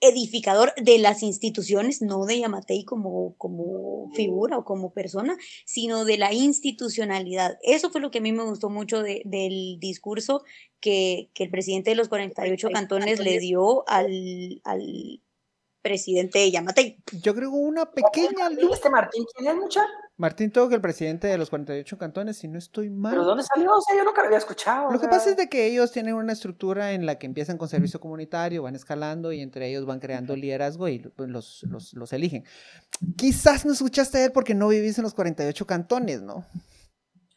edificador 0.00 0.72
de 0.76 0.98
las 0.98 1.22
instituciones, 1.22 2.02
no 2.02 2.24
de 2.24 2.40
Yamatei 2.40 2.84
como, 2.84 3.34
como 3.36 4.10
figura 4.14 4.58
o 4.58 4.64
como 4.64 4.92
persona, 4.92 5.36
sino 5.64 6.04
de 6.04 6.18
la 6.18 6.32
institucionalidad. 6.32 7.58
Eso 7.62 7.90
fue 7.90 8.00
lo 8.00 8.10
que 8.10 8.18
a 8.18 8.22
mí 8.22 8.32
me 8.32 8.44
gustó 8.44 8.70
mucho 8.70 9.02
del 9.02 9.78
discurso 9.80 10.44
que, 10.80 11.30
que, 11.34 11.44
el 11.44 11.50
presidente 11.50 11.90
de 11.90 11.96
los 11.96 12.08
48 12.08 12.68
cantones 12.72 13.18
le 13.18 13.38
dio 13.40 13.88
al, 13.88 14.60
al 14.64 15.20
presidente 15.82 16.38
de 16.38 16.50
Yamatei. 16.50 16.98
Yo 17.20 17.34
creo 17.34 17.50
una 17.50 17.90
pequeña 17.90 18.50
luz. 18.50 18.74
¿Este 18.74 18.90
Martín 18.90 19.24
quién 19.36 19.48
es? 19.48 19.78
Martín 20.18 20.50
Togo, 20.50 20.74
el 20.74 20.80
presidente 20.80 21.28
de 21.28 21.38
los 21.38 21.48
48 21.48 21.96
cantones, 21.96 22.38
si 22.38 22.48
no 22.48 22.58
estoy 22.58 22.90
mal. 22.90 23.12
¿Pero 23.12 23.24
dónde 23.24 23.44
salió? 23.44 23.72
O 23.72 23.80
sea, 23.80 23.96
yo 23.96 24.02
nunca 24.02 24.20
lo 24.20 24.26
había 24.26 24.38
escuchado. 24.38 24.90
Lo 24.90 24.98
que 24.98 25.06
pasa 25.06 25.30
es 25.30 25.36
de 25.36 25.48
que 25.48 25.66
ellos 25.66 25.92
tienen 25.92 26.14
una 26.14 26.32
estructura 26.32 26.90
en 26.90 27.06
la 27.06 27.20
que 27.20 27.26
empiezan 27.26 27.56
con 27.56 27.68
servicio 27.68 28.00
comunitario, 28.00 28.64
van 28.64 28.74
escalando 28.74 29.32
y 29.32 29.40
entre 29.40 29.68
ellos 29.68 29.86
van 29.86 30.00
creando 30.00 30.34
liderazgo 30.34 30.88
y 30.88 30.98
pues, 30.98 31.30
los, 31.30 31.62
los, 31.68 31.94
los 31.94 32.12
eligen. 32.12 32.44
Quizás 33.16 33.64
no 33.64 33.72
escuchaste 33.72 34.18
a 34.18 34.24
él 34.24 34.32
porque 34.32 34.54
no 34.54 34.66
vivís 34.66 34.98
en 34.98 35.04
los 35.04 35.14
48 35.14 35.66
cantones, 35.68 36.20
¿no? 36.20 36.44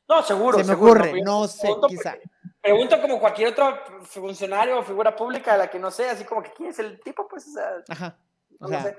No, 0.10 0.24
seguro. 0.24 0.58
Se 0.58 0.64
me 0.64 0.74
ocurre, 0.74 1.22
no, 1.22 1.48
sé, 1.48 1.70
quizá. 1.88 2.16
Pregunto 2.62 3.00
como 3.00 3.20
cualquier 3.20 3.50
otro 3.50 3.78
funcionario 4.06 4.80
o 4.80 4.84
figura 4.84 5.16
pública 5.16 5.52
de 5.52 5.60
la 5.60 5.70
que 5.70 5.78
no 5.78 5.92
sé, 5.92 6.10
así 6.10 6.24
como 6.24 6.42
que 6.42 6.52
quién 6.54 6.70
es 6.70 6.80
el 6.80 7.00
tipo, 7.00 7.28
pues, 7.28 7.48
o 7.48 7.52
sea, 7.52 7.84
Ajá. 7.90 8.18
O 8.60 8.68
sea, 8.68 8.96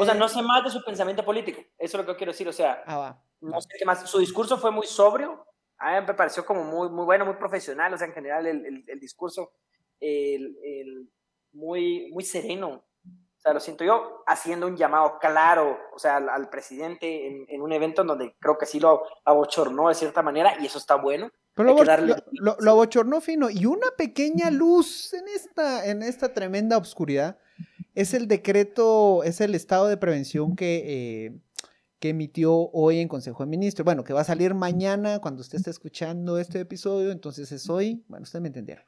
o 0.00 0.04
sea, 0.04 0.14
no 0.14 0.28
sé 0.28 0.42
más 0.42 0.62
de 0.62 0.70
su 0.70 0.82
pensamiento 0.84 1.24
político. 1.24 1.60
Eso 1.76 1.98
es 1.98 2.06
lo 2.06 2.12
que 2.12 2.16
quiero 2.16 2.32
decir. 2.32 2.48
O 2.48 2.52
sea, 2.52 2.84
ah, 2.86 3.20
no 3.40 3.60
sé 3.60 3.68
qué 3.78 3.84
más. 3.84 4.08
Su 4.08 4.18
discurso 4.18 4.58
fue 4.58 4.70
muy 4.70 4.86
sobrio. 4.86 5.44
A 5.78 6.00
mí 6.00 6.06
me 6.06 6.14
pareció 6.14 6.46
como 6.46 6.62
muy, 6.62 6.88
muy 6.88 7.04
bueno, 7.04 7.26
muy 7.26 7.34
profesional. 7.34 7.92
O 7.92 7.98
sea, 7.98 8.06
en 8.06 8.12
general, 8.12 8.46
el, 8.46 8.84
el, 8.86 9.00
discurso 9.00 9.52
el, 9.98 11.10
muy, 11.52 12.10
muy 12.12 12.22
sereno. 12.22 12.84
O 13.04 13.40
sea, 13.40 13.52
lo 13.52 13.60
siento 13.60 13.84
yo, 13.84 14.22
haciendo 14.26 14.66
un 14.66 14.76
llamado 14.76 15.18
claro, 15.20 15.78
o 15.94 15.98
sea, 15.98 16.16
al, 16.16 16.48
presidente 16.48 17.26
en, 17.26 17.44
en, 17.48 17.60
un 17.60 17.72
evento 17.72 18.02
en 18.02 18.08
donde 18.08 18.36
creo 18.40 18.56
que 18.58 18.66
sí 18.66 18.80
lo 18.80 19.02
abochornó 19.24 19.88
de 19.88 19.94
cierta 19.94 20.22
manera 20.22 20.56
y 20.60 20.66
eso 20.66 20.78
está 20.78 20.94
bueno. 20.94 21.30
Pero 21.54 21.74
lo, 22.32 22.56
lo, 22.58 22.70
abochornó 22.70 23.20
fino. 23.20 23.50
Y 23.50 23.66
una 23.66 23.86
pequeña 23.96 24.50
luz 24.50 25.12
en 25.12 25.26
esta, 25.28 25.86
en 25.86 26.02
esta 26.02 26.32
tremenda 26.32 26.76
oscuridad 26.76 27.38
es 27.96 28.12
el 28.12 28.28
decreto, 28.28 29.24
es 29.24 29.40
el 29.40 29.54
estado 29.54 29.88
de 29.88 29.96
prevención 29.96 30.54
que, 30.54 30.84
eh, 30.86 31.40
que 31.98 32.10
emitió 32.10 32.54
hoy 32.72 32.98
en 32.98 33.08
Consejo 33.08 33.42
de 33.42 33.48
Ministros. 33.48 33.86
Bueno, 33.86 34.04
que 34.04 34.12
va 34.12 34.20
a 34.20 34.24
salir 34.24 34.52
mañana 34.52 35.18
cuando 35.20 35.40
usted 35.40 35.56
esté 35.56 35.70
escuchando 35.70 36.38
este 36.38 36.60
episodio, 36.60 37.10
entonces 37.10 37.50
es 37.52 37.70
hoy. 37.70 38.04
Bueno, 38.06 38.24
usted 38.24 38.40
me 38.40 38.48
entendieron. 38.48 38.84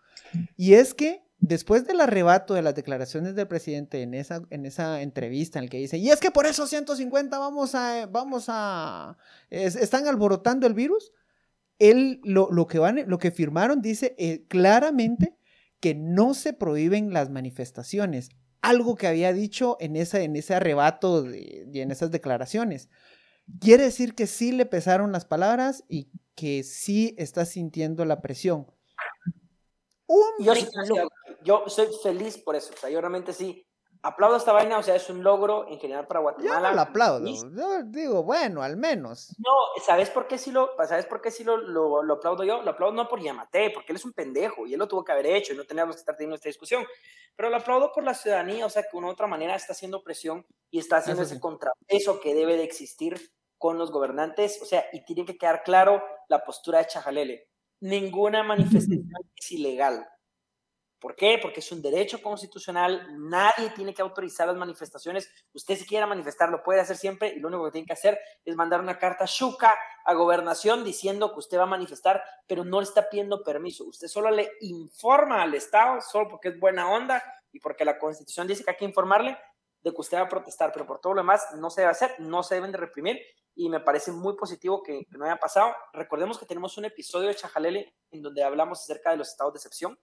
Y 0.58 0.74
es 0.74 0.92
que 0.92 1.22
después 1.38 1.86
del 1.86 2.02
arrebato 2.02 2.52
de 2.52 2.60
las 2.60 2.74
declaraciones 2.74 3.34
del 3.34 3.48
presidente 3.48 4.02
en 4.02 4.12
esa, 4.12 4.42
en 4.50 4.66
esa 4.66 5.00
entrevista 5.00 5.58
en 5.58 5.64
el 5.64 5.70
que 5.70 5.78
dice, 5.78 5.96
y 5.96 6.10
es 6.10 6.20
que 6.20 6.30
por 6.30 6.44
esos 6.44 6.68
150 6.68 7.38
vamos 7.38 7.74
a, 7.74 8.04
vamos 8.06 8.44
a, 8.48 9.16
están 9.48 10.06
alborotando 10.06 10.66
el 10.66 10.74
virus, 10.74 11.12
él 11.78 12.20
lo, 12.24 12.50
lo, 12.52 12.66
que, 12.66 12.78
van, 12.78 13.04
lo 13.06 13.16
que 13.16 13.30
firmaron 13.30 13.80
dice 13.80 14.14
eh, 14.18 14.44
claramente 14.48 15.34
que 15.80 15.94
no 15.94 16.34
se 16.34 16.52
prohíben 16.52 17.14
las 17.14 17.30
manifestaciones, 17.30 18.30
algo 18.62 18.96
que 18.96 19.06
había 19.06 19.32
dicho 19.32 19.76
en, 19.80 19.96
esa, 19.96 20.20
en 20.20 20.36
ese 20.36 20.54
arrebato 20.54 21.26
y 21.34 21.80
en 21.80 21.90
esas 21.90 22.10
declaraciones. 22.10 22.88
Quiere 23.60 23.84
decir 23.84 24.14
que 24.14 24.26
sí 24.26 24.52
le 24.52 24.66
pesaron 24.66 25.12
las 25.12 25.24
palabras 25.24 25.84
y 25.88 26.10
que 26.34 26.62
sí 26.62 27.14
está 27.18 27.44
sintiendo 27.44 28.04
la 28.04 28.20
presión. 28.20 28.66
yo, 30.40 30.54
yo 31.44 31.64
soy 31.68 31.88
feliz 32.02 32.38
por 32.38 32.56
eso, 32.56 32.72
o 32.74 32.78
sea, 32.78 32.90
yo 32.90 33.00
realmente 33.00 33.32
sí 33.32 33.67
aplaudo 34.02 34.36
esta 34.36 34.52
vaina, 34.52 34.78
o 34.78 34.82
sea, 34.82 34.94
es 34.94 35.08
un 35.10 35.22
logro 35.22 35.68
en 35.68 35.78
general 35.78 36.06
para 36.06 36.20
Guatemala. 36.20 36.60
Yo 36.60 36.68
no 36.68 36.74
lo 36.74 36.80
aplaudo, 36.80 37.26
yo 37.26 37.82
digo, 37.84 38.22
bueno, 38.22 38.62
al 38.62 38.76
menos. 38.76 39.34
No, 39.38 39.52
¿sabes 39.84 40.10
por 40.10 40.26
qué 40.26 40.38
sí 40.38 40.50
lo, 40.50 40.70
sabes 40.86 41.06
por 41.06 41.20
qué 41.20 41.30
sí 41.30 41.44
lo, 41.44 41.56
lo, 41.56 42.02
lo, 42.02 42.14
aplaudo 42.14 42.44
yo? 42.44 42.62
Lo 42.62 42.70
aplaudo 42.70 42.94
no 42.94 43.08
por 43.08 43.20
Yamate, 43.20 43.70
porque 43.70 43.92
él 43.92 43.96
es 43.96 44.04
un 44.04 44.12
pendejo 44.12 44.66
y 44.66 44.74
él 44.74 44.78
lo 44.78 44.88
tuvo 44.88 45.04
que 45.04 45.12
haber 45.12 45.26
hecho 45.26 45.52
y 45.52 45.56
no 45.56 45.64
teníamos 45.64 45.96
que 45.96 46.00
estar 46.00 46.16
teniendo 46.16 46.36
esta 46.36 46.48
discusión, 46.48 46.84
pero 47.36 47.50
lo 47.50 47.56
aplaudo 47.56 47.92
por 47.92 48.04
la 48.04 48.14
ciudadanía, 48.14 48.66
o 48.66 48.70
sea, 48.70 48.82
que 48.82 48.90
de 48.92 48.98
una 48.98 49.08
u 49.08 49.10
otra 49.10 49.26
manera 49.26 49.54
está 49.54 49.72
haciendo 49.72 50.02
presión 50.02 50.46
y 50.70 50.78
está 50.78 50.98
haciendo 50.98 51.22
ese 51.22 51.40
contrapeso 51.40 52.20
que 52.20 52.34
debe 52.34 52.56
de 52.56 52.64
existir 52.64 53.32
con 53.58 53.78
los 53.78 53.90
gobernantes, 53.90 54.60
o 54.62 54.64
sea, 54.64 54.84
y 54.92 55.04
tiene 55.04 55.24
que 55.24 55.36
quedar 55.36 55.62
claro 55.64 56.02
la 56.28 56.44
postura 56.44 56.78
de 56.78 56.86
Chajalele. 56.86 57.48
Ninguna 57.80 58.42
manifestación 58.42 59.04
es 59.36 59.52
ilegal 59.52 60.06
¿Por 61.00 61.14
qué? 61.14 61.38
Porque 61.40 61.60
es 61.60 61.70
un 61.70 61.80
derecho 61.80 62.20
constitucional, 62.20 63.06
nadie 63.18 63.70
tiene 63.70 63.94
que 63.94 64.02
autorizar 64.02 64.48
las 64.48 64.56
manifestaciones. 64.56 65.30
Usted 65.52 65.76
si 65.76 65.86
quiere 65.86 66.06
manifestar 66.06 66.50
lo 66.50 66.62
puede 66.62 66.80
hacer 66.80 66.96
siempre 66.96 67.28
y 67.28 67.38
lo 67.38 67.48
único 67.48 67.66
que 67.66 67.70
tiene 67.70 67.86
que 67.86 67.92
hacer 67.92 68.18
es 68.44 68.56
mandar 68.56 68.80
una 68.80 68.98
carta 68.98 69.24
chuca 69.26 69.72
a 70.04 70.14
gobernación 70.14 70.82
diciendo 70.82 71.32
que 71.32 71.38
usted 71.38 71.58
va 71.58 71.64
a 71.64 71.66
manifestar, 71.66 72.22
pero 72.48 72.64
no 72.64 72.80
le 72.80 72.84
está 72.84 73.08
pidiendo 73.08 73.44
permiso. 73.44 73.84
Usted 73.84 74.08
solo 74.08 74.30
le 74.30 74.50
informa 74.60 75.42
al 75.42 75.54
Estado, 75.54 76.00
solo 76.00 76.28
porque 76.28 76.48
es 76.48 76.58
buena 76.58 76.90
onda 76.90 77.22
y 77.52 77.60
porque 77.60 77.84
la 77.84 77.98
Constitución 77.98 78.48
dice 78.48 78.64
que 78.64 78.70
hay 78.70 78.76
que 78.76 78.84
informarle 78.84 79.38
de 79.80 79.92
que 79.92 80.00
usted 80.00 80.16
va 80.16 80.22
a 80.22 80.28
protestar, 80.28 80.72
pero 80.72 80.84
por 80.84 81.00
todo 81.00 81.14
lo 81.14 81.20
demás 81.20 81.46
no 81.56 81.70
se 81.70 81.82
debe 81.82 81.92
hacer, 81.92 82.16
no 82.18 82.42
se 82.42 82.56
deben 82.56 82.72
de 82.72 82.78
reprimir 82.78 83.20
y 83.54 83.68
me 83.68 83.80
parece 83.80 84.10
muy 84.10 84.36
positivo 84.36 84.82
que, 84.82 85.06
no 85.10 85.24
haya 85.24 85.36
pasado. 85.36 85.74
Recordemos 85.92 86.38
que 86.38 86.46
tenemos 86.46 86.76
un 86.76 86.84
episodio 86.84 87.28
de 87.28 87.36
Chajalele 87.36 87.94
en 88.10 88.22
donde 88.22 88.42
hablamos 88.42 88.80
acerca 88.80 89.10
de 89.10 89.16
los 89.16 89.28
estados 89.28 89.52
de 89.52 89.58
excepción 89.58 89.98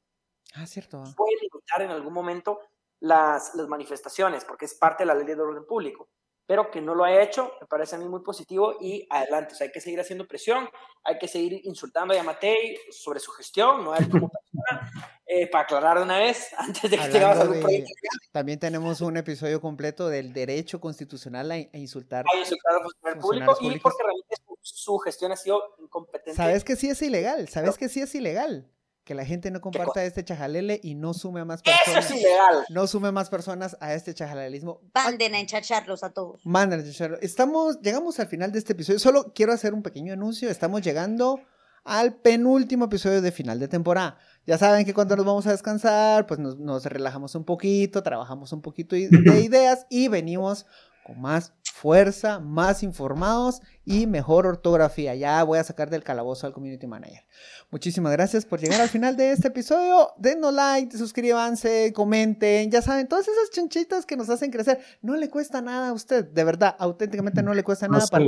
Ah, 0.56 0.66
cierto. 0.66 1.04
Puede 1.16 1.36
limitar 1.42 1.82
en 1.82 1.92
algún 1.92 2.14
momento 2.14 2.60
las, 3.00 3.54
las 3.56 3.68
manifestaciones, 3.68 4.46
porque 4.46 4.66
es 4.66 4.74
parte 4.74 5.04
de 5.04 5.08
la 5.08 5.16
ley 5.16 5.26
de 5.26 5.42
orden 5.42 5.66
público. 5.66 6.10
Pero 6.48 6.70
que 6.70 6.80
no 6.80 6.94
lo 6.94 7.04
haya 7.04 7.24
hecho, 7.24 7.54
me 7.60 7.66
parece 7.66 7.96
a 7.96 8.00
mí 8.00 8.08
muy 8.08 8.22
positivo 8.22 8.76
y 8.80 9.08
adelante. 9.10 9.54
O 9.54 9.58
sea, 9.58 9.66
hay 9.66 9.72
que 9.72 9.82
seguir 9.82 10.00
haciendo 10.00 10.28
presión, 10.28 10.70
hay 11.04 11.18
que 11.18 11.28
seguir 11.28 11.60
insultando 11.64 12.14
a 12.14 12.18
Yamatei 12.18 12.78
sobre 12.92 13.20
su 13.20 13.32
gestión, 13.32 13.84
no 13.84 13.94
hay 13.94 14.08
como 14.08 14.30
persona, 14.30 14.92
eh, 15.26 15.48
para 15.50 15.64
aclarar 15.64 15.98
de 15.98 16.04
una 16.04 16.20
vez, 16.20 16.50
antes 16.58 16.84
de 16.84 16.98
que 17.00 17.08
tengamos 17.08 17.40
algún 17.40 17.62
proyecto. 17.62 17.92
También 18.32 18.60
tenemos 18.60 19.02
un 19.02 19.18
episodio 19.18 19.60
completo 19.60 20.08
del 20.08 20.34
derecho 20.34 20.80
constitucional 20.80 21.50
a, 21.50 21.58
insultar. 21.78 22.26
A 22.32 22.38
insultar 22.38 22.76
al 23.06 23.18
público 23.18 23.58
y 23.62 23.80
porque 23.80 24.04
realmente 24.04 24.36
su, 24.46 24.58
su, 24.62 24.98
gestión 25.00 25.32
ha 25.32 25.38
sido 25.38 25.76
incompetente. 25.80 26.36
¿Sabes 26.36 26.64
que 26.64 26.76
sí 26.76 26.90
es 26.90 27.02
ilegal? 27.02 27.50
¿Sabes 27.50 27.76
que 27.76 27.90
sí 27.90 28.02
es 28.02 28.14
ilegal? 28.14 28.72
Que 29.06 29.14
la 29.14 29.24
gente 29.24 29.52
no 29.52 29.62
comparta 29.62 30.04
este 30.04 30.26
chajalele 30.26 30.80
y 30.84 30.96
no 30.96 31.14
sume 31.14 31.40
a 31.40 31.46
más 31.46 31.62
personas. 31.62 32.06
Eso 32.06 32.14
es 32.14 32.20
ilegal. 32.20 32.66
No 32.70 32.88
sume 32.88 33.12
más 33.12 33.30
personas 33.30 33.78
a 33.80 33.94
este 33.94 34.16
chajalelismo. 34.16 34.82
Manden 34.96 35.36
a 35.36 35.40
enchacharlos 35.40 36.04
a 36.04 36.10
todos. 36.10 36.44
Manden 36.44 36.80
a 36.80 36.84
enchacharlos. 36.84 37.20
Estamos, 37.22 37.80
llegamos 37.82 38.20
al 38.20 38.28
final 38.28 38.52
de 38.52 38.58
este 38.58 38.74
episodio. 38.74 38.98
Solo 38.98 39.32
quiero 39.34 39.54
hacer 39.54 39.76
un 39.76 39.84
pequeño 39.84 40.12
anuncio. 40.12 40.50
Estamos 40.50 40.82
llegando 40.82 41.40
al 41.84 42.16
penúltimo 42.16 42.86
episodio 42.86 43.22
de 43.22 43.32
final 43.32 43.60
de 43.60 43.68
temporada. 43.68 44.18
Ya 44.48 44.58
saben 44.58 44.86
que 44.86 44.94
cuando 44.96 45.16
nos 45.16 45.26
vamos 45.26 45.46
a 45.46 45.52
descansar, 45.52 46.26
pues 46.26 46.40
nos, 46.40 46.58
nos 46.58 46.84
relajamos 46.86 47.36
un 47.36 47.46
poquito, 47.46 48.02
trabajamos 48.02 48.52
un 48.54 48.64
poquito 48.64 48.96
de 48.96 49.08
ideas 49.46 49.86
y 49.92 50.08
venimos 50.08 50.66
con 51.06 51.22
más 51.22 51.54
fuerza, 51.76 52.40
más 52.40 52.84
informados 52.84 53.62
y 53.84 54.08
mejor 54.08 54.48
ortografía. 54.48 55.14
Ya 55.14 55.44
voy 55.44 55.60
a 55.60 55.64
sacar 55.66 55.90
del 55.90 56.04
calabozo 56.04 56.48
al 56.48 56.54
community 56.54 56.88
manager. 56.88 57.26
Muchísimas 57.70 58.14
gracias 58.14 58.46
por 58.46 58.62
llegar 58.62 58.80
al 58.80 58.88
final 58.88 59.18
de 59.18 59.34
este 59.34 59.50
episodio. 59.50 60.12
Denos 60.18 60.54
like, 60.54 60.98
suscríbanse, 60.98 61.92
comenten. 61.94 62.72
Ya 62.72 62.82
saben, 62.82 63.10
todas 63.10 63.28
esas 63.28 63.52
chanchitas 63.52 64.06
que 64.06 64.16
nos 64.16 64.30
hacen 64.30 64.52
crecer. 64.52 64.80
No 65.02 65.18
le 65.18 65.30
cuesta 65.30 65.62
nada 65.62 65.90
a 65.90 65.94
usted. 65.94 66.24
De 66.24 66.46
verdad, 66.46 66.78
auténticamente 66.80 67.44
no 67.44 67.54
le 67.54 67.62
cuesta 67.62 67.90
nada. 67.90 68.08
para, 68.08 68.26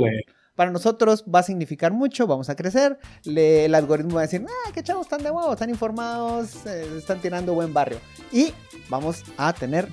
para, 0.54 0.70
nosotros 0.70 1.24
va 1.24 1.38
a 1.38 1.42
significar 1.42 1.90
mucho. 1.90 2.26
Vamos 2.26 2.50
a 2.50 2.54
crecer. 2.54 2.98
el 3.24 3.74
algoritmo 3.74 4.16
va 4.16 4.20
a 4.20 4.24
decir, 4.24 4.44
ah, 4.46 4.72
qué 4.74 4.82
chavos 4.82 5.06
están 5.06 5.22
de 5.22 5.30
huevo, 5.30 5.54
están 5.54 5.70
informados, 5.70 6.66
eh, 6.66 6.86
están 6.98 7.18
tirando 7.22 7.54
buen 7.54 7.72
barrio. 7.72 7.98
Y 8.30 8.52
vamos 8.90 9.24
a 9.38 9.54
tener 9.54 9.88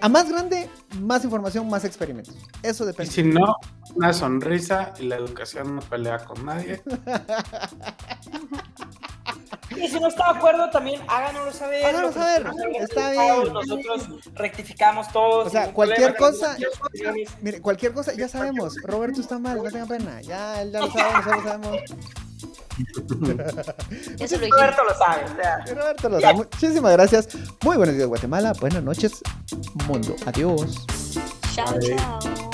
a 0.00 0.08
más 0.08 0.30
grande, 0.30 0.68
más 1.00 1.24
información, 1.24 1.68
más 1.68 1.84
experimentos. 1.84 2.34
Eso 2.62 2.84
depende. 2.84 3.10
Y 3.10 3.14
si 3.14 3.22
no, 3.22 3.56
una 3.94 4.12
sonrisa 4.12 4.92
y 4.98 5.04
la 5.04 5.16
educación 5.16 5.76
no 5.76 5.82
pelea 5.82 6.18
con 6.24 6.44
nadie. 6.44 6.82
Y 9.76 9.88
si 9.88 10.00
no 10.00 10.08
está 10.08 10.32
de 10.32 10.38
acuerdo, 10.38 10.70
también 10.70 11.00
háganoslo 11.08 11.52
saber. 11.52 11.84
Háganos 11.84 12.14
saber, 12.14 12.46
está 12.80 13.10
bien. 13.10 13.52
Nosotros 13.52 14.08
rectificamos 14.34 15.08
todos. 15.12 15.48
O 15.48 15.50
sea, 15.50 15.72
cualquier 15.72 16.16
cosa, 16.16 16.56
mire, 17.42 17.60
cualquier 17.60 17.92
cosa, 17.92 18.14
ya 18.14 18.28
sabemos. 18.28 18.76
Roberto 18.82 19.20
está 19.20 19.38
mal, 19.38 19.62
no 19.62 19.70
tenga 19.70 19.86
pena. 19.86 20.20
Ya, 20.22 20.62
él 20.62 20.72
ya 20.72 20.80
lo 20.80 20.90
sabe, 20.90 21.12
nosotros 21.12 21.44
lo 21.44 21.50
sabemos. 21.50 21.80
Eso 24.20 24.36
Roberto 24.38 24.84
lo 24.84 24.94
sabe. 24.94 25.24
Roberto 25.74 26.08
lo 26.08 26.20
sabe. 26.20 26.34
Muchísimas 26.34 26.92
gracias. 26.92 27.28
Muy 27.62 27.76
buenos 27.76 27.94
días, 27.94 28.08
Guatemala. 28.08 28.52
Buenas 28.60 28.82
noches, 28.82 29.22
mundo. 29.86 30.14
Adiós. 30.26 30.86
Chao, 31.54 31.78
chao. 31.80 32.45